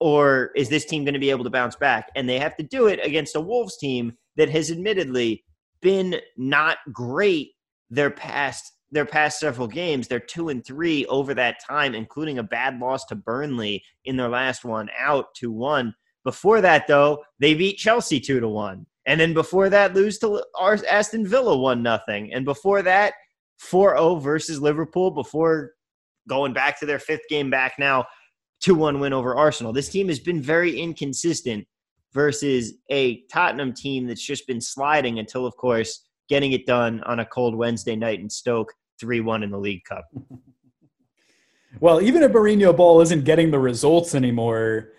or 0.00 0.50
is 0.56 0.68
this 0.68 0.84
team 0.84 1.04
going 1.04 1.14
to 1.14 1.20
be 1.20 1.30
able 1.30 1.44
to 1.44 1.50
bounce 1.50 1.76
back? 1.76 2.10
And 2.16 2.28
they 2.28 2.38
have 2.38 2.56
to 2.56 2.62
do 2.62 2.88
it 2.88 2.98
against 3.04 3.36
a 3.36 3.40
Wolves 3.40 3.76
team 3.78 4.14
that 4.36 4.50
has 4.50 4.70
admittedly 4.70 5.44
been 5.80 6.16
not 6.36 6.78
great 6.92 7.50
their 7.90 8.10
past 8.10 8.72
their 8.90 9.06
past 9.06 9.40
several 9.40 9.66
games. 9.66 10.06
They're 10.06 10.20
two 10.20 10.50
and 10.50 10.64
three 10.64 11.06
over 11.06 11.32
that 11.34 11.64
time, 11.66 11.94
including 11.94 12.38
a 12.38 12.42
bad 12.42 12.78
loss 12.78 13.06
to 13.06 13.14
Burnley 13.14 13.82
in 14.04 14.16
their 14.16 14.28
last 14.28 14.64
one 14.64 14.90
out 14.98 15.34
two 15.34 15.50
one. 15.50 15.94
Before 16.24 16.60
that, 16.60 16.86
though, 16.86 17.22
they 17.38 17.54
beat 17.54 17.78
Chelsea 17.78 18.20
two 18.20 18.40
to 18.40 18.48
one, 18.48 18.86
and 19.06 19.20
then 19.20 19.34
before 19.34 19.68
that, 19.70 19.94
lose 19.94 20.18
to 20.18 20.42
Aston 20.60 21.26
Villa 21.26 21.56
one 21.56 21.82
nothing, 21.82 22.32
and 22.32 22.44
before 22.44 22.82
that, 22.82 23.14
4-0 23.62 24.22
versus 24.22 24.60
Liverpool. 24.60 25.10
Before 25.10 25.72
going 26.28 26.52
back 26.52 26.78
to 26.80 26.86
their 26.86 26.98
fifth 26.98 27.28
game 27.28 27.50
back 27.50 27.74
now, 27.78 28.04
two 28.60 28.74
one 28.74 29.00
win 29.00 29.12
over 29.12 29.34
Arsenal. 29.34 29.72
This 29.72 29.88
team 29.88 30.08
has 30.08 30.20
been 30.20 30.40
very 30.40 30.78
inconsistent 30.78 31.66
versus 32.12 32.74
a 32.90 33.22
Tottenham 33.32 33.72
team 33.72 34.06
that's 34.06 34.24
just 34.24 34.46
been 34.46 34.60
sliding 34.60 35.18
until, 35.18 35.46
of 35.46 35.56
course 35.56 36.06
getting 36.32 36.52
it 36.52 36.64
done 36.64 37.02
on 37.02 37.20
a 37.20 37.26
cold 37.26 37.54
Wednesday 37.54 37.94
night 37.94 38.18
in 38.18 38.30
Stoke, 38.30 38.72
3 38.98 39.20
1 39.20 39.42
in 39.42 39.50
the 39.50 39.58
League 39.58 39.84
Cup. 39.84 40.06
well, 41.80 42.00
even 42.00 42.22
if 42.22 42.32
Mourinho 42.32 42.74
Ball 42.74 43.02
isn't 43.02 43.24
getting 43.24 43.50
the 43.50 43.58
results 43.58 44.14
anymore, 44.14 44.92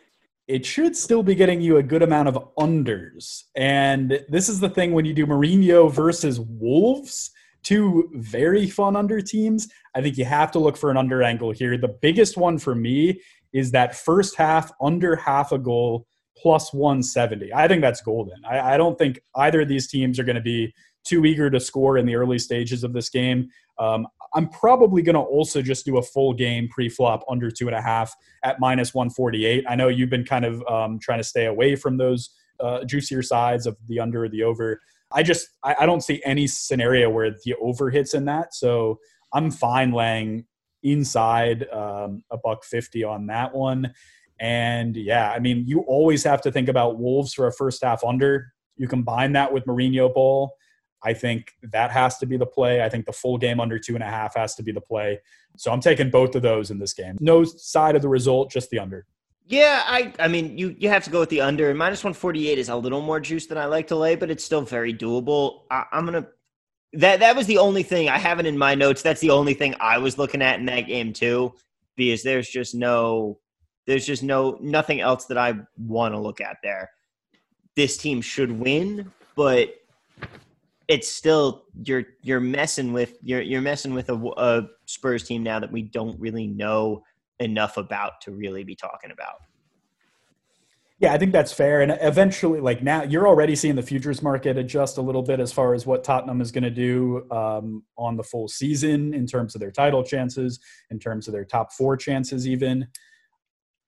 it 0.47 0.65
should 0.65 0.95
still 0.95 1.23
be 1.23 1.35
getting 1.35 1.61
you 1.61 1.77
a 1.77 1.83
good 1.83 2.03
amount 2.03 2.27
of 2.27 2.37
unders. 2.55 3.43
And 3.55 4.19
this 4.27 4.49
is 4.49 4.59
the 4.59 4.69
thing 4.69 4.91
when 4.91 5.05
you 5.05 5.13
do 5.13 5.25
Mourinho 5.25 5.91
versus 5.91 6.39
Wolves, 6.39 7.31
two 7.63 8.09
very 8.15 8.67
fun 8.67 8.95
under 8.95 9.21
teams. 9.21 9.69
I 9.95 10.01
think 10.01 10.17
you 10.17 10.25
have 10.25 10.51
to 10.51 10.59
look 10.59 10.75
for 10.75 10.91
an 10.91 10.97
under 10.97 11.23
angle 11.23 11.51
here. 11.51 11.77
The 11.77 11.95
biggest 12.01 12.35
one 12.35 12.57
for 12.57 12.75
me 12.75 13.21
is 13.53 13.71
that 13.71 13.95
first 13.95 14.35
half 14.35 14.71
under 14.81 15.15
half 15.15 15.51
a 15.51 15.57
goal 15.57 16.07
plus 16.37 16.73
170. 16.73 17.53
I 17.53 17.67
think 17.67 17.81
that's 17.81 18.01
golden. 18.01 18.43
I, 18.43 18.73
I 18.73 18.77
don't 18.77 18.97
think 18.97 19.19
either 19.35 19.61
of 19.61 19.69
these 19.69 19.87
teams 19.87 20.19
are 20.19 20.23
going 20.23 20.35
to 20.35 20.41
be 20.41 20.73
too 21.05 21.25
eager 21.25 21.49
to 21.49 21.59
score 21.59 21.97
in 21.97 22.05
the 22.05 22.15
early 22.15 22.39
stages 22.39 22.83
of 22.83 22.91
this 22.91 23.09
game. 23.09 23.49
Um, 23.79 24.07
I'm 24.35 24.49
probably 24.49 25.01
going 25.01 25.15
to 25.15 25.21
also 25.21 25.61
just 25.61 25.85
do 25.85 25.97
a 25.97 26.01
full 26.01 26.33
game 26.33 26.67
pre-flop 26.67 27.23
under 27.29 27.51
two 27.51 27.67
and 27.67 27.75
a 27.75 27.81
half 27.81 28.15
at 28.43 28.59
minus 28.59 28.93
148. 28.93 29.65
I 29.67 29.75
know 29.75 29.87
you've 29.87 30.09
been 30.09 30.25
kind 30.25 30.45
of 30.45 30.63
um, 30.67 30.99
trying 30.99 31.19
to 31.19 31.23
stay 31.23 31.45
away 31.45 31.75
from 31.75 31.97
those 31.97 32.31
uh, 32.59 32.83
juicier 32.85 33.21
sides 33.21 33.67
of 33.67 33.77
the 33.87 33.99
under 33.99 34.25
or 34.25 34.29
the 34.29 34.43
over. 34.43 34.81
I 35.11 35.23
just 35.23 35.49
I, 35.63 35.75
I, 35.81 35.85
don't 35.85 36.01
see 36.01 36.21
any 36.25 36.47
scenario 36.47 37.09
where 37.09 37.31
the 37.31 37.55
over 37.61 37.89
hits 37.89 38.13
in 38.13 38.25
that. 38.25 38.53
So 38.53 38.99
I'm 39.33 39.51
fine 39.51 39.91
laying 39.91 40.45
inside 40.81 41.67
um, 41.71 42.23
a 42.31 42.37
buck 42.37 42.63
fifty 42.63 43.03
on 43.03 43.27
that 43.27 43.53
one. 43.53 43.93
And 44.39 44.95
yeah, 44.95 45.31
I 45.31 45.39
mean, 45.39 45.65
you 45.67 45.81
always 45.81 46.23
have 46.23 46.41
to 46.41 46.51
think 46.51 46.67
about 46.67 46.99
Wolves 46.99 47.33
for 47.33 47.47
a 47.47 47.53
first 47.53 47.83
half 47.83 48.03
under. 48.03 48.53
You 48.75 48.87
combine 48.87 49.33
that 49.33 49.53
with 49.53 49.65
Mourinho 49.65 50.13
ball 50.13 50.55
I 51.03 51.13
think 51.13 51.53
that 51.63 51.91
has 51.91 52.17
to 52.19 52.25
be 52.25 52.37
the 52.37 52.45
play. 52.45 52.83
I 52.83 52.89
think 52.89 53.05
the 53.05 53.13
full 53.13 53.37
game 53.37 53.59
under 53.59 53.77
two 53.77 53.95
and 53.95 54.03
a 54.03 54.07
half 54.07 54.35
has 54.35 54.55
to 54.55 54.63
be 54.63 54.71
the 54.71 54.81
play. 54.81 55.19
So 55.57 55.71
I'm 55.71 55.81
taking 55.81 56.09
both 56.09 56.35
of 56.35 56.41
those 56.41 56.71
in 56.71 56.79
this 56.79 56.93
game. 56.93 57.17
No 57.19 57.43
side 57.43 57.95
of 57.95 58.01
the 58.01 58.09
result, 58.09 58.51
just 58.51 58.69
the 58.69 58.79
under. 58.79 59.05
Yeah, 59.45 59.83
I 59.85 60.13
I 60.19 60.27
mean 60.27 60.57
you 60.57 60.75
you 60.79 60.89
have 60.89 61.03
to 61.03 61.09
go 61.09 61.19
with 61.19 61.29
the 61.29 61.41
under. 61.41 61.69
And 61.69 61.77
minus 61.77 62.03
one 62.03 62.13
forty 62.13 62.47
eight 62.49 62.57
is 62.57 62.69
a 62.69 62.75
little 62.75 63.01
more 63.01 63.19
juice 63.19 63.47
than 63.47 63.57
I 63.57 63.65
like 63.65 63.87
to 63.87 63.95
lay, 63.95 64.15
but 64.15 64.31
it's 64.31 64.43
still 64.43 64.61
very 64.61 64.93
doable. 64.93 65.61
I, 65.69 65.85
I'm 65.91 66.05
gonna 66.05 66.27
that 66.93 67.19
that 67.19 67.35
was 67.35 67.47
the 67.47 67.57
only 67.57 67.83
thing 67.83 68.07
I 68.09 68.17
have 68.17 68.39
it 68.39 68.45
in 68.45 68.57
my 68.57 68.75
notes. 68.75 69.01
That's 69.01 69.19
the 69.19 69.31
only 69.31 69.53
thing 69.53 69.75
I 69.79 69.97
was 69.97 70.17
looking 70.17 70.41
at 70.41 70.59
in 70.59 70.65
that 70.67 70.81
game 70.81 71.11
too, 71.11 71.53
because 71.97 72.23
there's 72.23 72.47
just 72.47 72.73
no 72.73 73.39
there's 73.85 74.05
just 74.05 74.23
no 74.23 74.57
nothing 74.61 75.01
else 75.01 75.25
that 75.25 75.37
I 75.37 75.55
want 75.77 76.13
to 76.13 76.19
look 76.19 76.39
at 76.39 76.57
there. 76.63 76.91
This 77.75 77.97
team 77.97 78.21
should 78.21 78.51
win, 78.51 79.11
but 79.35 79.75
it's 80.93 81.11
still 81.11 81.65
you're 81.83 82.03
you're 82.21 82.39
messing 82.39 82.93
with 82.93 83.17
you're 83.23 83.41
you're 83.41 83.61
messing 83.61 83.95
with 83.95 84.09
a, 84.09 84.31
a, 84.37 84.61
Spurs 84.85 85.23
team 85.23 85.41
now 85.41 85.59
that 85.59 85.71
we 85.71 85.81
don't 85.81 86.19
really 86.19 86.45
know 86.45 87.03
enough 87.39 87.77
about 87.77 88.21
to 88.21 88.31
really 88.31 88.63
be 88.63 88.75
talking 88.75 89.09
about. 89.09 89.37
Yeah, 90.99 91.11
I 91.11 91.17
think 91.17 91.31
that's 91.31 91.51
fair. 91.51 91.81
And 91.81 91.97
eventually, 91.99 92.61
like 92.61 92.83
now, 92.83 93.01
you're 93.01 93.27
already 93.27 93.55
seeing 93.55 93.75
the 93.75 93.81
futures 93.81 94.21
market 94.21 94.55
adjust 94.55 94.99
a 94.99 95.01
little 95.01 95.23
bit 95.23 95.39
as 95.39 95.51
far 95.51 95.73
as 95.73 95.87
what 95.87 96.03
Tottenham 96.03 96.41
is 96.41 96.51
going 96.51 96.63
to 96.63 96.69
do 96.69 97.25
um, 97.31 97.83
on 97.97 98.15
the 98.15 98.23
full 98.23 98.47
season 98.47 99.15
in 99.15 99.25
terms 99.25 99.55
of 99.55 99.61
their 99.61 99.71
title 99.71 100.03
chances, 100.03 100.59
in 100.91 100.99
terms 100.99 101.27
of 101.27 101.33
their 101.33 101.43
top 101.43 101.73
four 101.73 101.97
chances, 101.97 102.47
even. 102.47 102.87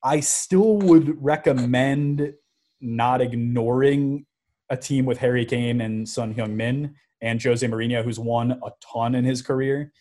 I 0.03 0.21
still 0.21 0.77
would 0.79 1.23
recommend 1.23 2.33
not 2.81 3.21
ignoring 3.21 4.25
a 4.69 4.77
team 4.77 5.05
with 5.05 5.19
Harry 5.19 5.45
Kane 5.45 5.81
and 5.81 6.07
Son 6.07 6.33
Heung-min 6.33 6.95
and 7.21 7.41
Jose 7.41 7.65
Mourinho, 7.65 8.03
who's 8.03 8.19
won 8.19 8.51
a 8.51 8.71
ton 8.93 9.15
in 9.15 9.25
his 9.25 9.41
career. 9.41 9.91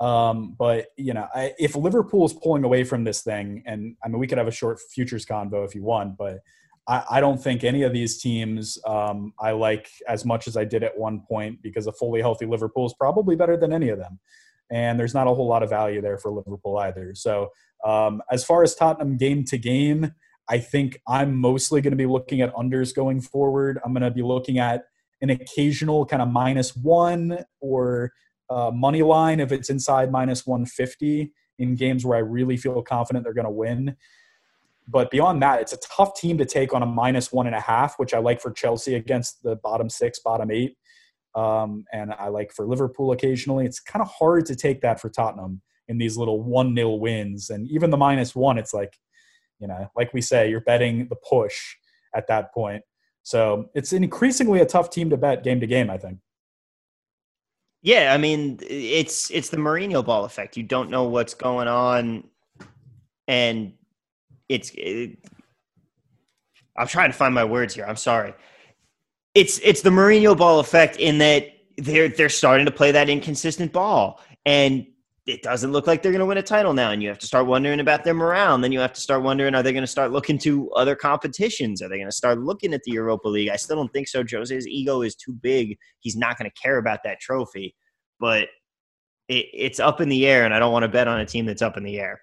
Um, 0.00 0.56
but 0.58 0.86
you 0.96 1.12
know, 1.12 1.28
I, 1.34 1.52
if 1.58 1.76
Liverpool 1.76 2.24
is 2.24 2.32
pulling 2.32 2.64
away 2.64 2.84
from 2.84 3.04
this 3.04 3.22
thing, 3.22 3.62
and 3.66 3.96
I 4.02 4.08
mean, 4.08 4.18
we 4.18 4.26
could 4.26 4.38
have 4.38 4.48
a 4.48 4.52
short 4.52 4.78
futures 4.92 5.26
convo 5.26 5.66
if 5.66 5.74
you 5.74 5.82
want, 5.82 6.16
but 6.16 6.38
I, 6.88 7.04
I 7.10 7.20
don't 7.20 7.42
think 7.42 7.64
any 7.64 7.82
of 7.82 7.92
these 7.92 8.20
teams 8.20 8.78
um, 8.86 9.34
I 9.38 9.52
like 9.52 9.90
as 10.08 10.24
much 10.24 10.48
as 10.48 10.56
I 10.56 10.64
did 10.64 10.82
at 10.82 10.98
one 10.98 11.20
point 11.28 11.62
because 11.62 11.86
a 11.86 11.92
fully 11.92 12.20
healthy 12.22 12.46
Liverpool 12.46 12.86
is 12.86 12.94
probably 12.98 13.36
better 13.36 13.58
than 13.58 13.74
any 13.74 13.90
of 13.90 13.98
them, 13.98 14.18
and 14.70 14.98
there's 14.98 15.14
not 15.14 15.26
a 15.26 15.34
whole 15.34 15.46
lot 15.46 15.62
of 15.62 15.68
value 15.68 16.00
there 16.00 16.18
for 16.18 16.32
Liverpool 16.32 16.78
either. 16.78 17.14
So, 17.14 17.50
um, 17.84 18.22
as 18.30 18.42
far 18.42 18.62
as 18.62 18.74
Tottenham 18.74 19.18
game 19.18 19.44
to 19.44 19.58
game, 19.58 20.12
I 20.50 20.58
think 20.58 21.00
I'm 21.06 21.36
mostly 21.36 21.80
going 21.80 21.92
to 21.92 21.96
be 21.96 22.06
looking 22.06 22.40
at 22.40 22.52
unders 22.54 22.92
going 22.92 23.20
forward. 23.20 23.78
I'm 23.84 23.92
going 23.92 24.02
to 24.02 24.10
be 24.10 24.22
looking 24.22 24.58
at 24.58 24.84
an 25.22 25.30
occasional 25.30 26.04
kind 26.04 26.20
of 26.20 26.28
minus 26.28 26.74
one 26.74 27.44
or 27.60 28.12
uh, 28.50 28.72
money 28.74 29.02
line 29.02 29.38
if 29.38 29.52
it's 29.52 29.70
inside 29.70 30.10
minus 30.10 30.44
150 30.46 31.32
in 31.60 31.76
games 31.76 32.04
where 32.04 32.18
I 32.18 32.22
really 32.22 32.56
feel 32.56 32.82
confident 32.82 33.24
they're 33.24 33.32
going 33.32 33.44
to 33.44 33.50
win. 33.50 33.96
But 34.88 35.12
beyond 35.12 35.40
that, 35.42 35.60
it's 35.60 35.72
a 35.72 35.78
tough 35.78 36.16
team 36.18 36.36
to 36.38 36.44
take 36.44 36.74
on 36.74 36.82
a 36.82 36.86
minus 36.86 37.30
one 37.30 37.46
and 37.46 37.54
a 37.54 37.60
half, 37.60 37.96
which 37.98 38.12
I 38.12 38.18
like 38.18 38.40
for 38.40 38.50
Chelsea 38.50 38.96
against 38.96 39.44
the 39.44 39.54
bottom 39.54 39.88
six, 39.88 40.18
bottom 40.18 40.50
eight. 40.50 40.76
Um, 41.36 41.84
and 41.92 42.12
I 42.12 42.26
like 42.26 42.52
for 42.52 42.66
Liverpool 42.66 43.12
occasionally. 43.12 43.66
It's 43.66 43.78
kind 43.78 44.02
of 44.02 44.10
hard 44.10 44.46
to 44.46 44.56
take 44.56 44.80
that 44.80 45.00
for 45.00 45.10
Tottenham 45.10 45.62
in 45.86 45.98
these 45.98 46.16
little 46.16 46.42
one 46.42 46.74
nil 46.74 46.98
wins. 46.98 47.50
And 47.50 47.70
even 47.70 47.90
the 47.90 47.96
minus 47.96 48.34
one, 48.34 48.58
it's 48.58 48.74
like, 48.74 48.98
You 49.60 49.68
know, 49.68 49.90
like 49.96 50.12
we 50.12 50.20
say, 50.20 50.50
you're 50.50 50.62
betting 50.62 51.06
the 51.08 51.16
push 51.16 51.76
at 52.14 52.26
that 52.28 52.52
point. 52.52 52.82
So 53.22 53.68
it's 53.74 53.92
increasingly 53.92 54.60
a 54.60 54.66
tough 54.66 54.90
team 54.90 55.10
to 55.10 55.16
bet 55.16 55.44
game 55.44 55.60
to 55.60 55.66
game. 55.66 55.90
I 55.90 55.98
think. 55.98 56.18
Yeah, 57.82 58.12
I 58.12 58.18
mean, 58.18 58.58
it's 58.62 59.30
it's 59.30 59.48
the 59.48 59.56
Mourinho 59.56 60.04
ball 60.04 60.24
effect. 60.24 60.56
You 60.56 60.62
don't 60.62 60.90
know 60.90 61.04
what's 61.04 61.34
going 61.34 61.68
on, 61.68 62.24
and 63.28 63.72
it's. 64.48 64.70
It, 64.74 65.18
I'm 66.76 66.86
trying 66.86 67.10
to 67.10 67.16
find 67.16 67.34
my 67.34 67.44
words 67.44 67.74
here. 67.74 67.84
I'm 67.86 67.96
sorry. 67.96 68.34
It's 69.34 69.58
it's 69.60 69.82
the 69.82 69.90
Mourinho 69.90 70.36
ball 70.36 70.60
effect 70.60 70.96
in 70.96 71.18
that 71.18 71.48
they're 71.78 72.08
they're 72.08 72.28
starting 72.28 72.66
to 72.66 72.72
play 72.72 72.92
that 72.92 73.08
inconsistent 73.08 73.72
ball, 73.72 74.20
and 74.44 74.86
it 75.26 75.42
doesn't 75.42 75.72
look 75.72 75.86
like 75.86 76.02
they're 76.02 76.12
going 76.12 76.20
to 76.20 76.26
win 76.26 76.38
a 76.38 76.42
title 76.42 76.72
now. 76.72 76.90
And 76.90 77.02
you 77.02 77.08
have 77.08 77.18
to 77.18 77.26
start 77.26 77.46
wondering 77.46 77.80
about 77.80 78.04
their 78.04 78.14
morale. 78.14 78.54
And 78.54 78.64
then 78.64 78.72
you 78.72 78.80
have 78.80 78.92
to 78.94 79.00
start 79.00 79.22
wondering: 79.22 79.54
Are 79.54 79.62
they 79.62 79.72
going 79.72 79.82
to 79.82 79.86
start 79.86 80.12
looking 80.12 80.38
to 80.38 80.70
other 80.72 80.96
competitions? 80.96 81.82
Are 81.82 81.88
they 81.88 81.96
going 81.96 82.08
to 82.08 82.12
start 82.12 82.40
looking 82.40 82.72
at 82.74 82.82
the 82.84 82.92
Europa 82.92 83.28
League? 83.28 83.50
I 83.50 83.56
still 83.56 83.76
don't 83.76 83.92
think 83.92 84.08
so. 84.08 84.24
Jose's 84.24 84.66
ego 84.66 85.02
is 85.02 85.14
too 85.14 85.32
big. 85.32 85.76
He's 86.00 86.16
not 86.16 86.38
going 86.38 86.50
to 86.50 86.60
care 86.60 86.78
about 86.78 87.00
that 87.04 87.20
trophy. 87.20 87.74
But 88.18 88.48
it, 89.28 89.46
it's 89.52 89.80
up 89.80 90.00
in 90.00 90.08
the 90.08 90.26
air, 90.26 90.44
and 90.44 90.54
I 90.54 90.58
don't 90.58 90.72
want 90.72 90.84
to 90.84 90.88
bet 90.88 91.08
on 91.08 91.20
a 91.20 91.26
team 91.26 91.46
that's 91.46 91.62
up 91.62 91.76
in 91.76 91.84
the 91.84 91.98
air. 91.98 92.20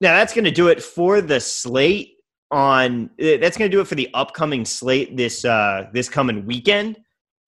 Now 0.00 0.12
that's 0.14 0.34
going 0.34 0.44
to 0.44 0.50
do 0.50 0.68
it 0.68 0.82
for 0.82 1.20
the 1.20 1.40
slate. 1.40 2.12
On 2.52 3.10
that's 3.18 3.56
going 3.56 3.68
to 3.68 3.76
do 3.76 3.80
it 3.80 3.88
for 3.88 3.96
the 3.96 4.08
upcoming 4.14 4.64
slate 4.64 5.16
this 5.16 5.44
uh, 5.44 5.88
this 5.92 6.08
coming 6.08 6.46
weekend. 6.46 6.96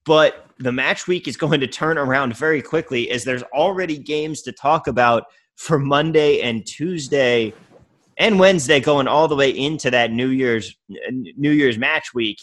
But 0.08 0.46
the 0.58 0.72
match 0.72 1.06
week 1.06 1.28
is 1.28 1.36
going 1.36 1.60
to 1.60 1.66
turn 1.66 1.98
around 1.98 2.34
very 2.34 2.62
quickly 2.62 3.10
as 3.10 3.24
there's 3.24 3.42
already 3.52 3.98
games 3.98 4.40
to 4.42 4.52
talk 4.52 4.86
about 4.86 5.24
for 5.56 5.78
Monday 5.78 6.40
and 6.40 6.66
Tuesday 6.66 7.52
and 8.16 8.38
Wednesday 8.40 8.80
going 8.80 9.06
all 9.06 9.28
the 9.28 9.36
way 9.36 9.50
into 9.50 9.90
that 9.90 10.10
New 10.10 10.28
Year's 10.28 10.74
New 11.10 11.50
Year's 11.50 11.76
match 11.76 12.14
week. 12.14 12.38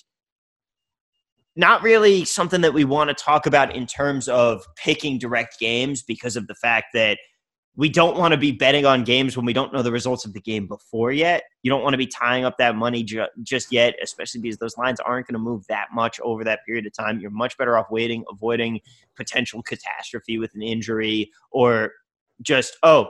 Not 1.55 1.81
really 1.81 2.23
something 2.23 2.61
that 2.61 2.75
we 2.75 2.83
want 2.83 3.07
to 3.07 3.15
talk 3.15 3.47
about 3.47 3.75
in 3.75 3.87
terms 3.87 4.27
of 4.27 4.63
picking 4.75 5.17
direct 5.17 5.57
games 5.59 6.03
because 6.03 6.35
of 6.35 6.45
the 6.45 6.55
fact 6.55 6.87
that 6.93 7.17
we 7.77 7.89
don't 7.89 8.17
want 8.17 8.31
to 8.31 8.37
be 8.37 8.51
betting 8.51 8.85
on 8.85 9.03
games 9.03 9.35
when 9.35 9.45
we 9.45 9.53
don't 9.53 9.73
know 9.73 9.81
the 9.81 9.91
results 9.91 10.25
of 10.25 10.33
the 10.33 10.39
game 10.39 10.65
before 10.65 11.11
yet. 11.11 11.43
You 11.61 11.69
don't 11.69 11.83
want 11.83 11.93
to 11.93 11.97
be 11.97 12.07
tying 12.07 12.45
up 12.45 12.57
that 12.57 12.75
money 12.75 13.03
ju- 13.03 13.27
just 13.43 13.71
yet, 13.71 13.95
especially 14.01 14.41
because 14.41 14.57
those 14.57 14.77
lines 14.77 14.99
aren't 15.01 15.27
going 15.27 15.33
to 15.33 15.39
move 15.39 15.67
that 15.67 15.87
much 15.93 16.19
over 16.21 16.43
that 16.45 16.59
period 16.65 16.85
of 16.85 16.93
time. 16.93 17.19
You're 17.19 17.31
much 17.31 17.57
better 17.57 17.77
off 17.77 17.91
waiting, 17.91 18.23
avoiding 18.31 18.79
potential 19.15 19.61
catastrophe 19.61 20.37
with 20.37 20.55
an 20.55 20.61
injury 20.61 21.31
or 21.51 21.91
just, 22.41 22.77
oh, 22.83 23.09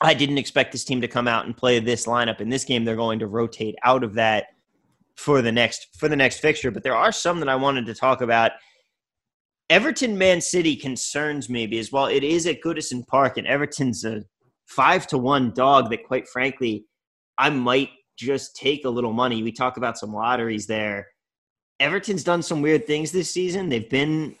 I 0.00 0.14
didn't 0.14 0.38
expect 0.38 0.70
this 0.70 0.84
team 0.84 1.00
to 1.00 1.08
come 1.08 1.26
out 1.26 1.46
and 1.46 1.56
play 1.56 1.80
this 1.80 2.06
lineup 2.06 2.40
in 2.40 2.50
this 2.50 2.64
game. 2.64 2.84
They're 2.84 2.94
going 2.94 3.18
to 3.18 3.26
rotate 3.26 3.74
out 3.82 4.04
of 4.04 4.14
that 4.14 4.46
for 5.16 5.42
the 5.42 5.50
next 5.50 5.88
for 5.98 6.08
the 6.08 6.14
next 6.14 6.38
fixture. 6.38 6.70
But 6.70 6.84
there 6.84 6.94
are 6.94 7.10
some 7.10 7.40
that 7.40 7.48
I 7.48 7.56
wanted 7.56 7.86
to 7.86 7.94
talk 7.94 8.20
about 8.20 8.52
Everton 9.70 10.16
Man 10.16 10.40
City 10.40 10.76
concerns 10.76 11.50
me 11.50 11.66
because 11.66 11.92
while 11.92 12.06
it 12.06 12.24
is 12.24 12.46
at 12.46 12.62
Goodison 12.62 13.06
Park 13.06 13.36
and 13.36 13.46
Everton's 13.46 14.04
a 14.04 14.22
five 14.66 15.06
to 15.08 15.18
one 15.18 15.52
dog 15.54 15.90
that 15.90 16.04
quite 16.04 16.28
frankly 16.28 16.86
I 17.36 17.50
might 17.50 17.90
just 18.18 18.56
take 18.56 18.84
a 18.84 18.90
little 18.90 19.12
money. 19.12 19.42
We 19.42 19.52
talk 19.52 19.76
about 19.76 19.98
some 19.98 20.12
lotteries 20.12 20.66
there. 20.66 21.06
Everton's 21.80 22.24
done 22.24 22.42
some 22.42 22.60
weird 22.60 22.86
things 22.86 23.12
this 23.12 23.30
season. 23.30 23.68
They've 23.68 23.88
been 23.88 24.34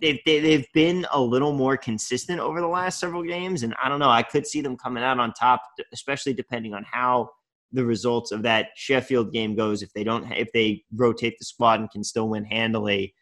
they've 0.00 0.20
they've 0.24 0.66
been 0.72 1.06
a 1.12 1.20
little 1.20 1.52
more 1.52 1.76
consistent 1.76 2.38
over 2.38 2.60
the 2.60 2.68
last 2.68 3.00
several 3.00 3.24
games, 3.24 3.64
and 3.64 3.74
I 3.82 3.88
don't 3.88 3.98
know. 3.98 4.10
I 4.10 4.22
could 4.22 4.46
see 4.46 4.60
them 4.60 4.76
coming 4.76 5.02
out 5.02 5.18
on 5.18 5.32
top, 5.32 5.60
especially 5.92 6.34
depending 6.34 6.74
on 6.74 6.84
how 6.90 7.30
the 7.72 7.84
results 7.84 8.30
of 8.30 8.42
that 8.42 8.68
Sheffield 8.76 9.32
game 9.32 9.56
goes. 9.56 9.82
If 9.82 9.92
they 9.92 10.04
don't, 10.04 10.30
if 10.32 10.52
they 10.52 10.84
rotate 10.94 11.34
the 11.38 11.44
squad 11.44 11.80
and 11.80 11.90
can 11.90 12.04
still 12.04 12.28
win 12.28 12.44
handily, 12.44 13.14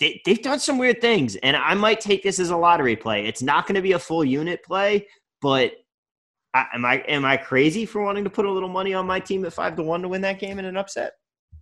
they, 0.00 0.20
have 0.26 0.42
done 0.42 0.58
some 0.58 0.78
weird 0.78 1.00
things, 1.00 1.36
and 1.36 1.56
I 1.56 1.74
might 1.74 2.00
take 2.00 2.22
this 2.22 2.38
as 2.38 2.50
a 2.50 2.56
lottery 2.56 2.96
play. 2.96 3.26
It's 3.26 3.42
not 3.42 3.66
going 3.66 3.76
to 3.76 3.82
be 3.82 3.92
a 3.92 3.98
full 3.98 4.24
unit 4.24 4.62
play, 4.64 5.06
but 5.40 5.72
I, 6.52 6.66
am 6.74 6.84
I 6.84 6.96
am 7.08 7.24
I 7.24 7.36
crazy 7.36 7.86
for 7.86 8.02
wanting 8.02 8.24
to 8.24 8.30
put 8.30 8.44
a 8.44 8.50
little 8.50 8.68
money 8.68 8.94
on 8.94 9.06
my 9.06 9.20
team 9.20 9.44
at 9.44 9.52
five 9.52 9.76
to 9.76 9.82
one 9.82 10.02
to 10.02 10.08
win 10.08 10.20
that 10.22 10.38
game 10.38 10.58
in 10.58 10.64
an 10.64 10.76
upset? 10.76 11.12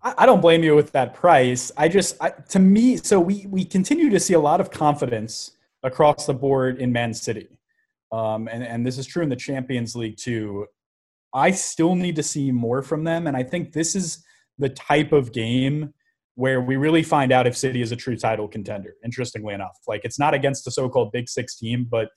I, 0.03 0.15
I 0.19 0.27
don't 0.27 0.41
blame 0.41 0.63
you 0.63 0.75
with 0.75 0.93
that 0.93 1.15
price. 1.15 1.71
I 1.77 1.89
just, 1.89 2.17
I, 2.23 2.31
to 2.51 2.59
me, 2.59 2.97
so 2.97 3.21
we 3.21 3.47
we 3.49 3.65
continue 3.65 4.11
to 4.11 4.21
see 4.21 4.35
a 4.35 4.41
lot 4.41 4.61
of 4.61 4.71
confidence 4.71 5.53
across 5.83 6.27
the 6.27 6.35
board 6.35 6.79
in 6.79 6.93
Man 6.93 7.13
City, 7.13 7.49
um, 8.13 8.49
and 8.49 8.63
and 8.63 8.87
this 8.87 8.99
is 8.99 9.07
true 9.07 9.23
in 9.23 9.29
the 9.29 9.37
Champions 9.37 9.95
League 9.95 10.17
too. 10.17 10.67
I 11.35 11.51
still 11.51 11.95
need 11.95 12.17
to 12.17 12.23
see 12.23 12.51
more 12.51 12.83
from 12.83 13.05
them, 13.05 13.27
and 13.27 13.37
I 13.37 13.43
think 13.43 13.73
this 13.73 13.95
is 13.95 14.25
the 14.59 14.69
type 14.69 15.13
of 15.13 15.33
game 15.33 15.93
where 16.35 16.61
we 16.61 16.77
really 16.77 17.03
find 17.03 17.33
out 17.33 17.47
if 17.47 17.57
City 17.57 17.83
is 17.83 17.93
a 17.93 17.97
true 17.97 18.17
title 18.17 18.49
contender. 18.49 18.95
Interestingly 19.05 19.55
enough, 19.55 19.77
like 19.87 20.03
it's 20.05 20.19
not 20.19 20.35
against 20.35 20.65
the 20.65 20.71
so-called 20.71 21.13
Big 21.13 21.29
Six 21.29 21.57
team, 21.57 21.87
but 21.91 22.09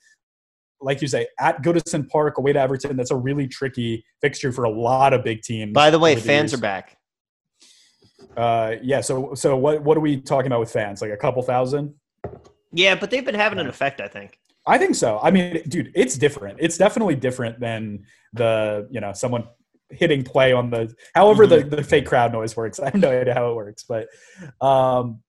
like 0.80 1.00
you 1.00 1.08
say, 1.08 1.26
at 1.38 1.62
Goodison 1.62 2.08
Park 2.08 2.38
away 2.38 2.52
to 2.52 2.60
Everton, 2.60 2.96
that's 2.96 3.10
a 3.10 3.16
really 3.16 3.48
tricky 3.48 4.04
fixture 4.20 4.52
for 4.52 4.64
a 4.64 4.70
lot 4.70 5.12
of 5.12 5.24
big 5.24 5.42
teams. 5.42 5.72
By 5.72 5.90
the 5.90 5.98
way, 5.98 6.16
fans 6.16 6.52
are 6.52 6.58
back. 6.58 6.98
Uh, 8.36 8.76
yeah. 8.82 9.00
So, 9.00 9.34
so 9.34 9.56
what 9.56 9.82
what 9.82 9.96
are 9.96 10.00
we 10.00 10.20
talking 10.20 10.48
about 10.48 10.60
with 10.60 10.70
fans? 10.70 11.00
Like 11.00 11.12
a 11.12 11.16
couple 11.16 11.42
thousand? 11.42 11.94
Yeah, 12.72 12.94
but 12.94 13.10
they've 13.10 13.24
been 13.24 13.34
having 13.34 13.58
an 13.58 13.66
effect. 13.66 14.00
I 14.00 14.08
think. 14.08 14.38
I 14.66 14.78
think 14.78 14.96
so. 14.96 15.18
I 15.22 15.30
mean, 15.30 15.62
dude, 15.68 15.92
it's 15.94 16.18
different. 16.18 16.58
It's 16.60 16.76
definitely 16.76 17.14
different 17.14 17.60
than 17.60 18.04
the 18.32 18.86
you 18.90 19.00
know 19.00 19.12
someone 19.12 19.44
hitting 19.90 20.24
play 20.24 20.52
on 20.52 20.70
the 20.70 20.92
however 21.14 21.46
mm-hmm. 21.46 21.68
the, 21.70 21.76
the 21.76 21.82
fake 21.84 22.06
crowd 22.06 22.32
noise 22.32 22.56
works. 22.56 22.80
I 22.80 22.86
have 22.86 22.94
no 22.94 23.10
idea 23.10 23.34
how 23.34 23.50
it 23.50 23.54
works, 23.54 23.84
but 23.84 24.08
um, 24.60 25.20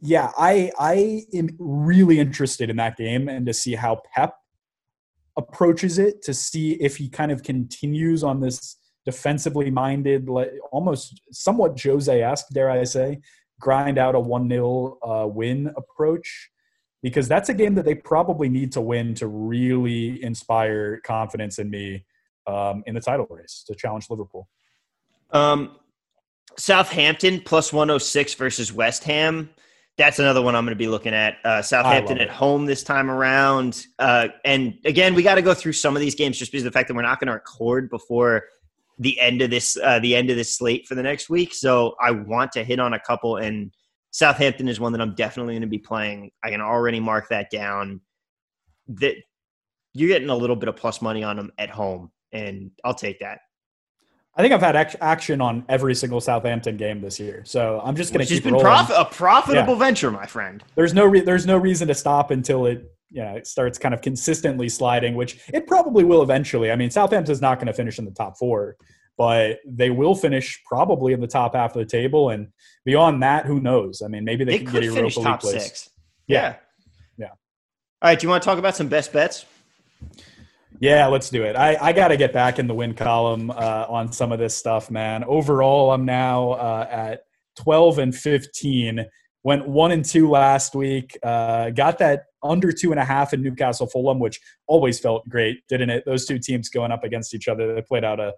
yeah, 0.00 0.30
I 0.36 0.72
I 0.78 1.22
am 1.34 1.50
really 1.58 2.18
interested 2.18 2.70
in 2.70 2.76
that 2.76 2.96
game 2.96 3.28
and 3.28 3.46
to 3.46 3.54
see 3.54 3.74
how 3.74 4.00
Pep 4.14 4.34
approaches 5.36 5.98
it 5.98 6.22
to 6.22 6.34
see 6.34 6.72
if 6.72 6.96
he 6.96 7.08
kind 7.08 7.32
of 7.32 7.42
continues 7.42 8.22
on 8.22 8.40
this 8.40 8.76
defensively 9.04 9.70
minded, 9.70 10.28
like 10.28 10.52
almost 10.70 11.20
somewhat 11.32 11.80
Jose-esque, 11.80 12.48
dare 12.52 12.70
I 12.70 12.84
say, 12.84 13.20
grind 13.60 13.98
out 13.98 14.14
a 14.14 14.20
one 14.20 14.48
0 14.48 14.98
uh, 15.02 15.26
win 15.26 15.72
approach. 15.76 16.50
Because 17.02 17.26
that's 17.26 17.48
a 17.48 17.54
game 17.54 17.74
that 17.74 17.84
they 17.84 17.96
probably 17.96 18.48
need 18.48 18.70
to 18.72 18.80
win 18.80 19.14
to 19.14 19.26
really 19.26 20.22
inspire 20.22 21.00
confidence 21.00 21.58
in 21.58 21.68
me 21.68 22.04
um, 22.46 22.82
in 22.86 22.94
the 22.94 23.00
title 23.00 23.26
race 23.30 23.64
to 23.66 23.74
challenge 23.74 24.08
Liverpool. 24.10 24.48
Um, 25.30 25.76
Southampton 26.58 27.40
plus 27.44 27.72
106 27.72 28.34
versus 28.34 28.72
West 28.72 29.04
Ham. 29.04 29.50
That's 29.98 30.18
another 30.18 30.40
one 30.40 30.54
I'm 30.54 30.64
going 30.64 30.74
to 30.74 30.78
be 30.78 30.88
looking 30.88 31.14
at. 31.14 31.36
Uh, 31.44 31.60
Southampton 31.60 32.18
at 32.18 32.30
home 32.30 32.64
this 32.64 32.82
time 32.82 33.10
around. 33.10 33.86
Uh, 33.98 34.28
and 34.44 34.78
again, 34.84 35.14
we 35.14 35.22
got 35.22 35.34
to 35.34 35.42
go 35.42 35.54
through 35.54 35.74
some 35.74 35.94
of 35.94 36.00
these 36.00 36.14
games 36.14 36.38
just 36.38 36.50
because 36.50 36.64
of 36.64 36.72
the 36.72 36.76
fact 36.76 36.88
that 36.88 36.94
we're 36.94 37.02
not 37.02 37.20
going 37.20 37.28
to 37.28 37.34
record 37.34 37.90
before 37.90 38.44
the 38.98 39.18
end 39.20 39.42
of 39.42 39.50
this 39.50 39.76
uh, 39.82 39.98
the 39.98 40.14
end 40.14 40.30
of 40.30 40.36
this 40.36 40.56
slate 40.56 40.86
for 40.86 40.94
the 40.94 41.02
next 41.02 41.28
week. 41.28 41.52
So 41.54 41.94
I 42.00 42.10
want 42.10 42.52
to 42.52 42.64
hit 42.64 42.78
on 42.78 42.94
a 42.94 43.00
couple, 43.00 43.36
and 43.36 43.70
Southampton 44.10 44.68
is 44.68 44.80
one 44.80 44.92
that 44.92 45.00
I'm 45.00 45.14
definitely 45.14 45.54
going 45.54 45.62
to 45.62 45.68
be 45.68 45.78
playing. 45.78 46.30
I 46.42 46.50
can 46.50 46.60
already 46.60 47.00
mark 47.00 47.28
that 47.28 47.50
down. 47.50 48.00
That 48.88 49.16
you're 49.92 50.08
getting 50.08 50.30
a 50.30 50.36
little 50.36 50.56
bit 50.56 50.68
of 50.68 50.76
plus 50.76 51.02
money 51.02 51.22
on 51.22 51.36
them 51.36 51.52
at 51.58 51.68
home 51.70 52.10
and 52.32 52.70
I'll 52.84 52.94
take 52.94 53.20
that. 53.20 53.40
I 54.34 54.40
think 54.40 54.54
I've 54.54 54.62
had 54.62 54.96
action 55.02 55.42
on 55.42 55.64
every 55.68 55.94
single 55.94 56.20
Southampton 56.20 56.78
game 56.78 57.02
this 57.02 57.20
year, 57.20 57.42
so 57.44 57.82
I'm 57.84 57.94
just 57.94 58.14
going 58.14 58.24
to. 58.24 58.26
She's 58.26 58.40
been 58.40 58.58
prof- 58.58 58.90
a 58.90 59.04
profitable 59.04 59.74
yeah. 59.74 59.78
venture, 59.78 60.10
my 60.10 60.24
friend. 60.24 60.64
There's 60.74 60.94
no 60.94 61.04
re- 61.04 61.20
there's 61.20 61.46
no 61.46 61.58
reason 61.58 61.88
to 61.88 61.94
stop 61.94 62.30
until 62.30 62.64
it 62.64 62.90
yeah 63.10 63.32
it 63.32 63.46
starts 63.46 63.78
kind 63.78 63.92
of 63.92 64.00
consistently 64.00 64.70
sliding, 64.70 65.16
which 65.16 65.38
it 65.52 65.66
probably 65.66 66.04
will 66.04 66.22
eventually. 66.22 66.70
I 66.70 66.76
mean, 66.76 66.90
Southampton's 66.90 67.42
not 67.42 67.58
going 67.58 67.66
to 67.66 67.74
finish 67.74 67.98
in 67.98 68.06
the 68.06 68.10
top 68.10 68.38
four, 68.38 68.76
but 69.18 69.58
they 69.66 69.90
will 69.90 70.14
finish 70.14 70.62
probably 70.64 71.12
in 71.12 71.20
the 71.20 71.26
top 71.26 71.54
half 71.54 71.76
of 71.76 71.80
the 71.80 71.86
table, 71.86 72.30
and 72.30 72.48
beyond 72.86 73.22
that, 73.22 73.44
who 73.44 73.60
knows? 73.60 74.00
I 74.02 74.08
mean, 74.08 74.24
maybe 74.24 74.44
they, 74.44 74.52
they 74.52 74.64
can 74.64 74.72
get 74.72 74.82
a 74.82 74.86
Europa 74.86 75.20
League 75.20 75.40
place. 75.40 75.62
Six. 75.62 75.90
Yeah. 76.26 76.40
yeah, 76.42 76.56
yeah. 77.18 77.26
All 77.26 77.36
right, 78.04 78.18
do 78.18 78.24
you 78.24 78.30
want 78.30 78.42
to 78.42 78.46
talk 78.46 78.58
about 78.58 78.76
some 78.76 78.88
best 78.88 79.12
bets? 79.12 79.44
Yeah, 80.82 81.06
let's 81.06 81.30
do 81.30 81.44
it. 81.44 81.54
I, 81.54 81.78
I 81.80 81.92
got 81.92 82.08
to 82.08 82.16
get 82.16 82.32
back 82.32 82.58
in 82.58 82.66
the 82.66 82.74
win 82.74 82.92
column 82.94 83.52
uh, 83.52 83.86
on 83.88 84.10
some 84.10 84.32
of 84.32 84.40
this 84.40 84.56
stuff, 84.56 84.90
man. 84.90 85.22
Overall, 85.22 85.92
I'm 85.92 86.04
now 86.04 86.54
uh, 86.54 86.88
at 86.90 87.20
12 87.60 88.00
and 88.00 88.12
15. 88.12 89.06
Went 89.44 89.68
one 89.68 89.92
and 89.92 90.04
two 90.04 90.28
last 90.28 90.74
week. 90.74 91.16
Uh, 91.22 91.70
got 91.70 91.98
that 91.98 92.24
under 92.42 92.72
two 92.72 92.90
and 92.90 92.98
a 92.98 93.04
half 93.04 93.32
in 93.32 93.44
Newcastle 93.44 93.86
Fulham, 93.86 94.18
which 94.18 94.40
always 94.66 94.98
felt 94.98 95.28
great, 95.28 95.60
didn't 95.68 95.88
it? 95.88 96.02
Those 96.04 96.26
two 96.26 96.40
teams 96.40 96.68
going 96.68 96.90
up 96.90 97.04
against 97.04 97.32
each 97.32 97.46
other. 97.46 97.76
They 97.76 97.82
played 97.82 98.02
out 98.02 98.18
a 98.18 98.32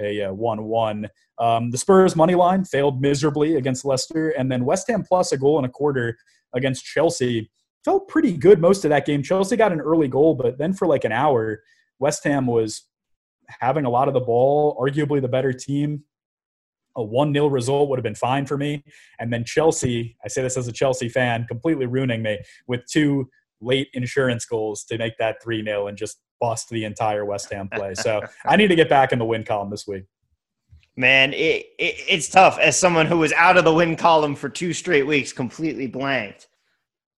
a, 0.00 0.32
one-one. 0.32 1.08
Um, 1.40 1.72
the 1.72 1.78
Spurs 1.78 2.14
money 2.14 2.36
line 2.36 2.64
failed 2.64 3.02
miserably 3.02 3.56
against 3.56 3.84
Leicester, 3.84 4.28
and 4.28 4.52
then 4.52 4.64
West 4.64 4.86
Ham 4.88 5.02
plus 5.02 5.32
a 5.32 5.36
goal 5.36 5.56
and 5.56 5.66
a 5.66 5.68
quarter 5.68 6.16
against 6.54 6.84
Chelsea 6.84 7.50
felt 7.84 8.06
pretty 8.06 8.36
good 8.36 8.60
most 8.60 8.84
of 8.84 8.90
that 8.90 9.04
game. 9.04 9.20
Chelsea 9.20 9.56
got 9.56 9.72
an 9.72 9.80
early 9.80 10.06
goal, 10.06 10.36
but 10.36 10.58
then 10.58 10.72
for 10.72 10.86
like 10.86 11.04
an 11.04 11.10
hour, 11.10 11.60
West 11.98 12.24
Ham 12.24 12.46
was 12.46 12.82
having 13.48 13.84
a 13.84 13.90
lot 13.90 14.08
of 14.08 14.14
the 14.14 14.20
ball, 14.20 14.76
arguably 14.80 15.20
the 15.20 15.28
better 15.28 15.52
team. 15.52 16.04
A 16.96 17.02
1 17.02 17.32
0 17.32 17.46
result 17.46 17.88
would 17.88 17.98
have 17.98 18.04
been 18.04 18.14
fine 18.14 18.44
for 18.46 18.56
me. 18.56 18.84
And 19.18 19.32
then 19.32 19.44
Chelsea, 19.44 20.16
I 20.24 20.28
say 20.28 20.42
this 20.42 20.56
as 20.56 20.68
a 20.68 20.72
Chelsea 20.72 21.08
fan, 21.08 21.46
completely 21.46 21.86
ruining 21.86 22.22
me 22.22 22.38
with 22.66 22.84
two 22.86 23.28
late 23.60 23.88
insurance 23.94 24.44
goals 24.44 24.84
to 24.84 24.98
make 24.98 25.16
that 25.18 25.42
3 25.42 25.64
0 25.64 25.86
and 25.86 25.96
just 25.96 26.18
bust 26.40 26.68
the 26.70 26.84
entire 26.84 27.24
West 27.24 27.52
Ham 27.52 27.68
play. 27.68 27.94
So 27.94 28.22
I 28.44 28.56
need 28.56 28.68
to 28.68 28.76
get 28.76 28.88
back 28.88 29.12
in 29.12 29.18
the 29.18 29.24
win 29.24 29.44
column 29.44 29.70
this 29.70 29.86
week. 29.86 30.04
Man, 30.96 31.32
it, 31.32 31.66
it, 31.78 31.94
it's 32.08 32.28
tough 32.28 32.58
as 32.58 32.76
someone 32.76 33.06
who 33.06 33.18
was 33.18 33.32
out 33.34 33.56
of 33.56 33.64
the 33.64 33.72
win 33.72 33.94
column 33.94 34.34
for 34.34 34.48
two 34.48 34.72
straight 34.72 35.06
weeks, 35.06 35.32
completely 35.32 35.86
blanked. 35.86 36.48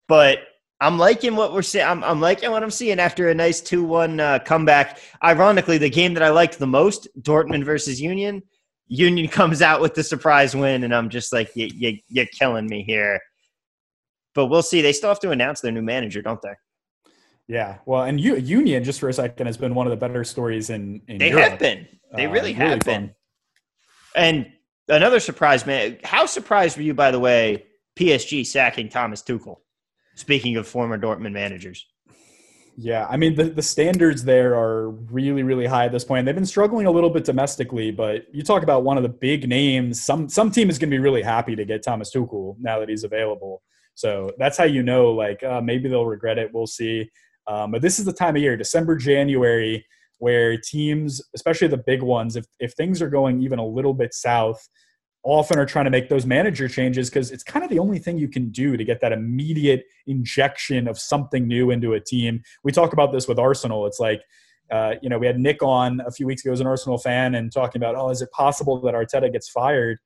But 0.10 0.40
I'm 0.82 0.98
liking 0.98 1.36
what 1.36 1.54
we're 1.54 1.62
seeing. 1.62 1.86
I'm, 1.86 2.04
I'm, 2.04 2.22
liking 2.22 2.52
what 2.52 2.64
I'm 2.64 2.72
seeing 2.72 3.00
after 3.00 3.30
a 3.30 3.34
nice 3.34 3.60
2 3.60 3.84
1 3.84 4.20
uh, 4.20 4.40
comeback. 4.40 5.00
Ironically, 5.24 5.78
the 5.78 5.90
game 5.90 6.14
that 6.14 6.24
I 6.24 6.30
liked 6.30 6.58
the 6.58 6.68
most, 6.68 7.08
Dortmund 7.22 7.66
versus 7.66 8.00
Union, 8.00 8.42
Union 8.88 9.28
comes 9.32 9.62
out 9.62 9.82
with 9.82 9.94
the 9.94 10.04
surprise 10.04 10.56
win, 10.56 10.84
and 10.84 10.96
I'm 10.96 11.10
just 11.10 11.34
like, 11.34 11.54
you, 11.56 11.70
you, 11.74 11.98
you're 12.08 12.26
killing 12.28 12.68
me 12.68 12.84
here. 12.84 13.20
But 14.36 14.46
we'll 14.46 14.64
see. 14.64 14.82
They 14.82 14.94
still 14.94 15.10
have 15.10 15.20
to 15.22 15.32
announce 15.32 15.60
their 15.60 15.72
new 15.72 15.82
manager, 15.82 16.22
don't 16.22 16.42
they? 16.42 16.54
Yeah, 17.48 17.80
well, 17.86 18.04
and 18.04 18.22
U- 18.22 18.36
Union 18.36 18.84
just 18.84 19.00
for 19.00 19.10
a 19.10 19.14
second 19.14 19.48
has 19.48 19.58
been 19.58 19.74
one 19.74 19.88
of 19.88 19.92
the 19.92 19.98
better 19.98 20.24
stories 20.24 20.70
in. 20.70 21.02
in 21.08 21.18
they 21.18 21.30
Europe. 21.30 21.50
have 21.50 21.60
been. 21.60 21.88
They 22.16 22.28
uh, 22.28 22.32
really 22.32 22.54
have 22.54 22.80
been. 22.82 23.08
Fun. 23.08 23.16
And 24.16 24.52
another 24.88 25.20
surprise, 25.20 25.66
man. 25.66 25.98
How 26.04 26.26
surprised 26.26 26.78
were 26.78 26.84
you, 26.84 26.94
by 26.94 27.10
the 27.10 27.20
way, 27.20 27.66
PSG 27.98 28.46
sacking 28.46 28.88
Thomas 28.88 29.24
Tuchel? 29.24 29.58
Speaking 30.20 30.58
of 30.58 30.68
former 30.68 31.00
Dortmund 31.00 31.32
managers. 31.32 31.88
Yeah, 32.76 33.08
I 33.10 33.16
mean 33.16 33.36
the, 33.36 33.46
the 33.46 33.62
standards 33.62 34.26
there 34.26 34.54
are 34.54 34.90
really 34.90 35.44
really 35.44 35.66
high 35.66 35.86
at 35.86 35.94
this 35.94 36.04
point. 36.04 36.26
They've 36.26 36.36
been 36.36 36.46
struggling 36.46 36.88
a 36.88 36.92
little 36.92 37.10
bit 37.10 37.24
domestically, 37.24 37.90
but 37.92 38.26
you 38.34 38.44
talk 38.44 38.62
about 38.62 38.84
one 38.84 38.98
of 38.98 39.04
the 39.04 39.10
big 39.10 39.48
names. 39.48 40.04
Some 40.04 40.28
some 40.28 40.52
team 40.52 40.70
is 40.70 40.78
going 40.78 40.90
to 40.90 40.94
be 40.94 41.00
really 41.00 41.22
happy 41.22 41.56
to 41.56 41.64
get 41.64 41.84
Thomas 41.84 42.14
Tuchel 42.14 42.58
now 42.60 42.80
that 42.80 42.90
he's 42.90 43.06
available. 43.06 43.62
So 43.96 44.30
that's 44.38 44.58
how 44.58 44.66
you 44.66 44.84
know, 44.84 45.12
like 45.12 45.42
uh, 45.42 45.62
maybe 45.62 45.88
they'll 45.88 46.06
regret 46.06 46.38
it. 46.38 46.54
We'll 46.54 46.68
see. 46.68 47.10
Um, 47.48 47.72
but 47.72 47.82
this 47.82 47.98
is 47.98 48.04
the 48.04 48.14
time 48.14 48.36
of 48.36 48.42
year, 48.42 48.58
December, 48.58 48.98
January, 48.98 49.86
where 50.18 50.58
teams, 50.58 51.22
especially 51.34 51.70
the 51.70 51.78
big 51.86 52.02
ones, 52.02 52.36
if 52.36 52.46
if 52.60 52.74
things 52.74 53.02
are 53.02 53.10
going 53.10 53.42
even 53.42 53.60
a 53.60 53.66
little 53.66 53.94
bit 53.94 54.14
south, 54.14 54.68
often 55.24 55.60
are 55.60 55.66
trying 55.66 55.86
to 55.86 55.92
make 55.92 56.10
those 56.10 56.26
manager 56.26 56.68
changes 56.68 57.10
because 57.10 57.32
it's 57.32 57.44
kind 57.44 57.64
of 57.64 57.70
the 57.70 57.80
only 57.80 58.00
thing 58.00 58.18
you 58.18 58.30
can 58.30 58.50
do 58.50 58.78
to 58.78 58.84
get 58.84 59.02
that 59.02 59.12
immediate 59.12 59.86
injection 60.08 60.88
of 60.88 60.98
something 60.98 61.48
new 61.48 61.72
into 61.72 61.94
a 61.94 62.00
team. 62.00 62.42
We 62.64 62.72
talk 62.72 62.94
about 62.94 63.12
this 63.12 63.28
with 63.28 63.38
Arsenal. 63.38 63.86
It's 63.86 64.00
like, 64.00 64.22
uh, 64.72 64.96
you 65.02 65.10
know, 65.10 65.18
we 65.18 65.28
had 65.28 65.38
Nick 65.38 65.62
on 65.62 66.00
a 66.06 66.12
few 66.12 66.26
weeks 66.26 66.46
ago 66.46 66.54
as 66.54 66.62
an 66.62 66.68
Arsenal 66.68 66.98
fan 66.98 67.36
and 67.36 67.52
talking 67.52 67.82
about, 67.82 67.96
oh, 67.96 68.10
is 68.10 68.22
it 68.22 68.32
possible 68.32 68.80
that 68.82 68.94
Arteta 68.94 69.32
gets 69.32 69.50
fired 69.50 70.00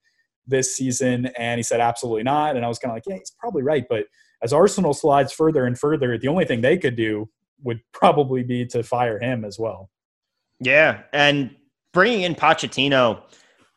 this 0.48 0.76
season? 0.76 1.28
And 1.38 1.60
he 1.60 1.64
said, 1.64 1.80
absolutely 1.80 2.24
not. 2.24 2.56
And 2.56 2.66
I 2.66 2.68
was 2.68 2.80
kind 2.80 2.92
of 2.92 2.96
like, 2.96 3.04
yeah, 3.06 3.18
he's 3.18 3.34
probably 3.38 3.62
right. 3.62 3.86
But 3.88 4.06
as 4.42 4.52
Arsenal 4.52 4.94
slides 4.94 5.32
further 5.32 5.66
and 5.66 5.78
further, 5.78 6.18
the 6.18 6.28
only 6.28 6.46
thing 6.46 6.62
they 6.62 6.78
could 6.78 6.96
do 6.96 7.30
would 7.62 7.82
probably 7.92 8.42
be 8.44 8.66
to 8.68 8.82
fire 8.82 9.20
him 9.20 9.46
as 9.46 9.60
well. 9.60 9.90
Yeah. 10.60 11.02
And 11.14 11.56
bringing 11.94 12.24
in 12.24 12.34
Pochettino– 12.34 13.22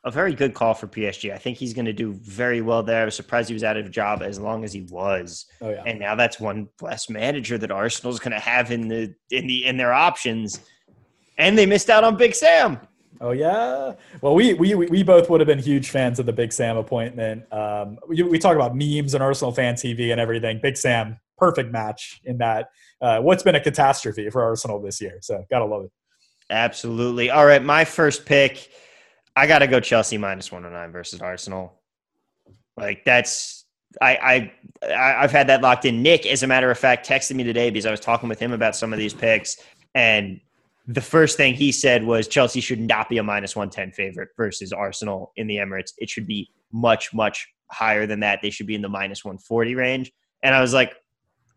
a 0.07 0.11
very 0.11 0.35
good 0.35 0.55
call 0.55 0.73
for 0.73 0.87
PSG. 0.87 1.35
I 1.35 1.37
think 1.37 1.59
he's 1.59 1.75
going 1.75 1.85
to 1.85 1.93
do 1.93 2.13
very 2.13 2.61
well 2.61 2.85
there. 2.85 3.03
I 3.03 3.05
was 3.05 3.17
surprised 3.17 3.49
he 3.49 3.55
was 3.55 3.65
out 3.65 3.77
of 3.77 3.87
a 3.87 3.89
job 3.89 4.23
as 4.23 4.39
long 4.39 4.63
as 4.63 4.73
he 4.73 4.83
was. 4.83 5.47
Oh, 5.61 5.69
yeah. 5.69 5.83
And 5.85 5.99
now 5.99 6.15
that's 6.15 6.39
one 6.39 6.69
less 6.81 7.11
manager 7.11 7.59
that 7.59 7.73
Arsenal's 7.73 8.21
going 8.21 8.33
to 8.33 8.39
have 8.39 8.71
in 8.71 8.87
the 8.87 9.13
in 9.33 9.49
the 9.49 9.67
in 9.67 9.77
their 9.77 9.93
options. 9.93 10.61
And 11.39 11.59
they 11.59 11.67
missed 11.67 11.91
out 11.91 12.05
on 12.05 12.17
Big 12.17 12.37
Sam. 12.37 12.79
Oh 13.21 13.33
yeah. 13.33 13.95
Well, 14.21 14.37
we 14.37 14.55
we 14.55 14.77
we 14.77 15.03
both 15.03 15.29
would 15.29 15.41
have 15.41 15.49
been 15.49 15.59
huge 15.59 15.91
fans 15.91 16.21
of 16.21 16.27
the 16.27 16.33
Big 16.33 16.53
Sam 16.53 16.77
appointment. 16.77 17.53
Um, 17.53 17.99
we, 18.07 18.23
we 18.23 18.39
talk 18.39 18.55
about 18.55 18.77
memes 18.77 19.15
and 19.15 19.23
Arsenal 19.25 19.51
fan 19.51 19.75
TV 19.75 20.13
and 20.13 20.21
everything. 20.21 20.61
Big 20.63 20.77
Sam, 20.77 21.19
perfect 21.37 21.73
match 21.73 22.21
in 22.25 22.39
that. 22.39 22.69
Uh, 23.01 23.21
what's 23.21 23.43
been 23.43 23.57
a 23.57 23.61
catastrophe 23.61 24.31
for 24.31 24.45
Arsenal 24.45 24.81
this 24.81 25.01
year? 25.01 25.19
So 25.21 25.45
gotta 25.51 25.65
love 25.65 25.85
it. 25.85 25.91
Absolutely. 26.49 27.31
All 27.31 27.45
right, 27.45 27.65
my 27.65 27.85
first 27.85 28.25
pick 28.25 28.71
I 29.37 29.47
got 29.47 29.59
to 29.59 29.67
go 29.67 29.81
Chelsea 29.81 30.17
minus 30.17 30.51
109 30.51 30.93
versus 30.93 31.21
Arsenal. 31.21 31.79
Like 32.77 33.05
that's 33.05 33.67
I 34.01 34.51
I 34.83 35.23
I've 35.23 35.31
had 35.31 35.49
that 35.49 35.63
locked 35.63 35.85
in. 35.85 36.03
Nick, 36.03 36.27
as 36.27 36.43
a 36.43 36.47
matter 36.47 36.71
of 36.71 36.79
fact, 36.79 37.09
texted 37.09 37.37
me 37.37 37.45
today 37.45 37.71
because 37.71 37.87
I 37.87 37.91
was 37.91 38.01
talking 38.01 38.29
with 38.29 38.39
him 38.39 38.53
about 38.53 38.75
some 38.75 38.93
of 38.93 38.99
these 38.99 39.15
picks, 39.15 39.59
and 39.95 40.41
the 40.87 41.01
first 41.01 41.37
thing 41.37 41.55
he 41.55 41.73
said 41.73 42.05
was 42.05 42.29
Chelsea 42.29 42.61
should 42.61 42.81
not 42.81 43.09
be 43.09 43.19
a 43.19 43.23
minus 43.23 43.57
110 43.57 43.93
favorite 43.93 44.29
versus 44.37 44.73
Arsenal 44.73 45.33
in 45.37 45.47
the 45.47 45.57
Emirates. 45.57 45.93
It 45.99 46.09
should 46.09 46.27
be 46.27 46.51
much 46.73 47.13
much 47.13 47.49
higher 47.71 48.07
than 48.07 48.21
that. 48.21 48.41
They 48.43 48.51
should 48.51 48.67
be 48.67 48.75
in 48.75 48.83
the 48.83 48.89
minus 48.89 49.25
140 49.25 49.75
range. 49.75 50.13
And 50.43 50.55
I 50.55 50.61
was 50.61 50.73
like, 50.73 50.95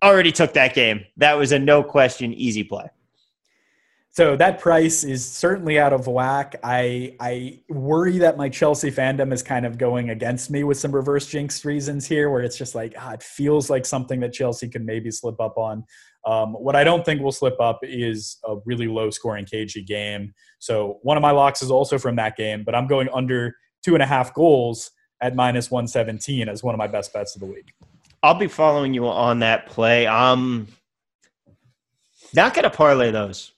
already 0.01 0.31
took 0.31 0.53
that 0.53 0.73
game. 0.73 1.05
That 1.17 1.33
was 1.33 1.51
a 1.51 1.59
no 1.59 1.83
question 1.83 2.33
easy 2.33 2.63
play. 2.63 2.89
So 4.11 4.35
that 4.35 4.59
price 4.59 5.03
is 5.03 5.25
certainly 5.25 5.79
out 5.79 5.93
of 5.93 6.07
whack. 6.07 6.55
I 6.63 7.15
I 7.19 7.59
worry 7.69 8.17
that 8.17 8.37
my 8.37 8.49
Chelsea 8.49 8.91
fandom 8.91 9.31
is 9.31 9.43
kind 9.43 9.65
of 9.65 9.77
going 9.77 10.09
against 10.09 10.49
me 10.49 10.63
with 10.63 10.77
some 10.77 10.91
reverse 10.91 11.27
jinx 11.27 11.63
reasons 11.63 12.07
here, 12.07 12.29
where 12.29 12.41
it's 12.41 12.57
just 12.57 12.73
like 12.73 12.95
ah, 12.97 13.13
it 13.13 13.23
feels 13.23 13.69
like 13.69 13.85
something 13.85 14.19
that 14.21 14.33
Chelsea 14.33 14.67
could 14.67 14.83
maybe 14.83 15.11
slip 15.11 15.39
up 15.39 15.57
on. 15.57 15.83
Um, 16.25 16.53
what 16.53 16.75
I 16.75 16.83
don't 16.83 17.05
think 17.05 17.21
will 17.21 17.31
slip 17.31 17.59
up 17.61 17.79
is 17.83 18.37
a 18.45 18.55
really 18.65 18.87
low 18.87 19.09
scoring 19.09 19.45
KG 19.45 19.85
game. 19.85 20.33
So 20.57 20.99
one 21.03 21.15
of 21.15 21.21
my 21.21 21.31
locks 21.31 21.61
is 21.61 21.71
also 21.71 21.97
from 21.97 22.15
that 22.17 22.35
game, 22.35 22.63
but 22.63 22.75
I'm 22.75 22.87
going 22.87 23.09
under 23.13 23.55
two 23.83 23.93
and 23.93 24.03
a 24.03 24.05
half 24.05 24.33
goals 24.33 24.91
at 25.21 25.35
minus 25.35 25.71
117 25.71 26.49
as 26.49 26.63
one 26.63 26.73
of 26.73 26.77
my 26.79 26.87
best 26.87 27.13
bets 27.13 27.35
of 27.35 27.41
the 27.41 27.45
week. 27.45 27.73
I'll 28.21 28.35
be 28.35 28.47
following 28.47 28.93
you 28.93 29.07
on 29.07 29.39
that 29.39 29.67
play. 29.67 30.07
I'm 30.07 30.67
not 32.33 32.53
going 32.53 32.63
to 32.63 32.69
parlay 32.69 33.11
those. 33.11 33.53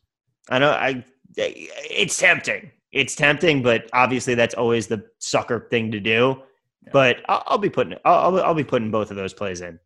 I 0.52 0.60
know 0.60 0.72
I 0.72 1.04
it's 1.36 2.18
tempting. 2.18 2.72
It's 2.91 3.16
tempting, 3.16 3.64
but 3.64 3.89
obviously 3.93 4.36
that's 4.36 4.54
always 4.54 4.88
the 4.88 5.06
sucker 5.20 5.68
thing 5.72 5.91
to 5.91 5.99
do. 5.99 6.43
Yeah. 6.84 6.89
But 6.91 7.18
I'll, 7.30 7.43
I'll, 7.47 7.58
be 7.58 7.70
putting 7.70 7.97
I'll, 8.04 8.39
I'll 8.41 8.54
be 8.54 8.66
putting 8.66 8.91
both 8.91 9.12
of 9.12 9.18
those 9.18 9.34
plays 9.34 9.62
in. 9.62 9.80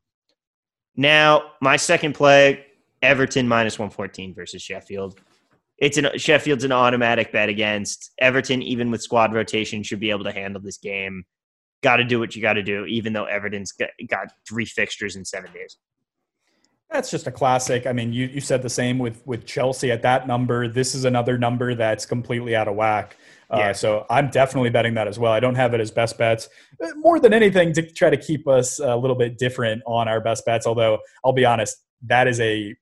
Now, 0.96 1.52
my 1.62 1.76
second 1.76 2.14
play, 2.14 2.66
Everton 3.02 3.48
minus 3.48 3.78
114 3.78 4.34
versus 4.34 4.62
Sheffield. 4.62 5.20
It's 5.78 5.98
an 5.98 6.18
Sheffield's 6.18 6.64
an 6.64 6.72
automatic 6.72 7.32
bet 7.32 7.50
against 7.50 8.12
Everton, 8.18 8.62
even 8.64 8.92
with 8.92 9.02
squad 9.02 9.34
rotation, 9.34 9.84
should 9.84 10.00
be 10.00 10.10
able 10.10 10.24
to 10.24 10.32
handle 10.32 10.62
this 10.62 10.78
game. 10.78 11.26
Got 11.84 11.98
to 11.98 12.06
do 12.06 12.20
what 12.20 12.36
you 12.36 12.42
got 12.42 12.54
to 12.54 12.64
do, 12.64 12.86
even 12.86 13.14
though 13.14 13.26
Everton's 13.26 13.74
got, 13.74 13.90
got 14.08 14.32
three 14.48 14.66
fixtures 14.66 15.18
in 15.18 15.26
seven 15.26 15.52
days. 15.52 15.78
That's 16.92 17.10
just 17.10 17.28
a 17.28 17.32
classic. 17.32 17.88
I 17.88 17.94
mean, 17.94 18.14
you, 18.14 18.28
you 18.28 18.42
said 18.42 18.62
the 18.62 18.70
same 18.70 19.00
with 19.00 19.26
with 19.26 19.46
Chelsea 19.46 19.92
at 19.92 20.02
that 20.04 20.28
number. 20.28 20.68
This 20.68 20.96
is 20.96 21.06
another 21.06 21.38
number 21.38 21.76
that's 21.76 22.06
completely 22.06 22.56
out 22.56 22.68
of 22.68 22.76
whack. 22.76 23.18
Uh, 23.50 23.58
yeah. 23.58 23.72
So 23.74 24.06
I'm 24.10 24.30
definitely 24.30 24.70
betting 24.70 24.94
that 24.96 25.08
as 25.08 25.20
well. 25.20 25.32
I 25.32 25.40
don't 25.40 25.56
have 25.56 25.74
it 25.74 25.82
as 25.82 25.92
best 25.92 26.18
bets. 26.18 26.50
Uh, 26.84 26.90
more 26.96 27.20
than 27.20 27.34
anything, 27.34 27.74
to 27.74 27.92
try 27.92 28.10
to 28.10 28.18
keep 28.18 28.48
us 28.48 28.80
a 28.80 28.96
little 28.96 29.16
bit 29.16 29.38
different 29.38 29.82
on 29.86 30.08
our 30.08 30.22
best 30.22 30.46
bets. 30.46 30.66
Although 30.66 31.00
I'll 31.24 31.34
be 31.34 31.46
honest, 31.46 31.78
that 32.08 32.28
is 32.28 32.40
a 32.40 32.76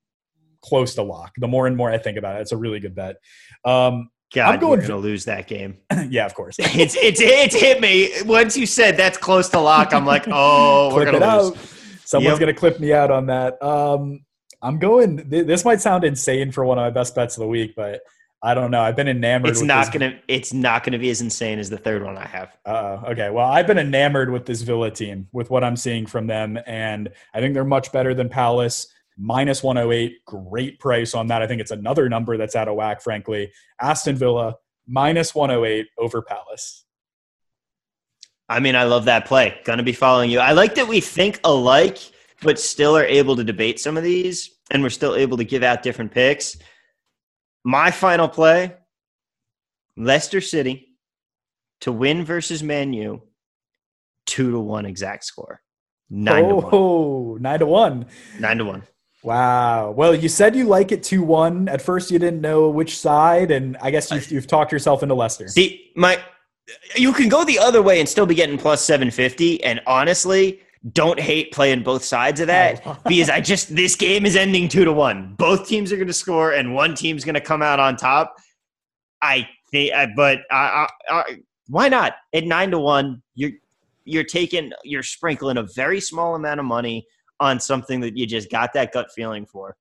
close 0.64 0.96
to 0.96 1.04
lock. 1.04 1.34
The 1.38 1.48
more 1.48 1.68
and 1.68 1.76
more 1.76 1.92
I 1.92 1.98
think 1.98 2.18
about 2.18 2.38
it, 2.38 2.42
it's 2.42 2.52
a 2.52 2.58
really 2.58 2.80
good 2.80 2.96
bet. 2.96 3.18
Um, 3.66 4.10
God, 4.34 4.56
I'm 4.56 4.60
going 4.60 4.82
to 4.82 4.98
lose 4.98 5.26
that 5.26 5.48
game. 5.48 5.78
yeah, 6.10 6.26
of 6.26 6.34
course. 6.34 6.56
it's 6.58 6.96
it's 6.96 7.22
it's 7.22 7.56
hit 7.56 7.80
me 7.80 8.12
once 8.24 8.58
you 8.58 8.66
said 8.66 8.98
that's 8.98 9.18
close 9.18 9.50
to 9.50 9.60
lock. 9.60 9.94
I'm 9.94 10.06
like, 10.06 10.26
oh, 10.32 10.94
we're 10.94 11.06
gonna 11.06 11.20
lose. 11.20 11.56
Out. 11.56 11.73
Someone's 12.06 12.34
yep. 12.34 12.40
going 12.40 12.54
to 12.54 12.60
clip 12.60 12.80
me 12.80 12.94
out 12.94 13.12
on 13.12 13.28
that. 13.28 13.62
Um, 13.64 14.26
I'm 14.62 14.80
going. 14.80 15.18
This 15.28 15.66
might 15.66 15.82
sound 15.82 16.04
insane 16.04 16.52
for 16.52 16.64
one 16.64 16.78
of 16.78 16.84
my 16.84 16.90
best 16.90 17.14
bets 17.16 17.36
of 17.36 17.42
the 17.42 17.48
week, 17.48 17.76
but 17.76 18.02
I 18.42 18.54
don't 18.54 18.72
know. 18.72 18.82
I've 18.82 18.96
been 18.96 19.08
enamored. 19.10 19.50
It's 19.50 19.62
not 19.62 19.86
this. 19.86 19.94
gonna. 19.94 20.20
It's 20.28 20.54
not 20.54 20.84
gonna 20.84 21.00
be 21.00 21.10
as 21.10 21.22
insane 21.22 21.60
as 21.60 21.70
the 21.70 21.78
third 21.78 22.04
one 22.04 22.18
I 22.18 22.26
have. 22.26 22.58
Uh, 22.66 23.02
okay. 23.08 23.30
Well, 23.30 23.46
I've 23.46 23.68
been 23.68 23.78
enamored 23.78 24.32
with 24.32 24.46
this 24.46 24.62
Villa 24.62 24.90
team, 24.90 25.28
with 25.34 25.50
what 25.50 25.64
I'm 25.64 25.76
seeing 25.76 26.06
from 26.06 26.28
them, 26.28 26.58
and 26.66 27.10
I 27.34 27.40
think 27.42 27.54
they're 27.54 27.66
much 27.66 27.92
better 27.92 28.14
than 28.14 28.30
Palace. 28.30 28.88
Minus 29.16 29.62
108, 29.62 30.26
great 30.26 30.80
price 30.80 31.14
on 31.14 31.28
that. 31.28 31.44
I 31.44 31.48
think 31.48 31.62
it's 31.62 31.70
another 31.70 32.10
number 32.10 32.36
that's 32.36 32.56
out 32.56 32.68
of 32.68 32.76
whack, 32.76 33.00
frankly. 33.02 33.52
Aston 33.80 34.16
Villa 34.16 34.56
minus 34.88 35.36
108 35.36 35.86
over 36.00 36.24
Palace. 36.24 36.84
I 38.54 38.60
mean, 38.60 38.76
I 38.76 38.84
love 38.84 39.06
that 39.06 39.26
play. 39.26 39.60
Gonna 39.66 39.82
be 39.82 39.94
following 39.94 40.30
you. 40.30 40.40
I 40.40 40.52
like 40.52 40.76
that 40.76 40.88
we 40.88 41.02
think 41.02 41.40
alike, 41.44 41.98
but 42.44 42.60
still 42.60 42.96
are 42.96 43.04
able 43.04 43.36
to 43.36 43.44
debate 43.44 43.80
some 43.80 43.98
of 43.98 44.04
these, 44.04 44.52
and 44.70 44.84
we're 44.84 44.92
still 44.92 45.16
able 45.16 45.38
to 45.38 45.44
give 45.44 45.64
out 45.64 45.82
different 45.82 46.12
picks. 46.12 46.56
My 47.64 47.90
final 47.90 48.28
play 48.28 48.76
Leicester 49.98 50.40
City 50.40 50.96
to 51.82 51.92
win 51.92 52.24
versus 52.24 52.62
Man 52.62 52.94
U, 52.94 53.24
two 54.28 54.52
to 54.52 54.60
one 54.60 54.86
exact 54.86 55.26
score. 55.26 55.60
Nine 56.12 56.46
oh, 56.46 56.50
to 56.50 56.56
one. 56.56 56.70
Oh, 56.74 57.38
nine 57.42 57.60
to 57.60 57.66
one. 57.66 58.06
Nine 58.40 58.58
to 58.60 58.66
one. 58.66 58.84
Wow. 59.24 59.92
Well, 59.92 60.14
you 60.14 60.30
said 60.30 60.56
you 60.56 60.66
like 60.66 60.92
it 60.92 61.02
2 61.02 61.24
1. 61.24 61.70
At 61.70 61.82
first, 61.82 62.12
you 62.12 62.20
didn't 62.20 62.42
know 62.42 62.70
which 62.70 62.98
side, 62.98 63.52
and 63.52 63.78
I 63.82 63.90
guess 63.90 64.12
you've, 64.12 64.30
you've 64.30 64.48
talked 64.48 64.74
yourself 64.74 65.02
into 65.02 65.16
Leicester. 65.16 65.48
See, 65.48 65.92
my 65.96 66.20
you 66.96 67.14
can 67.14 67.30
go 67.30 67.44
the 67.44 67.60
other 67.60 67.82
way 67.82 68.00
and 68.00 68.08
still 68.08 68.26
be 68.26 68.36
getting 68.36 68.58
plus 68.58 68.84
750. 68.84 69.64
And 69.64 69.82
honestly, 69.86 70.62
don't 70.92 71.20
hate 71.20 71.52
playing 71.52 71.84
both 71.84 72.04
sides 72.04 72.40
of 72.40 72.48
that 72.48 72.82
oh. 72.86 72.98
because 73.08 73.30
I 73.30 73.42
just, 73.42 73.76
this 73.76 73.96
game 73.96 74.26
is 74.26 74.36
ending 74.36 74.68
two 74.68 74.86
to 74.86 74.94
one. 74.94 75.36
Both 75.36 75.68
teams 75.68 75.92
are 75.92 75.96
going 75.96 76.08
to 76.08 76.14
score 76.14 76.54
and 76.54 76.74
one 76.74 76.96
team's 76.96 77.24
going 77.24 77.36
to 77.36 77.42
come 77.42 77.62
out 77.62 77.80
on 77.80 77.96
top. 77.96 78.36
I 79.22 79.48
think, 79.72 79.94
but 80.16 80.40
I, 80.52 80.88
I, 81.10 81.14
I, 81.14 81.24
why 81.68 81.88
not? 81.88 82.16
At 82.34 82.46
nine 82.46 82.72
to 82.72 82.80
one, 82.80 83.22
you're, 83.36 83.52
you're 84.06 84.26
taking, 84.26 84.72
you're 84.84 85.04
sprinkling 85.04 85.58
a 85.58 85.64
very 85.76 86.02
small 86.02 86.36
amount 86.36 86.60
of 86.60 86.66
money 86.66 87.08
on 87.40 87.60
something 87.60 88.02
that 88.02 88.18
you 88.18 88.28
just 88.28 88.52
got 88.52 88.74
that 88.74 88.92
gut 88.92 89.08
feeling 89.16 89.46
for. 89.46 89.76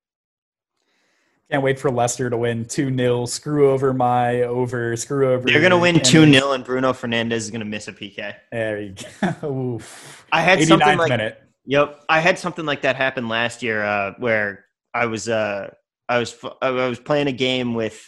Can't 1.53 1.63
wait 1.63 1.79
for 1.79 1.91
Leicester 1.91 2.31
to 2.31 2.37
win 2.39 2.65
2 2.65 2.97
0. 2.97 3.27
Screw 3.27 3.71
over 3.71 3.93
my 3.93 4.41
over. 4.41 4.97
Screw 4.97 5.35
over. 5.35 5.47
They're 5.47 5.61
going 5.61 5.71
to 5.71 5.77
win 5.77 6.01
2 6.01 6.33
0, 6.33 6.53
and 6.53 6.65
Bruno 6.65 6.95
Fernandes 6.95 7.33
is 7.33 7.51
going 7.51 7.61
to 7.61 7.67
miss 7.67 7.89
a 7.89 7.93
PK. 7.93 8.35
There 8.51 8.81
you 8.81 8.95
go. 9.21 9.79
I 10.33 10.41
had 10.41 10.65
something 10.65 10.97
like 10.97 11.11
minute. 11.11 11.43
Yep, 11.67 12.05
I 12.09 12.21
had 12.21 12.39
something 12.39 12.65
like 12.65 12.81
that 12.83 12.97
happen 12.97 13.29
last 13.29 13.63
year 13.63 13.85
uh, 13.85 14.15
where 14.17 14.65
I 14.95 15.05
was 15.05 15.29
uh, 15.29 15.75
I 16.09 16.21
was 16.21 16.35
I 16.63 16.71
was 16.71 16.99
playing 16.99 17.27
a 17.27 17.33
game 17.33 17.75
with 17.75 18.03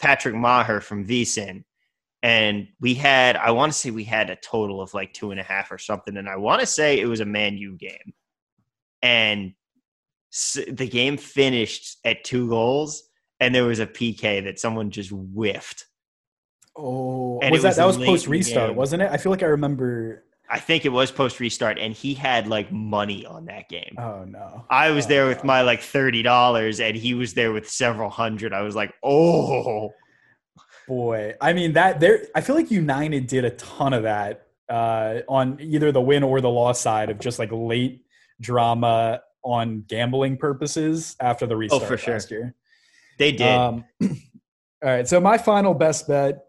Patrick 0.00 0.34
Meagher 0.34 0.82
from 0.82 1.06
VSIN, 1.06 1.62
and 2.24 2.66
we 2.80 2.94
had 2.94 3.36
I 3.36 3.52
want 3.52 3.72
to 3.72 3.78
say 3.78 3.92
we 3.92 4.02
had 4.02 4.28
a 4.28 4.34
total 4.34 4.80
of 4.80 4.92
like 4.92 5.12
two 5.12 5.30
and 5.30 5.38
a 5.38 5.44
half 5.44 5.70
or 5.70 5.78
something, 5.78 6.16
and 6.16 6.28
I 6.28 6.34
want 6.34 6.62
to 6.62 6.66
say 6.66 6.98
it 6.98 7.06
was 7.06 7.20
a 7.20 7.24
Man 7.24 7.56
U 7.58 7.76
game, 7.76 8.12
and 9.02 9.52
the 10.30 10.88
game 10.88 11.16
finished 11.16 11.98
at 12.04 12.24
two 12.24 12.48
goals, 12.48 13.02
and 13.40 13.54
there 13.54 13.64
was 13.64 13.78
a 13.80 13.86
PK 13.86 14.44
that 14.44 14.58
someone 14.58 14.90
just 14.90 15.10
whiffed. 15.10 15.86
Oh, 16.76 17.40
and 17.40 17.50
was 17.50 17.62
that 17.62 17.68
was 17.68 17.76
that 17.76 17.86
was 17.86 17.96
post 17.96 18.28
restart, 18.28 18.74
wasn't 18.74 19.02
it? 19.02 19.10
I 19.10 19.16
feel 19.16 19.30
like 19.30 19.42
I 19.42 19.46
remember. 19.46 20.24
I 20.50 20.58
think 20.58 20.86
it 20.86 20.90
was 20.90 21.10
post 21.10 21.40
restart, 21.40 21.78
and 21.78 21.92
he 21.92 22.14
had 22.14 22.46
like 22.46 22.72
money 22.72 23.26
on 23.26 23.46
that 23.46 23.68
game. 23.68 23.94
Oh 23.98 24.24
no! 24.24 24.64
I 24.70 24.90
was 24.90 25.06
oh, 25.06 25.08
there 25.08 25.26
with 25.26 25.44
my 25.44 25.62
like 25.62 25.82
thirty 25.82 26.22
dollars, 26.22 26.80
and 26.80 26.96
he 26.96 27.14
was 27.14 27.34
there 27.34 27.52
with 27.52 27.68
several 27.68 28.10
hundred. 28.10 28.52
I 28.52 28.62
was 28.62 28.74
like, 28.76 28.94
oh 29.02 29.92
boy. 30.86 31.34
I 31.40 31.52
mean 31.52 31.74
that 31.74 32.00
there. 32.00 32.26
I 32.34 32.40
feel 32.40 32.56
like 32.56 32.70
United 32.70 33.26
did 33.26 33.44
a 33.44 33.50
ton 33.50 33.92
of 33.92 34.04
that 34.04 34.46
uh, 34.68 35.20
on 35.28 35.58
either 35.60 35.92
the 35.92 36.00
win 36.00 36.22
or 36.22 36.40
the 36.40 36.50
loss 36.50 36.80
side 36.80 37.10
of 37.10 37.18
just 37.18 37.38
like 37.38 37.50
late 37.52 38.04
drama 38.40 39.20
on 39.44 39.84
gambling 39.88 40.36
purposes 40.36 41.16
after 41.20 41.46
the 41.46 41.56
restart 41.56 41.82
oh, 41.82 41.86
for 41.86 41.96
sure. 41.96 42.14
last 42.14 42.30
year. 42.30 42.54
They 43.18 43.32
did. 43.32 43.48
Um, 43.48 43.84
all 44.02 44.10
right. 44.82 45.08
So 45.08 45.20
my 45.20 45.38
final 45.38 45.74
best 45.74 46.08
bet 46.08 46.44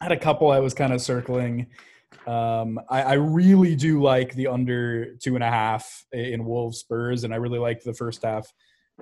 I 0.00 0.04
had 0.04 0.12
a 0.12 0.18
couple 0.18 0.50
I 0.50 0.60
was 0.60 0.74
kind 0.74 0.92
of 0.92 1.00
circling. 1.00 1.66
Um, 2.26 2.80
I, 2.88 3.02
I, 3.02 3.12
really 3.14 3.76
do 3.76 4.02
like 4.02 4.34
the 4.34 4.48
under 4.48 5.14
two 5.16 5.36
and 5.36 5.44
a 5.44 5.50
half 5.50 6.04
in 6.12 6.44
Wolves 6.44 6.78
Spurs, 6.78 7.22
and 7.22 7.32
I 7.32 7.36
really 7.36 7.60
like 7.60 7.82
the 7.82 7.94
first 7.94 8.24
half 8.24 8.52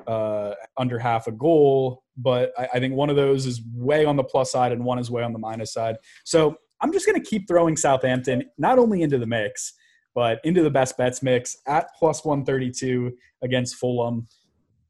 uh, 0.07 0.53
under 0.77 0.99
half 0.99 1.27
a 1.27 1.33
goal. 1.33 2.03
But 2.19 2.53
I, 2.59 2.69
I 2.75 2.81
think 2.81 2.95
one 2.95 3.09
of 3.09 3.17
those 3.17 3.47
is 3.47 3.63
way 3.75 4.05
on 4.05 4.17
the 4.17 4.25
plus 4.25 4.53
side, 4.53 4.73
and 4.73 4.85
one 4.85 4.99
is 4.99 5.11
way 5.11 5.23
on 5.23 5.33
the 5.33 5.39
minus 5.39 5.73
side. 5.73 5.97
So 6.25 6.57
I'm 6.81 6.93
just 6.93 7.07
going 7.07 7.21
to 7.21 7.27
keep 7.27 7.49
throwing 7.49 7.77
Southampton 7.77 8.45
not 8.59 8.79
only 8.79 9.03
into 9.03 9.19
the 9.19 9.27
mix, 9.27 9.73
but 10.15 10.41
into 10.45 10.63
the 10.63 10.71
best 10.71 10.97
bets 10.97 11.23
mix 11.23 11.57
at 11.67 11.89
plus 11.99 12.25
132 12.25 13.13
against 13.43 13.77
Fulham. 13.77 14.27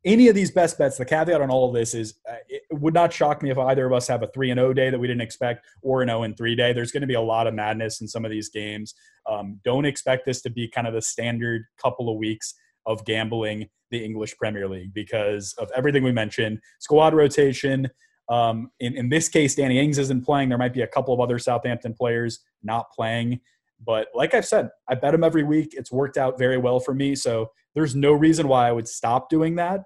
Any 0.05 0.29
of 0.29 0.35
these 0.35 0.51
best 0.51 0.77
bets, 0.77 0.99
the 0.99 1.05
caveat 1.05 1.41
on 1.41 1.51
all 1.51 1.67
of 1.67 1.75
this 1.75 1.95
is 1.95 2.15
uh, 2.31 2.35
it 2.49 2.63
would 2.71 2.93
not 2.93 3.11
shock 3.11 3.43
me 3.43 3.51
if 3.51 3.57
either 3.57 3.87
of 3.87 3.93
us 3.95 4.07
have 4.09 4.23
a 4.23 4.27
3 4.29 4.51
and 4.51 4.59
0 4.59 4.75
day 4.75 4.91
that 4.91 4.99
we 4.99 5.07
didn't 5.07 5.23
expect 5.23 5.65
or 5.81 6.03
an 6.03 6.09
0 6.09 6.25
and 6.25 6.37
3 6.37 6.55
day. 6.55 6.75
There's 6.75 6.93
going 6.93 7.01
to 7.01 7.07
be 7.07 7.15
a 7.15 7.23
lot 7.23 7.47
of 7.47 7.55
madness 7.55 8.03
in 8.03 8.09
some 8.09 8.25
of 8.25 8.31
these 8.31 8.51
games. 8.51 8.95
Um, 9.27 9.61
don't 9.65 9.87
expect 9.87 10.27
this 10.27 10.43
to 10.43 10.51
be 10.51 10.69
kind 10.69 10.87
of 10.87 10.93
the 10.93 11.01
standard 11.01 11.63
couple 11.83 12.11
of 12.11 12.19
weeks 12.19 12.55
of 12.85 13.05
gambling 13.07 13.69
the 13.91 14.05
English 14.05 14.37
Premier 14.37 14.69
League 14.69 14.93
because 14.93 15.55
of 15.59 15.71
everything 15.75 16.03
we 16.03 16.13
mentioned 16.13 16.59
squad 16.81 17.15
rotation. 17.15 17.89
Um, 18.29 18.71
in, 18.81 18.97
in 18.97 19.09
this 19.09 19.29
case, 19.29 19.55
Danny 19.55 19.79
Ings 19.79 19.99
isn't 19.99 20.25
playing. 20.25 20.49
There 20.49 20.59
might 20.59 20.75
be 20.75 20.83
a 20.83 20.87
couple 20.87 21.15
of 21.15 21.21
other 21.21 21.39
Southampton 21.39 21.95
players 21.95 22.41
not 22.63 22.91
playing. 22.91 23.41
But 23.85 24.09
like 24.15 24.35
I've 24.35 24.47
said, 24.47 24.71
I 24.89 24.95
bet 24.95 25.15
him 25.15 25.25
every 25.25 25.45
week. 25.45 25.75
It's 25.77 25.93
worked 25.93 26.17
out 26.17 26.39
very 26.39 26.59
well 26.59 26.81
for 26.81 26.95
me. 26.95 27.15
So 27.15 27.51
there's 27.75 27.95
no 27.95 28.13
reason 28.13 28.49
why 28.49 28.69
I 28.69 28.73
would 28.73 28.89
stop 28.89 29.29
doing 29.29 29.57
that 29.57 29.81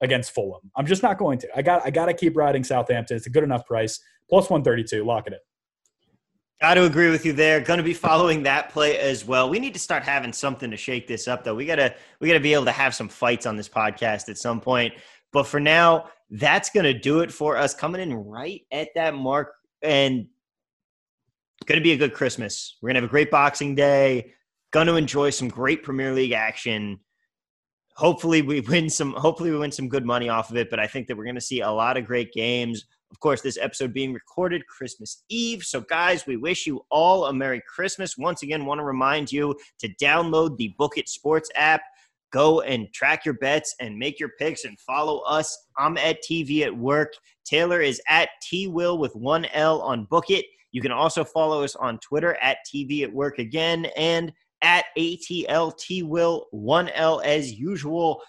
against 0.00 0.32
Fulham. 0.32 0.70
I'm 0.76 0.86
just 0.86 1.02
not 1.02 1.18
going 1.18 1.38
to. 1.38 1.48
I 1.56 1.62
got 1.62 1.84
I 1.84 1.90
got 1.90 2.06
to 2.06 2.14
keep 2.14 2.36
riding 2.36 2.64
Southampton. 2.64 3.16
It's 3.16 3.26
a 3.26 3.30
good 3.30 3.44
enough 3.44 3.66
price. 3.66 4.00
Plus 4.28 4.48
132. 4.48 5.04
Lock 5.04 5.26
it 5.26 5.34
in. 5.34 5.38
Got 6.60 6.74
to 6.74 6.84
agree 6.84 7.10
with 7.10 7.24
you 7.24 7.32
there. 7.32 7.60
Going 7.60 7.78
to 7.78 7.84
be 7.84 7.94
following 7.94 8.42
that 8.42 8.68
play 8.68 8.98
as 8.98 9.24
well. 9.24 9.48
We 9.48 9.58
need 9.58 9.72
to 9.72 9.80
start 9.80 10.02
having 10.02 10.32
something 10.32 10.70
to 10.70 10.76
shake 10.76 11.06
this 11.06 11.26
up, 11.26 11.42
though. 11.42 11.54
We 11.54 11.64
gotta 11.64 11.94
we 12.20 12.28
gotta 12.28 12.40
be 12.40 12.52
able 12.52 12.66
to 12.66 12.72
have 12.72 12.94
some 12.94 13.08
fights 13.08 13.46
on 13.46 13.56
this 13.56 13.68
podcast 13.68 14.28
at 14.28 14.36
some 14.36 14.60
point. 14.60 14.94
But 15.32 15.46
for 15.46 15.60
now, 15.60 16.10
that's 16.30 16.70
going 16.70 16.84
to 16.84 16.92
do 16.92 17.20
it 17.20 17.32
for 17.32 17.56
us. 17.56 17.74
Coming 17.74 18.00
in 18.00 18.12
right 18.12 18.62
at 18.72 18.88
that 18.94 19.14
mark, 19.14 19.52
and 19.82 20.26
going 21.66 21.78
to 21.78 21.84
be 21.84 21.92
a 21.92 21.96
good 21.96 22.14
Christmas. 22.14 22.76
We're 22.80 22.88
going 22.88 22.94
to 22.94 23.00
have 23.02 23.10
a 23.10 23.12
great 23.12 23.30
Boxing 23.30 23.74
Day. 23.74 24.32
Going 24.72 24.86
to 24.86 24.96
enjoy 24.96 25.30
some 25.30 25.48
great 25.48 25.82
Premier 25.82 26.12
League 26.12 26.32
action. 26.32 27.00
Hopefully 27.96 28.42
we 28.42 28.60
win 28.60 28.88
some. 28.88 29.12
Hopefully 29.12 29.50
we 29.50 29.58
win 29.58 29.72
some 29.72 29.88
good 29.88 30.06
money 30.06 30.28
off 30.28 30.50
of 30.50 30.56
it. 30.56 30.70
But 30.70 30.80
I 30.80 30.86
think 30.86 31.06
that 31.06 31.16
we're 31.16 31.24
going 31.24 31.34
to 31.34 31.40
see 31.40 31.60
a 31.60 31.70
lot 31.70 31.96
of 31.96 32.06
great 32.06 32.32
games. 32.32 32.84
Of 33.10 33.18
course, 33.18 33.40
this 33.40 33.58
episode 33.58 33.92
being 33.92 34.12
recorded 34.12 34.66
Christmas 34.68 35.24
Eve. 35.28 35.64
So, 35.64 35.80
guys, 35.80 36.26
we 36.26 36.36
wish 36.36 36.66
you 36.66 36.82
all 36.90 37.26
a 37.26 37.32
Merry 37.32 37.60
Christmas. 37.66 38.16
Once 38.16 38.44
again, 38.44 38.64
want 38.66 38.78
to 38.78 38.84
remind 38.84 39.32
you 39.32 39.56
to 39.80 39.88
download 40.00 40.56
the 40.56 40.74
Book 40.78 40.96
It 40.96 41.08
Sports 41.08 41.50
app. 41.56 41.82
Go 42.32 42.60
and 42.60 42.86
track 42.94 43.24
your 43.24 43.34
bets 43.34 43.74
and 43.80 43.98
make 43.98 44.20
your 44.20 44.30
picks 44.38 44.64
and 44.64 44.78
follow 44.78 45.18
us. 45.20 45.66
I'm 45.76 45.96
at 45.96 46.22
TV 46.22 46.62
at 46.62 46.76
work. 46.76 47.12
Taylor 47.44 47.80
is 47.80 48.00
at 48.08 48.28
T 48.40 48.68
Will 48.68 48.98
with 48.98 49.16
one 49.16 49.46
L 49.46 49.82
on 49.82 50.04
Book 50.04 50.30
It. 50.30 50.44
You 50.72 50.80
can 50.80 50.92
also 50.92 51.24
follow 51.24 51.62
us 51.62 51.76
on 51.76 51.98
Twitter 51.98 52.36
at 52.42 52.58
TV 52.72 53.02
at 53.02 53.12
Work 53.12 53.38
again 53.38 53.86
and 53.96 54.32
at 54.62 54.86
ATLT 54.96 56.04
Will 56.04 56.46
1L 56.54 57.24
as 57.24 57.52
usual. 57.52 58.22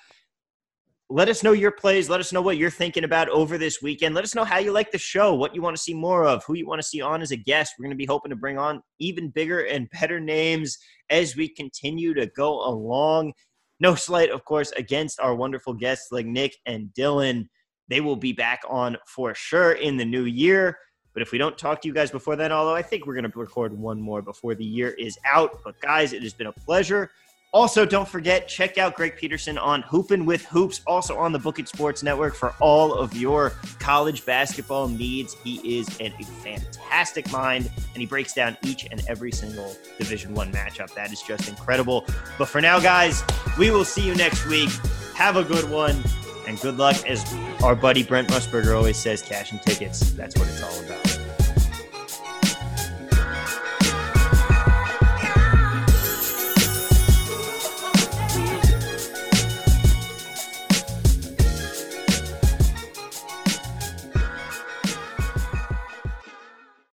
Let 1.10 1.28
us 1.28 1.44
know 1.44 1.52
your 1.52 1.72
plays. 1.72 2.10
Let 2.10 2.22
us 2.22 2.32
know 2.32 2.42
what 2.42 2.56
you're 2.56 2.70
thinking 2.70 3.04
about 3.04 3.28
over 3.28 3.58
this 3.58 3.82
weekend. 3.82 4.16
Let 4.16 4.24
us 4.24 4.34
know 4.34 4.46
how 4.46 4.60
you 4.60 4.72
like 4.72 4.92
the 4.92 4.98
show, 4.98 5.36
what 5.36 5.54
you 5.54 5.62
want 5.62 5.76
to 5.76 5.82
see 5.82 5.94
more 5.94 6.26
of, 6.26 6.42
who 6.46 6.54
you 6.54 6.66
want 6.66 6.82
to 6.82 6.88
see 6.88 7.02
on 7.02 7.22
as 7.22 7.32
a 7.32 7.38
guest. 7.38 7.74
We're 7.78 7.84
going 7.84 7.92
to 7.92 7.98
be 7.98 8.06
hoping 8.06 8.30
to 8.30 8.36
bring 8.38 8.58
on 8.58 8.82
even 9.00 9.30
bigger 9.30 9.60
and 9.66 9.90
better 9.92 10.22
names 10.22 10.78
as 11.10 11.36
we 11.36 11.50
continue 11.50 12.14
to 12.14 12.28
go 12.28 12.66
along. 12.66 13.34
No 13.82 13.94
slight, 13.94 14.30
of 14.30 14.46
course, 14.46 14.72
against 14.78 15.20
our 15.20 15.36
wonderful 15.36 15.74
guests 15.74 16.14
like 16.14 16.26
Nick 16.26 16.56
and 16.66 16.90
Dylan. 16.98 17.50
They 17.90 18.00
will 18.00 18.16
be 18.16 18.32
back 18.32 18.62
on 18.70 18.96
for 19.06 19.36
sure 19.36 19.74
in 19.74 19.98
the 19.98 20.06
new 20.06 20.24
year. 20.24 20.78
But 21.14 21.22
if 21.22 21.32
we 21.32 21.38
don't 21.38 21.58
talk 21.58 21.82
to 21.82 21.88
you 21.88 21.94
guys 21.94 22.12
before 22.12 22.36
then, 22.36 22.52
although 22.52 22.76
I 22.76 22.82
think 22.82 23.06
we're 23.06 23.16
going 23.16 23.30
to 23.30 23.40
record 23.40 23.78
one 23.78 24.02
more 24.02 24.22
before 24.22 24.56
the 24.56 24.66
year 24.66 24.92
is 24.92 25.18
out. 25.26 25.60
But 25.64 25.80
guys, 25.82 26.14
it 26.14 26.24
has 26.24 26.34
been 26.34 26.48
a 26.48 26.54
pleasure. 26.54 27.12
Also, 27.54 27.86
don't 27.86 28.08
forget, 28.08 28.48
check 28.48 28.78
out 28.78 28.96
Greg 28.96 29.18
Peterson 29.18 29.58
on 29.58 29.82
Hoopin' 29.84 30.26
with 30.26 30.46
Hoops, 30.46 30.80
also 30.88 31.18
on 31.18 31.34
the 31.34 31.40
Book 31.40 31.60
It 31.60 31.68
Sports 31.68 32.02
Network 32.02 32.34
for 32.34 32.56
all 32.62 32.94
of 32.94 33.14
your 33.14 33.50
college 33.78 34.26
basketball 34.26 34.88
needs. 34.88 35.36
He 35.44 35.80
is 35.80 35.90
a 36.00 36.12
fantastic 36.12 37.30
mind, 37.30 37.70
and 37.76 37.98
he 37.98 38.06
breaks 38.06 38.32
down 38.32 38.56
each 38.64 38.88
and 38.90 39.04
every 39.10 39.34
single 39.34 39.76
Division 39.98 40.34
One 40.34 40.50
matchup. 40.54 40.94
That 40.94 41.12
is 41.12 41.22
just 41.22 41.50
incredible. 41.50 42.06
But 42.38 42.48
for 42.48 42.62
now, 42.62 42.80
guys, 42.80 43.22
we 43.58 43.70
will 43.70 43.84
see 43.84 44.08
you 44.08 44.16
next 44.16 44.46
week. 44.46 44.70
Have 45.16 45.36
a 45.36 45.44
good 45.44 45.70
one. 45.70 46.02
And 46.48 46.60
good 46.60 46.78
luck, 46.78 47.08
as 47.08 47.24
our 47.64 47.76
buddy 47.76 48.04
Brent 48.04 48.30
Musburger 48.30 48.76
always 48.76 48.98
says, 48.98 49.22
cash 49.22 49.52
and 49.52 49.62
tickets. 49.62 50.12
That's 50.12 50.38
what 50.38 50.48
it's 50.48 50.64
all 50.64 50.86
about. 50.86 51.21